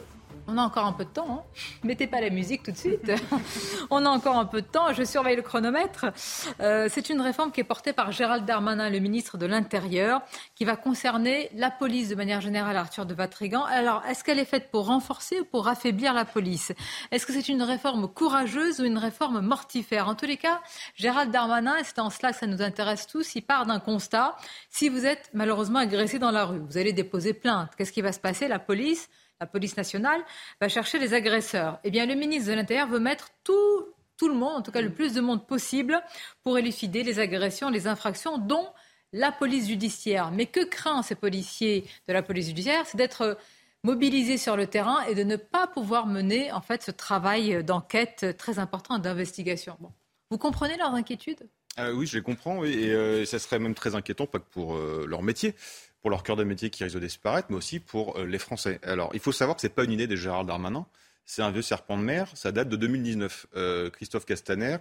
[0.47, 1.27] on a encore un peu de temps.
[1.29, 1.43] Hein.
[1.83, 3.11] Mettez pas la musique tout de suite.
[3.89, 4.93] On a encore un peu de temps.
[4.93, 6.07] Je surveille le chronomètre.
[6.59, 10.21] Euh, c'est une réforme qui est portée par Gérald Darmanin, le ministre de l'Intérieur,
[10.55, 13.63] qui va concerner la police de manière générale, Arthur de Vatrigan.
[13.63, 16.71] Alors, est-ce qu'elle est faite pour renforcer ou pour affaiblir la police?
[17.11, 20.07] Est-ce que c'est une réforme courageuse ou une réforme mortifère?
[20.07, 20.61] En tous les cas,
[20.95, 24.35] Gérald Darmanin, c'est en cela que ça nous intéresse tous, il part d'un constat.
[24.69, 27.71] Si vous êtes malheureusement agressé dans la rue, vous allez déposer plainte.
[27.77, 28.47] Qu'est-ce qui va se passer?
[28.47, 29.09] La police
[29.39, 30.21] la police nationale,
[30.61, 31.79] va chercher les agresseurs.
[31.83, 33.85] Eh bien, le ministre de l'Intérieur veut mettre tout,
[34.21, 36.01] le monde, en tout cas le plus de monde possible,
[36.43, 38.67] pour élucider les agressions, les infractions, dont
[39.11, 40.31] la police judiciaire.
[40.31, 42.85] Mais que craint ces policiers de la police judiciaire?
[42.85, 43.37] C'est d'être
[43.83, 48.35] mobilisés sur le terrain et de ne pas pouvoir mener en fait ce travail d'enquête
[48.37, 49.77] très important d'investigation.
[50.31, 51.47] Vous comprenez leurs inquiétudes?
[51.77, 54.75] Euh, Oui, je les comprends, et euh, ça serait même très inquiétant, pas que pour
[54.75, 55.55] euh, leur métier,
[56.05, 58.79] pour leur cœur de métier qui risque de disparaître, mais aussi pour les Français.
[58.83, 60.85] Alors, il faut savoir que ce n'est pas une idée de Gérard Darmanin,
[61.25, 63.47] c'est un vieux serpent de mer, ça date de 2019.
[63.91, 64.77] Christophe Castaner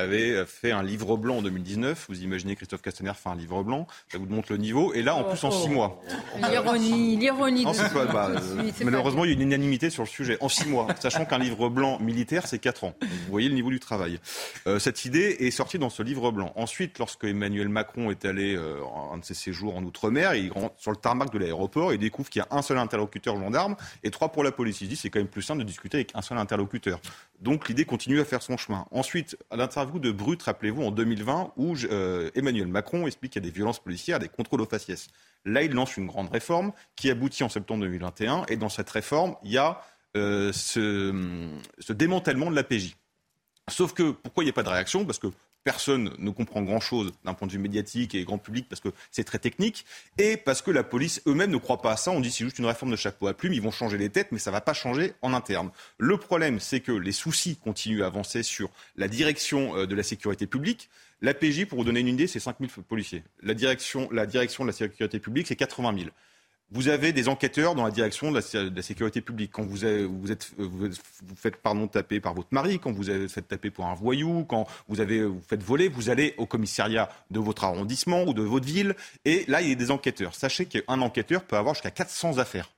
[0.00, 2.06] avait fait un livre blanc en 2019.
[2.08, 4.92] Vous imaginez Christophe Castaner faire un livre blanc, ça vous montre le niveau.
[4.94, 6.02] Et là, en plus, en six mois.
[6.36, 7.64] L'ironie, l'ironie.
[7.64, 8.30] Bah,
[8.84, 10.36] malheureusement, il y a une unanimité sur le sujet.
[10.40, 12.94] En six mois, sachant qu'un livre blanc militaire, c'est quatre ans.
[13.00, 14.18] vous voyez le niveau du travail.
[14.66, 16.52] Euh, cette idée est sortie dans ce livre blanc.
[16.56, 18.80] Ensuite, lorsque Emmanuel Macron est allé euh,
[19.12, 22.28] un de ses séjours en Outre-mer, il rentre sur le tarmac de l'aéroport et découvre
[22.28, 24.80] qu'il y a un seul interlocuteur gendarme et trois pour la police.
[24.80, 27.00] Il dit c'est quand même plus simple de discuter avec un seul interlocuteur.
[27.40, 28.86] Donc l'idée continue à faire son chemin.
[28.90, 33.46] Ensuite, à l'interview de Brut, rappelez-vous, en 2020, où euh, Emmanuel Macron explique qu'il y
[33.46, 35.08] a des violences policières, des contrôles aux faciès.
[35.44, 38.44] Là, il lance une grande réforme qui aboutit en septembre 2021.
[38.48, 39.80] Et dans cette réforme, il y a
[40.16, 41.48] euh, ce,
[41.78, 42.96] ce, démantèlement de la PJ.
[43.68, 45.04] Sauf que, pourquoi il n'y a pas de réaction?
[45.04, 45.28] Parce que
[45.64, 49.24] personne ne comprend grand-chose d'un point de vue médiatique et grand public parce que c'est
[49.24, 49.84] très technique,
[50.18, 52.10] et parce que la police eux-mêmes ne croit pas à ça.
[52.10, 54.28] On dit c'est juste une réforme de chapeau à plume, ils vont changer les têtes,
[54.32, 55.70] mais ça ne va pas changer en interne.
[55.98, 60.02] Le problème, c'est que les soucis continuent à avancer sur la direction euh, de la
[60.02, 60.88] sécurité publique.
[61.22, 63.22] La PJ, pour vous donner une idée, c'est 5000 policiers.
[63.42, 66.10] La direction, la direction de la sécurité publique, c'est 80 000
[66.72, 69.50] vous avez des enquêteurs dans la direction de la, sécurité publique.
[69.52, 73.30] Quand vous, êtes, vous, êtes, vous faites pardon taper par votre mari, quand vous êtes
[73.30, 77.08] fait taper pour un voyou, quand vous avez vous faites voler, vous allez au commissariat
[77.30, 78.94] de votre arrondissement ou de votre ville,
[79.24, 80.34] et là il y a des enquêteurs.
[80.34, 82.70] Sachez qu'un enquêteur peut avoir jusqu'à 400 affaires.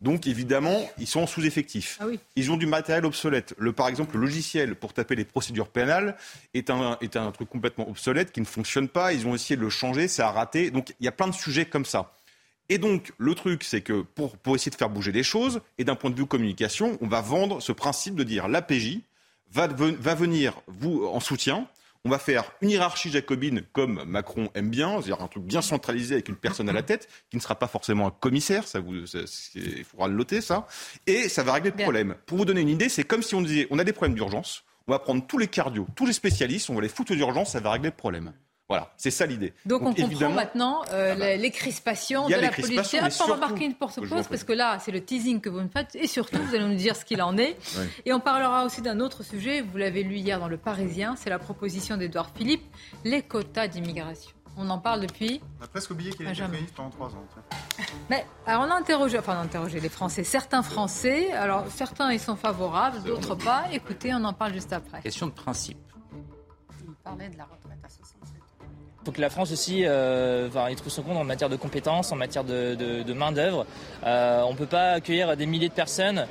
[0.00, 1.98] Donc évidemment, ils sont en sous-effectif.
[2.00, 2.18] Ah oui.
[2.34, 3.54] Ils ont du matériel obsolète.
[3.58, 6.16] Le, par exemple, le logiciel pour taper les procédures pénales
[6.54, 9.12] est un, est un truc complètement obsolète qui ne fonctionne pas.
[9.12, 10.70] Ils ont essayé de le changer, ça a raté.
[10.70, 12.14] Donc il y a plein de sujets comme ça.
[12.70, 15.84] Et donc, le truc, c'est que pour, pour, essayer de faire bouger les choses, et
[15.84, 19.00] d'un point de vue communication, on va vendre ce principe de dire l'APJ
[19.52, 21.66] va, va venir vous en soutien.
[22.04, 26.14] On va faire une hiérarchie jacobine comme Macron aime bien, c'est-à-dire un truc bien centralisé
[26.14, 28.94] avec une personne à la tête, qui ne sera pas forcément un commissaire, ça vous,
[29.54, 30.66] il faudra le noter ça,
[31.06, 32.14] et ça va régler le problème.
[32.24, 34.64] Pour vous donner une idée, c'est comme si on disait, on a des problèmes d'urgence,
[34.86, 37.60] on va prendre tous les cardio, tous les spécialistes, on va les foutre d'urgence, ça
[37.60, 38.32] va régler le problème.
[38.70, 39.52] Voilà, c'est ça l'idée.
[39.66, 42.70] Donc, on comprend maintenant euh, ah bah, les crispations de la police.
[42.70, 45.68] Je pas remarquer une porte pause parce que là, c'est le teasing que vous me
[45.68, 47.56] faites et surtout, vous allez nous dire ce qu'il en est.
[48.06, 49.60] Et on parlera aussi d'un autre sujet.
[49.60, 51.16] Vous l'avez lu hier dans Le Parisien.
[51.16, 52.62] C'est la proposition d'Edouard Philippe,
[53.04, 54.30] les quotas d'immigration.
[54.56, 55.40] On en parle depuis.
[55.60, 57.24] On a presque oublié qu'il était ministre pendant trois ans.
[58.08, 61.32] Mais alors on a interrogé, enfin on a interrogé les Français, certains Français.
[61.32, 63.64] Alors certains ils sont favorables, d'autres pas.
[63.72, 65.00] Écoutez, on en parle juste après.
[65.00, 65.78] Question de principe.
[66.84, 68.39] Il parlait de la retraite à 67
[69.04, 72.16] faut que la France aussi euh, enfin, trouve son compte en matière de compétences, en
[72.16, 73.66] matière de, main-d'œuvre.
[74.04, 76.26] Euh, on ne peut pas accueillir des milliers de personnes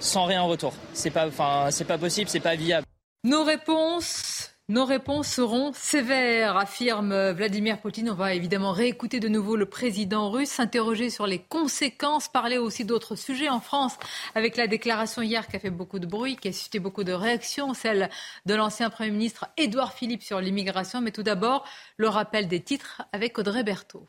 [0.00, 0.72] sans rien en retour.
[0.92, 2.86] C'est pas, enfin, c'est pas possible, c'est pas viable.
[3.24, 8.10] Nos réponses nos réponses seront sévères, affirme Vladimir Poutine.
[8.10, 12.84] On va évidemment réécouter de nouveau le président russe, s'interroger sur les conséquences, parler aussi
[12.84, 13.96] d'autres sujets en France,
[14.34, 17.12] avec la déclaration hier qui a fait beaucoup de bruit, qui a suscité beaucoup de
[17.12, 18.08] réactions, celle
[18.46, 21.00] de l'ancien Premier ministre Édouard Philippe sur l'immigration.
[21.00, 21.66] Mais tout d'abord,
[21.96, 24.06] le rappel des titres avec Audrey Berthaud.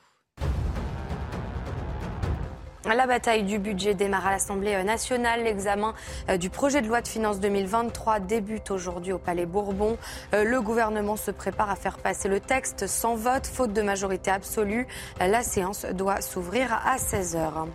[2.86, 5.44] La bataille du budget démarre à l'Assemblée nationale.
[5.44, 5.94] L'examen
[6.30, 9.98] euh, du projet de loi de finances 2023 débute aujourd'hui au Palais Bourbon.
[10.34, 14.32] Euh, le gouvernement se prépare à faire passer le texte sans vote, faute de majorité
[14.32, 14.86] absolue.
[15.20, 17.68] La séance doit s'ouvrir à 16 heures.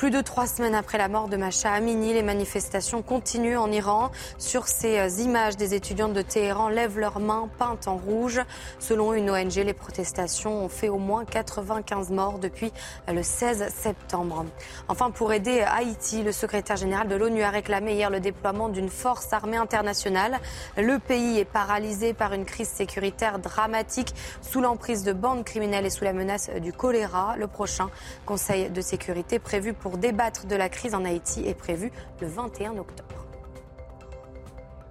[0.00, 4.10] Plus de trois semaines après la mort de Macha Amini, les manifestations continuent en Iran.
[4.38, 8.40] Sur ces euh, images, des étudiants de Téhéran lèvent leurs mains peintes en rouge.
[8.78, 12.72] Selon une ONG, les protestations ont fait au moins 95 morts depuis
[13.10, 14.46] euh, le 16 septembre.
[14.88, 18.88] Enfin, pour aider Haïti, le secrétaire général de l'ONU a réclamé hier le déploiement d'une
[18.88, 20.38] force armée internationale.
[20.78, 25.90] Le pays est paralysé par une crise sécuritaire dramatique sous l'emprise de bandes criminelles et
[25.90, 27.36] sous la menace du choléra.
[27.36, 27.90] Le prochain
[28.24, 31.90] Conseil de sécurité prévu pour pour débattre de la crise en Haïti est prévu
[32.20, 33.26] le 21 octobre.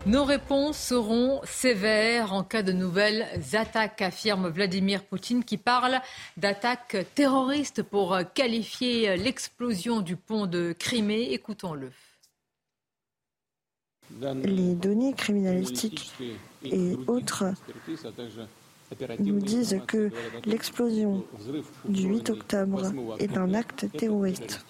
[0.06, 6.02] Nos réponses seront sévères en cas de nouvelles attaques, affirme Vladimir Poutine, qui parle
[6.36, 11.32] d'attaques terroristes pour qualifier l'explosion du pont de Crimée.
[11.32, 11.92] Écoutons-le.
[14.22, 16.12] Les données criminalistiques
[16.64, 17.54] et autres
[19.20, 20.10] nous disent que
[20.46, 21.24] l'explosion
[21.88, 24.66] du 8 octobre est un acte terroriste.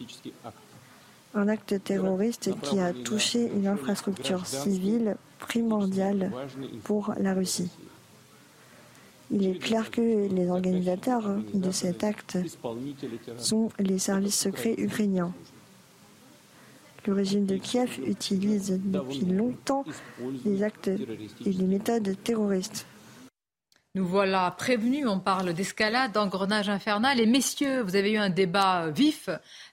[1.36, 6.32] Un acte terroriste qui a touché une infrastructure civile primordiale
[6.84, 7.70] pour la Russie.
[9.32, 12.40] Il est clair que les organisateurs de cet acte
[13.38, 15.34] sont les services secrets ukrainiens.
[17.06, 19.86] Le régime de Kiev utilise depuis longtemps
[20.46, 22.86] les actes et les méthodes terroristes.
[24.00, 27.20] Nous voilà prévenus, on parle d'escalade, d'engrenage infernal.
[27.20, 29.30] Et messieurs, vous avez eu un débat vif.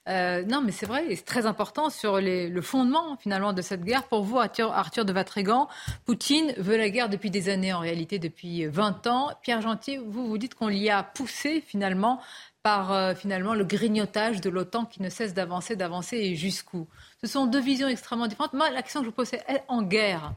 [0.08, 4.02] Euh, non, mais c'est vrai, c'est très important sur le fondement finalement de cette guerre.
[4.08, 5.68] Pour vous, Arthur, de Vatrigan,
[6.06, 9.30] Poutine veut la guerre depuis des années, en réalité depuis 20 ans.
[9.42, 12.20] Pierre Gentil, vous vous dites qu'on l'y a poussé finalement
[12.64, 16.88] par euh, finalement le grignotage de l'OTAN qui ne cesse d'avancer, d'avancer et jusqu'où?
[17.20, 18.54] Ce sont deux visions extrêmement différentes.
[18.54, 20.32] Moi, la question que je vous pose, c'est en guerre,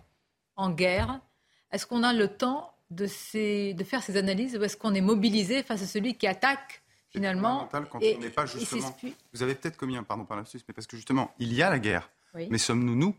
[0.58, 1.22] en guerre,
[1.72, 5.02] est-ce qu'on a le temps de, ces, de faire ces analyses ou est-ce qu'on est
[5.02, 8.96] mobilisé face à celui qui attaque finalement quand et, on n'est pas justement.
[9.34, 11.70] Vous avez peut-être commis un pardon par lapsus, mais parce que justement, il y a
[11.70, 12.10] la guerre.
[12.36, 13.16] Mais sommes-nous, nous,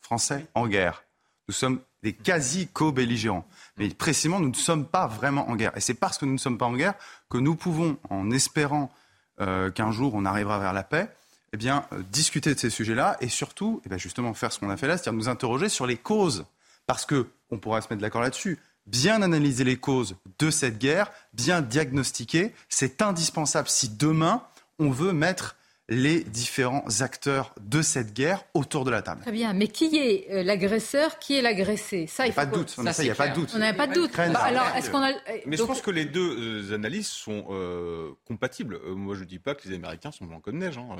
[0.00, 1.04] Français, en guerre?
[1.48, 3.46] Nous sommes des quasi co-belligérants.
[3.76, 5.76] Mais précisément, nous ne sommes pas vraiment en guerre.
[5.76, 6.94] Et c'est parce que nous ne sommes pas en guerre
[7.28, 8.92] que nous pouvons, en espérant
[9.40, 11.08] euh, qu'un jour on arrivera vers la paix,
[11.52, 14.70] eh bien, euh, discuter de ces sujets-là et surtout, eh bien, justement, faire ce qu'on
[14.70, 16.46] a fait là, c'est-à-dire nous interroger sur les causes.
[16.86, 21.10] Parce que on pourra se mettre d'accord là-dessus bien analyser les causes de cette guerre,
[21.32, 22.52] bien diagnostiquer.
[22.68, 24.42] C'est indispensable si demain
[24.78, 25.56] on veut mettre
[25.88, 29.20] les différents acteurs de cette guerre autour de la table.
[29.20, 32.06] Très bien, mais qui est euh, l'agresseur, qui est l'agressé?
[32.06, 32.70] Ça, il n'y a pas de doute.
[32.70, 33.50] Ça, il n'y a pas de doute.
[33.54, 34.12] On n'a pas de doute.
[34.16, 35.12] Bah, alors, est-ce qu'on a
[35.44, 38.80] Mais je pense que les deux euh, analyses sont euh, compatibles.
[38.94, 40.78] moi, je ne dis pas que les Américains sont blancs comme neige.
[40.78, 40.96] Hein,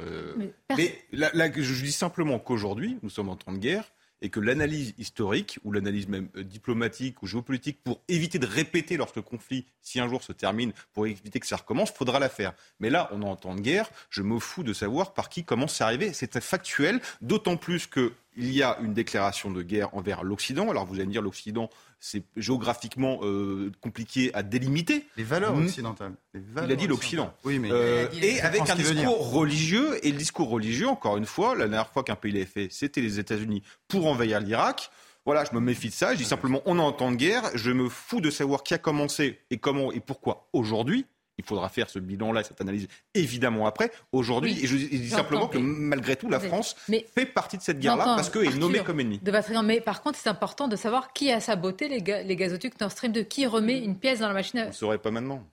[0.76, 3.90] mais, je dis simplement qu'aujourd'hui, nous sommes en temps de guerre
[4.24, 8.96] et que l'analyse historique ou l'analyse même euh, diplomatique ou géopolitique pour éviter de répéter
[8.96, 12.30] lorsque le conflit, si un jour se termine, pour éviter que ça recommence, faudra la
[12.30, 12.54] faire.
[12.80, 15.44] Mais là, on est en temps de guerre, je me fous de savoir par qui
[15.44, 16.14] commence à arriver.
[16.14, 20.68] C'est factuel, d'autant plus que il y a une déclaration de guerre envers l'Occident.
[20.70, 21.70] Alors vous allez me dire, l'Occident,
[22.06, 25.06] c'est géographiquement euh, compliqué à délimiter.
[25.16, 26.12] Les valeurs occidentales.
[26.34, 27.32] il a dit l'Occident.
[27.44, 30.06] Oui, mais euh, et avec un discours religieux.
[30.06, 33.00] Et le discours religieux, encore une fois, la dernière fois qu'un pays l'a fait, c'était
[33.00, 34.90] les États-Unis pour envahir l'Irak.
[35.24, 36.12] Voilà, je me méfie de ça.
[36.12, 37.50] Je dis simplement, on est en temps de guerre.
[37.54, 41.06] Je me fous de savoir qui a commencé et comment et pourquoi aujourd'hui.
[41.38, 43.90] Il faudra faire ce bilan-là, cette analyse évidemment après.
[44.12, 48.04] Aujourd'hui, et je dis simplement que malgré tout, la France fait partie de cette guerre-là
[48.16, 49.18] parce qu'elle est nommée comme ennemie.
[49.18, 52.92] De mais par contre, c'est important de savoir qui a saboté les, les gazoducs Nord
[52.92, 54.60] Stream 2, qui remet une pièce dans la machine.
[54.60, 54.64] À...
[54.64, 55.44] On ne saurait pas maintenant.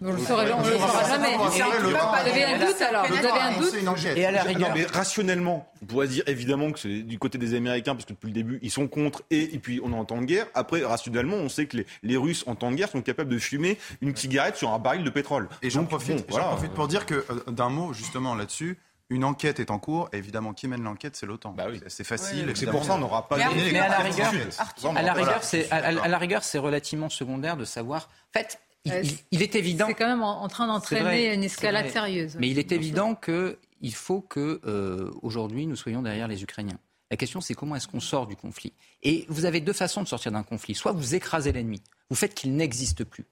[0.00, 1.36] On le saura, on le saura jamais.
[1.36, 1.60] Vous
[2.30, 5.86] avez un doute alors Vous avez un doute Et à la rigueur, mais rationnellement, on
[5.86, 8.70] pourrait dire évidemment que c'est du côté des Américains parce que depuis le début ils
[8.70, 10.46] sont contre et, puis on est en temps de guerre.
[10.54, 13.38] Après, rationnellement, on sait que les, les, Russes en temps de guerre sont capables de
[13.38, 15.48] fumer une cigarette sur un baril de pétrole.
[15.62, 18.78] Et j'en profite, profite pour dire que euh, d'un mot justement là-dessus.
[19.10, 21.52] Une enquête est en cours, et évidemment, qui mène l'enquête, c'est l'OTAN.
[21.52, 21.78] Bah oui.
[21.88, 22.50] C'est facile.
[22.54, 23.36] c'est pour ça on n'aura pas.
[23.36, 24.32] Mais, mais à la rigueur,
[24.96, 28.08] à la rigueur, c'est à, la rigueur, c'est relativement secondaire de savoir.
[28.34, 29.86] En fait, il, est évident.
[29.88, 32.36] C'est quand même en, train d'entraîner une escalade sérieuse.
[32.38, 36.78] Mais il est évident qu'il faut que euh, aujourd'hui nous soyons derrière les Ukrainiens.
[37.10, 38.72] La question, c'est comment est-ce qu'on sort du conflit?
[39.02, 40.74] Et vous avez deux façons de sortir d'un conflit.
[40.74, 41.80] Soit vous écrasez l'ennemi,
[42.10, 43.24] vous faites qu'il n'existe plus.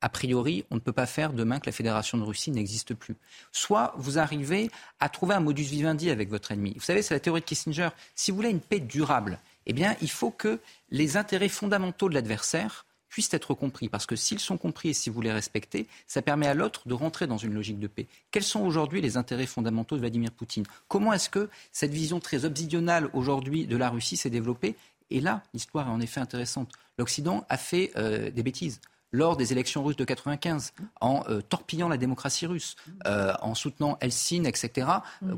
[0.00, 3.16] A priori, on ne peut pas faire demain que la Fédération de Russie n'existe plus.
[3.52, 4.70] Soit vous arrivez
[5.00, 6.74] à trouver un modus vivendi avec votre ennemi.
[6.74, 7.88] Vous savez, c'est la théorie de Kissinger.
[8.14, 10.60] Si vous voulez une paix durable, eh bien, il faut que
[10.90, 12.83] les intérêts fondamentaux de l'adversaire
[13.14, 13.88] puissent être compris.
[13.88, 16.94] Parce que s'ils sont compris et si vous les respectez, ça permet à l'autre de
[16.94, 18.08] rentrer dans une logique de paix.
[18.32, 20.64] Quels sont aujourd'hui les intérêts fondamentaux de Vladimir Poutine?
[20.88, 24.74] Comment est-ce que cette vision très obsidionale aujourd'hui de la Russie s'est développée?
[25.10, 26.72] Et là, l'histoire est en effet intéressante.
[26.98, 28.80] L'Occident a fait euh, des bêtises
[29.12, 32.74] lors des élections russes de 95, en euh, torpillant la démocratie russe,
[33.06, 34.88] euh, en soutenant Helsinki, etc.,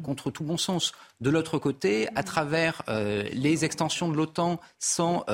[0.03, 0.93] contre tout bon sens.
[1.21, 5.25] De l'autre côté, à travers les extensions de l'OTAN sans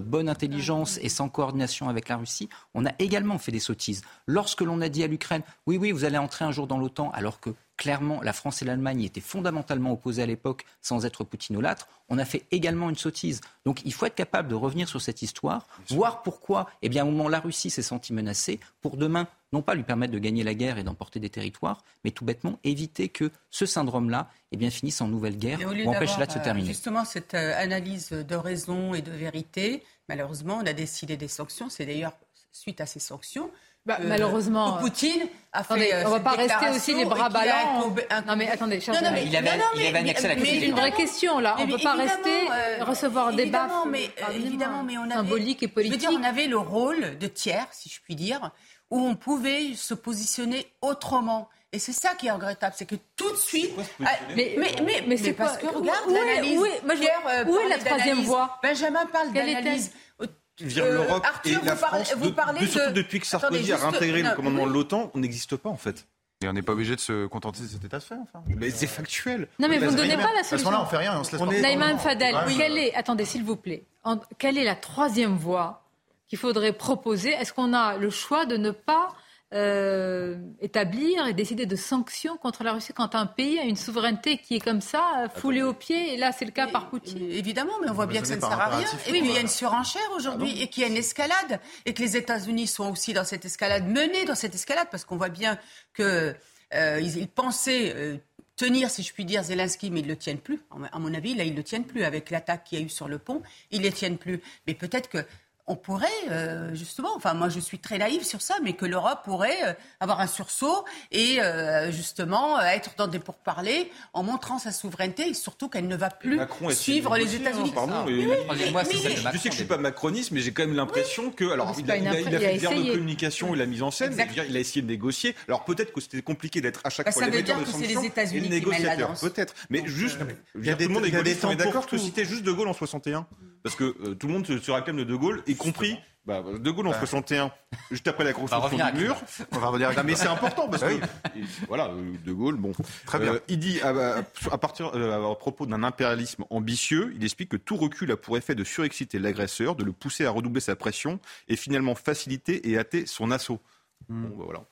[0.00, 4.02] bonne intelligence et sans coordination avec la Russie, on a également fait des sottises.
[4.26, 7.10] Lorsque l'on a dit à l'Ukraine, oui, oui, vous allez entrer un jour dans l'OTAN,
[7.12, 11.86] alors que clairement, la France et l'Allemagne étaient fondamentalement opposées à l'époque sans être poutinolâtres.
[12.08, 13.40] On a fait également une sottise.
[13.64, 17.12] Donc il faut être capable de revenir sur cette histoire, voir pourquoi, eh bien, au
[17.12, 20.42] moment où la Russie s'est sentie menacée, pour demain, non pas lui permettre de gagner
[20.44, 24.70] la guerre et d'emporter des territoires, mais tout bêtement éviter que ce syndrome-là eh bien,
[24.70, 26.68] finisse en nouvelle guerre ou empêche cela de se terminer.
[26.68, 31.68] Justement, cette euh, analyse de raison et de vérité, malheureusement, on a décidé des sanctions.
[31.68, 32.12] C'est d'ailleurs
[32.52, 33.50] suite à ces sanctions
[33.88, 34.76] bah, euh, malheureusement.
[34.76, 36.04] Poutine a fait.
[36.04, 37.90] on ne va pas rester aussi les bras ballants.
[38.26, 40.92] Non, mais attendez, non, non, mais, il avait, il avait annexé la C'est une vraie
[40.92, 41.56] question, là.
[41.58, 45.14] On ne peut pas rester, euh, recevoir des baffes mais, euh, évidemment, mais on avait,
[45.14, 46.02] symboliques et politiques.
[46.02, 48.50] Je veux dire, on avait le rôle de tiers, si je puis dire,
[48.90, 51.48] où on pouvait se positionner autrement.
[51.72, 53.72] Et c'est ça qui est regrettable, c'est que tout de suite.
[54.04, 56.58] Ah, mais, mais, mais, mais c'est parce que regarde l'analyse.
[56.58, 59.92] Où est la troisième voie Benjamin parle d'analyse
[60.22, 60.26] euh,
[60.60, 65.10] L'Europe et la France, de, surtout depuis que Sarkozy a réintégré le commandement de l'OTAN,
[65.14, 66.06] on n'existe pas en fait.
[66.42, 68.44] Et on n'est pas obligé de se contenter de cet état de fait, enfin.
[68.46, 69.48] Mais c'est factuel.
[69.58, 70.70] Non, mais vous ne donnez pas la À ce solution.
[70.70, 71.62] moment-là, on fait rien et on se laisse.
[71.62, 72.54] Naïman Fadel, Ouais.
[72.56, 75.82] quelle est, attendez s'il vous plaît, En- quelle est la troisième voie
[76.28, 79.14] qu'il faudrait proposer Est-ce qu'on a le choix de ne pas
[79.54, 84.36] euh, établir et décider de sanctions contre la Russie quand un pays a une souveraineté
[84.36, 87.30] qui est comme ça, euh, foulée aux pieds Et là, c'est le cas par Poutine?
[87.30, 88.86] Évidemment, mais on voit bien que ça ne sert à rien.
[89.06, 91.94] Et puis il y a une surenchère aujourd'hui et qu'il y a une escalade et
[91.94, 95.30] que les États-Unis sont aussi dans cette escalade, menés dans cette escalade, parce qu'on voit
[95.30, 95.58] bien
[95.94, 96.34] que
[96.74, 98.18] euh, ils, ils pensaient euh,
[98.58, 100.60] tenir, si je puis dire, Zelensky, mais ils ne le tiennent plus.
[100.92, 102.90] À mon avis, là, ils ne le tiennent plus avec l'attaque qu'il y a eu
[102.90, 103.40] sur le pont.
[103.70, 104.42] Ils ne les tiennent plus.
[104.66, 105.24] Mais peut-être que
[105.68, 109.20] on pourrait, euh, justement, enfin moi je suis très naïve sur ça, mais que l'Europe
[109.24, 114.58] pourrait euh, avoir un sursaut et euh, justement euh, être dans des pourparlers en montrant
[114.58, 116.40] sa souveraineté et surtout qu'elle ne va plus
[116.70, 117.72] suivre les hein, États-Unis.
[118.06, 118.30] oui, de
[118.66, 121.74] Je Macron, sais que je suis pas macroniste, mais j'ai quand même l'impression que, alors,
[121.78, 122.92] il a, il a- impré- il a il a fait le verbe de essayé.
[122.94, 125.34] communication et la mise en scène, dire, il a essayé de négocier.
[125.46, 127.72] Alors peut-être que c'était compliqué d'être à chaque Bah, fois ça les veut dire metteurs
[127.72, 129.54] de que c'est les sanctions États-Unis et le qui mènent la négociateur, peut-être.
[129.70, 130.24] Mais juste, tout
[130.54, 131.98] le monde des- est d'accord que tout.
[132.02, 133.26] citer juste De Gaulle en 61
[133.62, 136.42] Parce que euh, tout le monde se, se réclame de De Gaulle, y compris bah,
[136.42, 137.50] De Gaulle en 61,
[137.90, 139.16] juste après la construction du mur.
[139.52, 142.56] On va revenir à Non, mais c'est important parce que et voilà, euh, De Gaulle,
[142.56, 142.72] bon,
[143.06, 143.34] Très bien.
[143.34, 144.18] Euh, il dit à, à-
[144.52, 148.36] à partir euh, à propos d'un impérialisme ambitieux, il explique que tout recul a pour
[148.36, 151.18] effet de surexciter l'agresseur, de le pousser à redoubler sa pression
[151.48, 153.60] et finalement faciliter et hâter son assaut.
[154.08, 154.64] Bon, bah, voilà.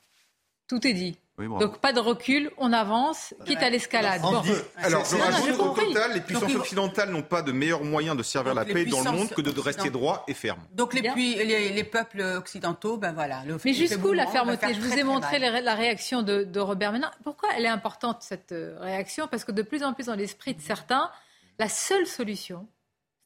[0.67, 1.17] Tout est dit.
[1.39, 1.47] Oui.
[1.59, 4.21] Donc pas de recul, on avance, quitte à l'escalade.
[4.23, 4.41] Bon.
[4.77, 8.55] Alors, je rajoute au total, les puissances occidentales n'ont pas de meilleur moyen de servir
[8.55, 10.59] la paix dans le monde que de rester droit et ferme.
[10.73, 11.13] Donc les, Bien.
[11.13, 13.43] puis- les, les peuples occidentaux, ben voilà.
[13.45, 14.73] Le, Mais jusqu'où la fermeté?
[14.73, 17.15] Je vous ai montré la réaction de, de Robert Ménard.
[17.23, 19.27] Pourquoi elle est importante, cette euh, réaction?
[19.27, 21.11] Parce que de plus en plus dans l'esprit de certains,
[21.59, 22.67] la seule solution,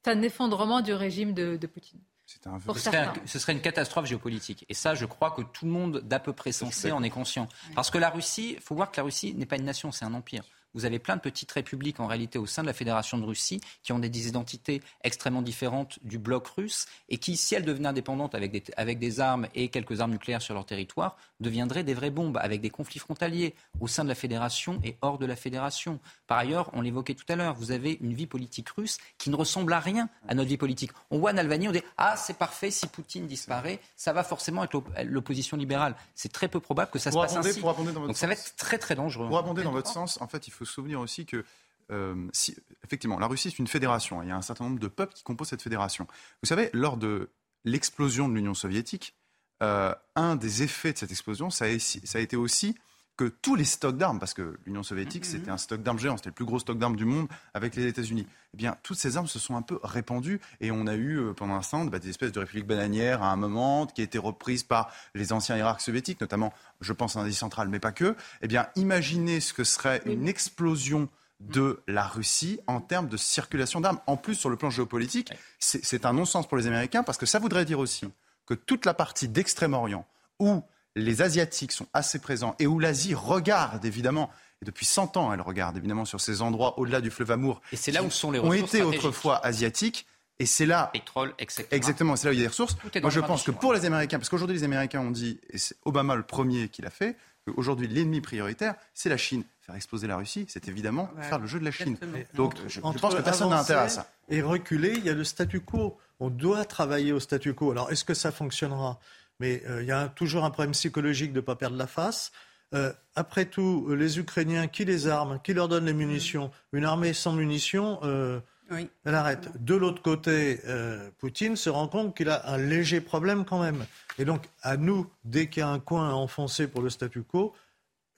[0.03, 2.01] c'est un effondrement du régime de, de Poutine.
[2.33, 4.65] C'est un Pour Ce serait, un- ce serait une catastrophe géopolitique.
[4.69, 7.47] Et ça, je crois que tout le monde d'à peu près sensé en est conscient.
[7.75, 10.05] Parce que la Russie, il faut voir que la Russie n'est pas une nation, c'est
[10.05, 10.43] un empire.
[10.73, 13.59] Vous avez plein de petites républiques en réalité au sein de la Fédération de Russie
[13.83, 18.35] qui ont des identités extrêmement différentes du bloc russe et qui, si elles devenaient indépendantes
[18.35, 22.09] avec des, avec des armes et quelques armes nucléaires sur leur territoire, deviendraient des vraies
[22.09, 25.99] bombes avec des conflits frontaliers au sein de la Fédération et hors de la Fédération.
[26.27, 29.35] Par ailleurs, on l'évoquait tout à l'heure, vous avez une vie politique russe qui ne
[29.35, 30.91] ressemble à rien à notre vie politique.
[31.09, 34.63] On voit en Albanie, on dit Ah, c'est parfait, si Poutine disparaît, ça va forcément
[34.63, 35.95] être l'op- l'opposition libérale.
[36.15, 37.59] C'est très peu probable que ça Pour se passe ainsi.
[37.59, 39.27] pour abonder dans votre Donc ça va être très très dangereux.
[39.27, 41.43] Pour abonder dans votre sens, en fait, il faut se souvenir aussi que,
[41.91, 44.21] euh, si, effectivement, la Russie est une fédération.
[44.23, 46.07] Il y a un certain nombre de peuples qui composent cette fédération.
[46.41, 47.29] Vous savez, lors de
[47.65, 49.15] l'explosion de l'Union soviétique,
[49.61, 52.75] euh, un des effets de cette explosion, ça a été aussi
[53.17, 56.29] que tous les stocks d'armes, parce que l'Union soviétique, c'était un stock d'armes géant, c'était
[56.29, 58.25] le plus gros stock d'armes du monde avec les États-Unis.
[58.53, 61.33] Eh bien, toutes ces armes se sont un peu répandues et on a eu euh,
[61.33, 64.17] pendant un instant bah, des espèces de républiques bananières à un moment qui a été
[64.17, 68.15] reprise par les anciens hiérarques soviétiques, notamment, je pense, en Asie centrale, mais pas que.
[68.41, 71.07] Eh bien, imaginez ce que serait une explosion
[71.41, 73.99] de la Russie en termes de circulation d'armes.
[74.07, 77.39] En plus, sur le plan géopolitique, c'est un non-sens pour les Américains parce que ça
[77.39, 78.05] voudrait dire aussi
[78.45, 80.05] que toute la partie d'Extrême-Orient
[80.39, 80.63] où
[80.95, 84.29] les Asiatiques sont assez présents et où l'Asie regarde évidemment,
[84.61, 87.75] et depuis 100 ans elle regarde évidemment sur ces endroits au-delà du fleuve Amour, Et
[87.75, 88.99] c'est là qui où sont les ont ressources été stratégiques.
[89.05, 90.05] autrefois asiatiques,
[90.39, 91.67] et c'est là Pétrole, etc.
[91.71, 92.75] Exactement, c'est là où il y a des ressources.
[93.01, 95.75] Moi, je pense que pour les Américains, parce qu'aujourd'hui, les Américains ont dit, et c'est
[95.85, 97.15] Obama le premier qui l'a fait,
[97.45, 99.43] qu'aujourd'hui, l'ennemi prioritaire, c'est la Chine.
[99.61, 101.93] Faire exploser la Russie, c'est évidemment Ouais, faire le jeu de la Chine.
[102.01, 102.23] exactement.
[102.33, 104.09] Donc, je, je pense que personne n'a intérêt à ça.
[104.29, 105.97] Et reculer, il y a le statu quo.
[106.19, 107.69] On doit travailler au statu quo.
[107.71, 108.99] Alors, est-ce que ça fonctionnera?
[109.41, 112.31] Mais euh, il y a toujours un problème psychologique de ne pas perdre la face.
[112.75, 116.51] Euh, après tout, euh, les Ukrainiens, qui les arment, qui leur donne les munitions?
[116.71, 118.39] Une armée sans munitions, euh,
[118.69, 118.87] Oui.
[119.03, 119.49] elle arrête.
[119.61, 123.83] De l'autre côté, euh, Poutine se rend compte qu'il a un léger problème quand même.
[124.19, 127.23] Et donc, à nous, dès qu'il y a un coin à enfoncer pour le statu
[127.23, 127.53] quo,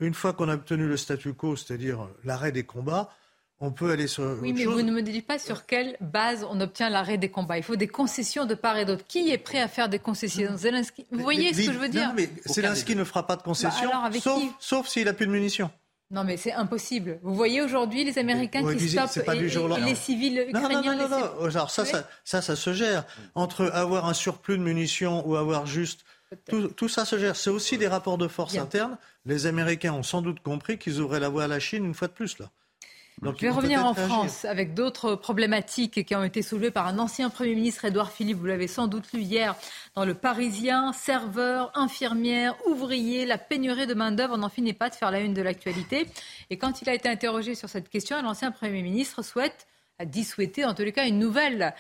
[0.02, 3.10] une fois qu'on a obtenu le statu quo, c'est-à-dire l'arrêt des combats,
[3.66, 4.74] on peut aller sur Oui, autre mais chose.
[4.74, 7.58] vous ne me dites pas sur quelle base on obtient l'arrêt des combats.
[7.58, 9.06] Il faut des concessions de part et d'autre.
[9.08, 10.58] Qui est prêt à faire des concessions?
[10.58, 11.06] Zelensky?
[11.12, 12.10] Vous voyez ce que je veux dire?
[12.10, 14.50] Non, mais Zelensky ne fera pas de concession, Bah alors, avec sauf, qui?
[14.60, 15.72] sauf s'il n'a plus de munitions.
[16.12, 17.20] Non, mais c'est impossible.
[17.24, 19.86] Vous voyez aujourd'hui les Américains qui stoppent c'est pas et, du jour au et lendemain.
[19.88, 20.96] les civils Non, non, ukrainiens.
[20.96, 21.46] non, non, laissés- non.
[21.50, 23.04] Alors ça, ça, ça, ça se gère.
[23.34, 26.06] Entre avoir un surplus de munitions ou avoir juste...
[26.50, 27.36] Tout, tout ça se gère.
[27.36, 28.64] C'est aussi des rapports de force Bien.
[28.64, 28.98] internes.
[29.26, 32.08] Les Américains ont sans doute compris qu'ils ouvraient la voie à la Chine une fois
[32.08, 32.38] de plus.
[32.40, 32.50] Là.
[33.22, 33.94] Donc, Je vais revenir en.
[33.94, 38.38] France avec d'autres problématiques qui ont été soulevées par un ancien Premier ministre, Édouard Philippe.
[38.38, 39.56] Vous l'avez sans doute lu hier
[39.96, 40.92] dans Le Parisien.
[40.94, 45.34] Serveurs, infirmières, ouvriers, la pénurie de main-d'œuvre, on n'en finit pas de faire la une
[45.34, 46.08] de l'actualité.
[46.50, 49.68] Et quand il a été interrogé sur cette question, l'ancien Premier ministre souhaite,
[50.00, 51.74] a dit souhaiter en tous les cas une nouvelle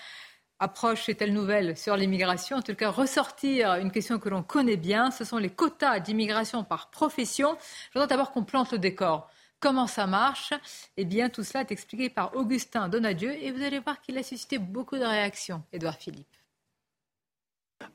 [0.59, 4.77] approche et telle nouvelle sur l'immigration, en tout cas ressortir une question que l'on connaît
[4.77, 7.57] bien, ce sont les quotas d'immigration par profession.
[7.89, 9.29] Je voudrais d'abord qu'on plante le décor.
[9.63, 10.51] Comment ça marche
[10.97, 14.23] Eh bien, tout cela est expliqué par Augustin Donadieu et vous allez voir qu'il a
[14.23, 16.27] suscité beaucoup de réactions, Édouard Philippe.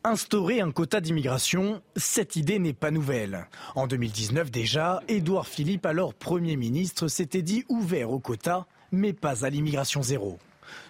[0.03, 3.49] Instaurer un quota d'immigration, cette idée n'est pas nouvelle.
[3.74, 9.45] En 2019 déjà, Édouard Philippe, alors Premier ministre, s'était dit ouvert au quota, mais pas
[9.45, 10.39] à l'immigration zéro.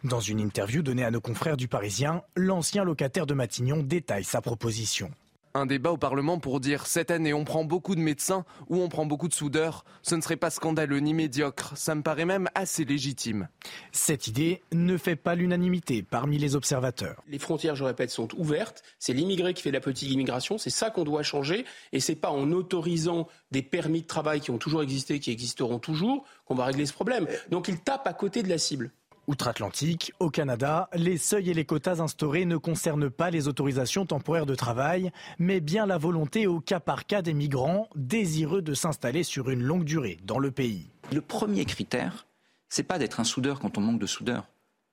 [0.04, 4.40] Dans une interview donnée à nos confrères du Parisien, l'ancien locataire de Matignon détaille sa
[4.40, 5.10] proposition.
[5.58, 8.88] Un débat au Parlement pour dire cette année on prend beaucoup de médecins ou on
[8.88, 12.48] prend beaucoup de soudeurs, ce ne serait pas scandaleux ni médiocre, ça me paraît même
[12.54, 13.48] assez légitime.
[13.90, 17.24] Cette idée ne fait pas l'unanimité parmi les observateurs.
[17.26, 20.90] Les frontières, je répète, sont ouvertes, c'est l'immigré qui fait la petite immigration, c'est ça
[20.90, 24.84] qu'on doit changer et c'est pas en autorisant des permis de travail qui ont toujours
[24.84, 27.26] existé, qui existeront toujours, qu'on va régler ce problème.
[27.50, 28.92] Donc il tape à côté de la cible.
[29.28, 34.46] Outre-Atlantique, au Canada, les seuils et les quotas instaurés ne concernent pas les autorisations temporaires
[34.46, 39.24] de travail, mais bien la volonté au cas par cas des migrants désireux de s'installer
[39.24, 40.88] sur une longue durée dans le pays.
[41.12, 42.26] Le premier critère,
[42.70, 44.46] c'est pas d'être un soudeur quand on manque de soudeurs,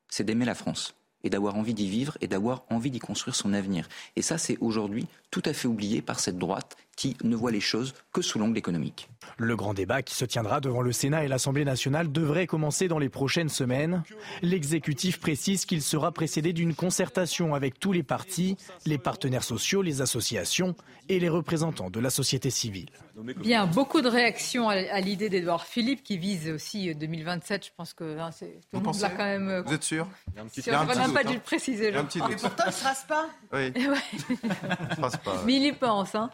[0.10, 3.54] c'est d'aimer la France et d'avoir envie d'y vivre et d'avoir envie d'y construire son
[3.54, 3.88] avenir.
[4.18, 7.60] Et ça, c'est aujourd'hui tout à fait oublié par cette droite qui ne voit les
[7.60, 9.10] choses que sous l'angle économique.
[9.38, 13.00] Le grand débat qui se tiendra devant le Sénat et l'Assemblée nationale devrait commencer dans
[13.00, 14.04] les prochaines semaines.
[14.42, 20.02] L'exécutif précise qu'il sera précédé d'une concertation avec tous les partis, les partenaires sociaux, les
[20.02, 20.76] associations
[21.10, 22.90] et les représentants de la société civile.
[23.38, 27.66] Bien, beaucoup de réactions à, l'idée d'Edouard Philippe qui vise aussi 2027.
[27.68, 29.50] Je pense que hein, tout le monde l'a quand même.
[29.50, 31.40] Euh, Vous êtes sûr Il y a un petit, si on n'a pas dû le
[31.40, 31.92] préciser.
[31.92, 33.30] Mais pourtant, il ne se rase pas.
[33.54, 33.72] Oui.
[35.46, 36.14] Mais il y pense.
[36.16, 36.30] Hein.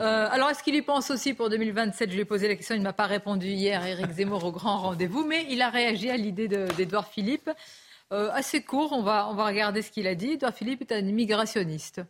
[0.00, 2.74] Euh, alors, est-ce qu'il y pense aussi pour 2027 Je lui ai posé la question,
[2.74, 6.10] il ne m'a pas répondu hier, Éric Zemmour, au grand rendez-vous, mais il a réagi
[6.10, 7.50] à l'idée d'Edouard Philippe.
[8.12, 10.32] Euh, assez court, on va, on va regarder ce qu'il a dit.
[10.32, 12.02] Edouard Philippe est un immigrationniste.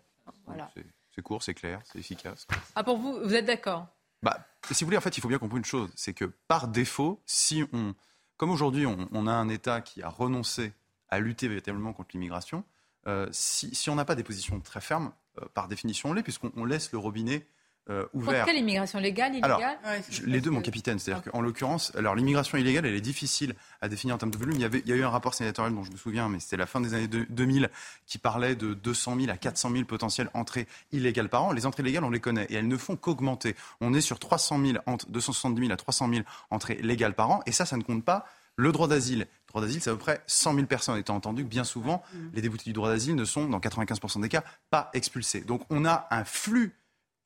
[0.46, 0.70] Voilà.
[1.14, 2.46] C'est court, c'est clair, c'est efficace.
[2.74, 3.86] Ah, pour vous, vous êtes d'accord?
[4.22, 4.38] Bah,
[4.70, 7.22] Si vous voulez, en fait, il faut bien comprendre une chose c'est que par défaut,
[7.26, 7.94] si on.
[8.36, 10.74] Comme aujourd'hui, on, a un État qui a renoncé
[11.08, 12.64] à lutter véritablement contre l'immigration,
[13.06, 15.10] euh, si, si, on n'a pas des positions très fermes,
[15.40, 17.46] euh, par définition, on l'est, puisqu'on laisse le robinet
[17.88, 18.38] euh, ouvert.
[18.38, 19.78] Pour quelle immigration légale, illégale
[20.24, 20.98] Les deux, mon capitaine.
[20.98, 24.56] C'est-à-dire qu'en l'occurrence, alors l'immigration illégale, elle est difficile à définir en termes de volume.
[24.56, 26.40] Il y, avait, il y a eu un rapport sénatorial dont je me souviens, mais
[26.40, 27.70] c'était la fin des années 2000,
[28.06, 31.52] qui parlait de 200 000 à 400 000 potentielles entrées illégales par an.
[31.52, 33.54] Les entrées légales, on les connaît et elles ne font qu'augmenter.
[33.80, 37.40] On est sur 300 000, entre 270 000 à 300 000 entrées légales par an,
[37.46, 38.26] et ça, ça ne compte pas
[38.56, 39.20] le droit d'asile.
[39.20, 42.02] Le droit d'asile, c'est à peu près 100 000 personnes, étant entendu que bien souvent,
[42.12, 42.18] mm.
[42.34, 45.42] les déboutés du droit d'asile ne sont, dans 95% des cas, pas expulsés.
[45.42, 46.74] Donc on a un flux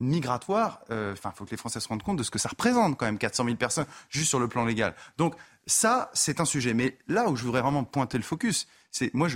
[0.01, 0.81] migratoire.
[0.90, 2.97] Euh, enfin, il faut que les Français se rendent compte de ce que ça représente
[2.98, 4.94] quand même, 400 000 personnes juste sur le plan légal.
[5.18, 5.35] Donc
[5.66, 6.74] ça, c'est un sujet.
[6.74, 9.28] Mais là où je voudrais vraiment pointer le focus, c'est moi,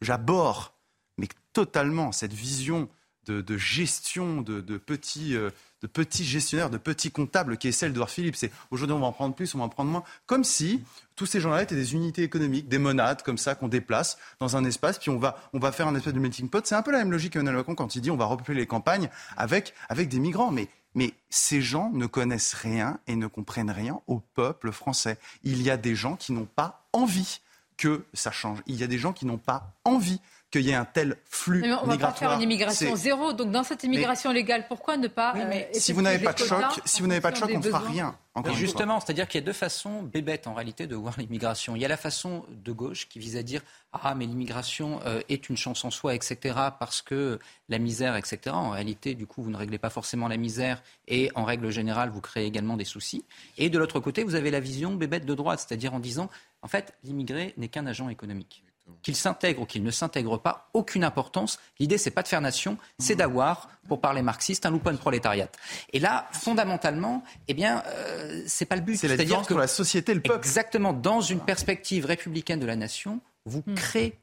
[0.00, 0.70] j'aborde,
[1.18, 2.88] mais totalement cette vision
[3.26, 5.50] de, gestion de, petits, euh,
[5.82, 8.36] de petits gestionnaires, de petits comptables qui est celle d'Edouard Philippe.
[8.36, 10.04] C'est aujourd'hui on va en prendre plus, on va en prendre moins.
[10.26, 10.82] Comme si
[11.16, 14.64] tous ces gens-là étaient des unités économiques, des monades comme ça qu'on déplace dans un
[14.64, 16.64] espace, puis on va, on va faire un espèce de melting pot.
[16.64, 18.66] C'est un peu la même logique qu'Emmanuel Macron quand il dit on va repeupler les
[18.66, 20.50] campagnes avec, avec des migrants.
[20.50, 25.18] Mais mais ces gens ne connaissent rien et ne comprennent rien au peuple français.
[25.42, 27.40] Il y a des gens qui n'ont pas envie
[27.76, 28.58] que ça change.
[28.66, 30.20] Il y a des gens qui n'ont pas envie
[30.52, 33.32] qu'il y ait un tel flux mais on ne va pas faire une immigration zéro.
[33.32, 36.64] Donc dans cette immigration légale, pourquoi ne pas euh, Si vous n'avez pas de choc,
[36.84, 38.14] si vous n'avez pas de choc, on ne fera rien.
[38.54, 41.74] justement, c'est-à-dire qu'il y a deux façons bébêtes en réalité de voir l'immigration.
[41.74, 43.62] Il y a la façon de gauche qui vise à dire
[43.92, 46.54] ah mais l'immigration euh, est une chance en soi, etc.
[46.78, 47.38] Parce que
[47.68, 48.38] la misère, etc.
[48.48, 52.10] En réalité, du coup, vous ne réglez pas forcément la misère et en règle générale,
[52.10, 53.24] vous créez également des soucis.
[53.56, 56.28] Et de l'autre côté, vous avez la vision bébête de droite, c'est-à-dire en disant
[56.62, 58.62] en fait, l'immigré n'est qu'un agent économique
[59.02, 61.58] qu'il s'intègre ou qu'il ne s'intègre pas, aucune importance.
[61.78, 65.48] L'idée, c'est pas de faire nation, c'est d'avoir, pour parler marxiste, un loupon prolétariat.
[65.92, 68.96] Et là, fondamentalement, eh bien, euh, c'est pas le but.
[68.96, 70.38] C'est la différence que, la société, le peuple.
[70.38, 70.92] Exactement.
[70.92, 73.74] Dans une perspective républicaine de la nation, vous hmm.
[73.74, 74.18] créez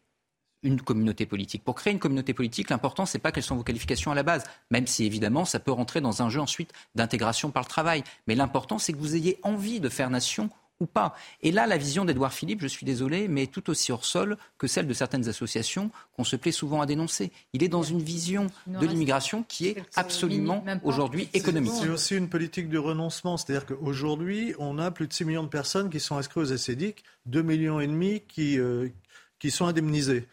[0.63, 1.63] une communauté politique.
[1.63, 4.43] Pour créer une communauté politique, l'important, c'est pas quelles sont vos qualifications à la base,
[4.71, 8.03] même si évidemment ça peut rentrer dans un jeu ensuite d'intégration par le travail.
[8.27, 10.49] Mais l'important, c'est que vous ayez envie de faire nation
[10.79, 11.15] ou pas.
[11.41, 14.67] Et là, la vision d'Edouard Philippe, je suis désolé, mais tout aussi hors sol que
[14.67, 17.31] celle de certaines associations qu'on se plaît souvent à dénoncer.
[17.53, 21.73] Il est dans une vision de l'immigration qui est absolument aujourd'hui économique.
[21.81, 25.49] C'est aussi une politique de renoncement, c'est-à-dire qu'aujourd'hui, on a plus de 6 millions de
[25.49, 28.87] personnes qui sont inscrites aux SCDIC, 2 millions et demi qui, euh,
[29.39, 30.27] qui sont indemnisés.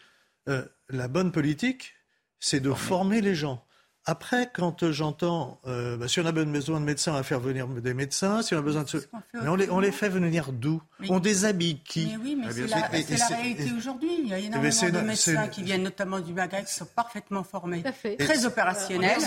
[0.47, 1.93] Euh, la bonne politique,
[2.39, 3.63] c'est de former les gens
[4.09, 7.67] Après, quand j'entends, euh, bah, si on a besoin de médecins, on va faire venir
[7.67, 8.41] des médecins.
[8.41, 9.09] Si on a besoin de...
[9.33, 10.81] Mais on les, on les fait venir d'où?
[11.09, 12.05] On déshabille qui?
[12.05, 14.09] Mais oui, mais c'est la, la, réalité aujourd'hui.
[14.19, 17.83] Il y a énormément de médecins qui viennent notamment du Maghreb, qui sont parfaitement formés,
[18.17, 19.19] très opérationnels,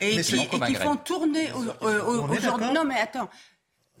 [0.00, 2.40] et, qui, et qui font tourner aujourd'hui.
[2.74, 3.30] Non, mais attends.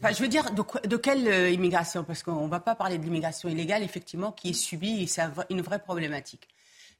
[0.02, 2.02] Enfin, je veux dire, de, de quelle euh, immigration?
[2.02, 5.22] Parce qu'on ne va pas parler de l'immigration illégale, effectivement, qui est subie, et c'est
[5.50, 6.48] une vraie problématique.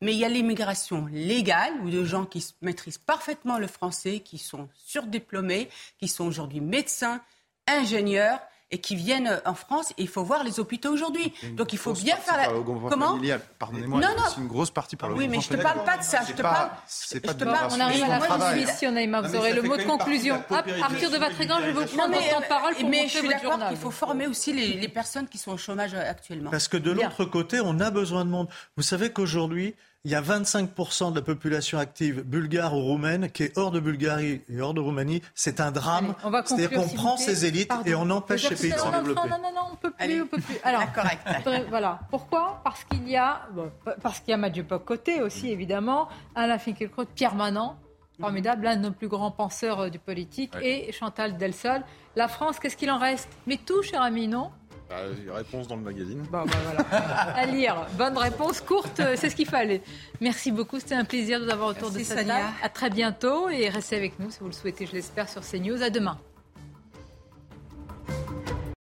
[0.05, 4.37] Mais il y a l'immigration légale, ou de gens qui maîtrisent parfaitement le français, qui
[4.37, 7.23] sont surdiplômés, qui sont aujourd'hui médecins,
[7.67, 8.39] ingénieurs,
[8.71, 9.93] et qui viennent en France.
[9.97, 11.33] Et il faut voir les hôpitaux aujourd'hui.
[11.53, 12.49] Donc il faut bien faire la.
[12.91, 13.19] Comment
[13.59, 16.03] Pardonnez-moi, c'est une grosse partie par le Oui, mais je ne te parle pas de
[16.03, 16.21] ça.
[16.29, 16.71] Je te parle.
[17.13, 17.71] Je te parle.
[17.73, 19.23] On arrive à la fin de l'émission, Naïma.
[19.23, 20.37] Vous aurez le mot de conclusion.
[20.51, 23.19] Hop, Arthur de Vatrigan, je vais vous prendre votre temps de parole pour Mais je
[23.19, 26.51] suis d'accord qu'il faut former aussi les personnes qui sont au chômage actuellement.
[26.51, 28.49] Parce que de l'autre côté, on a besoin de monde.
[28.77, 29.75] Vous savez qu'aujourd'hui,
[30.05, 33.81] il y a 25% de la population active bulgare ou roumaine qui est hors de
[33.81, 35.23] Bulgarie et hors de Roumanie.
[35.35, 36.15] C'est un drame.
[36.45, 39.29] C'est-à-dire qu'on prend ces élites et on empêche ces pays de se développer.
[39.29, 40.59] Non, non, non, on peut plus, on peut plus.
[40.63, 41.27] Alors, correct.
[41.71, 42.01] voilà.
[42.11, 42.61] Pourquoi?
[42.63, 43.71] Parce qu'il y a, bon,
[44.03, 47.79] parce qu'il y a Mathieu Pocoté aussi, évidemment, Alain Finkielkraut, Pierre Manant,
[48.21, 51.83] formidable, l'un de nos plus grands penseurs euh, du politique, et Chantal Delsol.
[52.15, 53.29] La France, qu'est-ce qu'il en reste?
[53.47, 54.51] Mais tout, cher ami, non?
[54.89, 54.97] Bah,
[55.35, 56.23] réponse dans le magazine.
[56.31, 56.53] Bon, bah,
[56.89, 57.37] voilà.
[57.37, 57.87] à lire.
[57.99, 59.83] Bonne réponse, courte, euh, c'est ce qu'il fallait.
[60.21, 62.45] Merci beaucoup, c'était un plaisir de vous avoir autour de cette table.
[62.63, 65.83] À très bientôt et restez avec nous si vous le souhaitez, je l'espère, sur CNews.
[65.83, 66.19] À demain.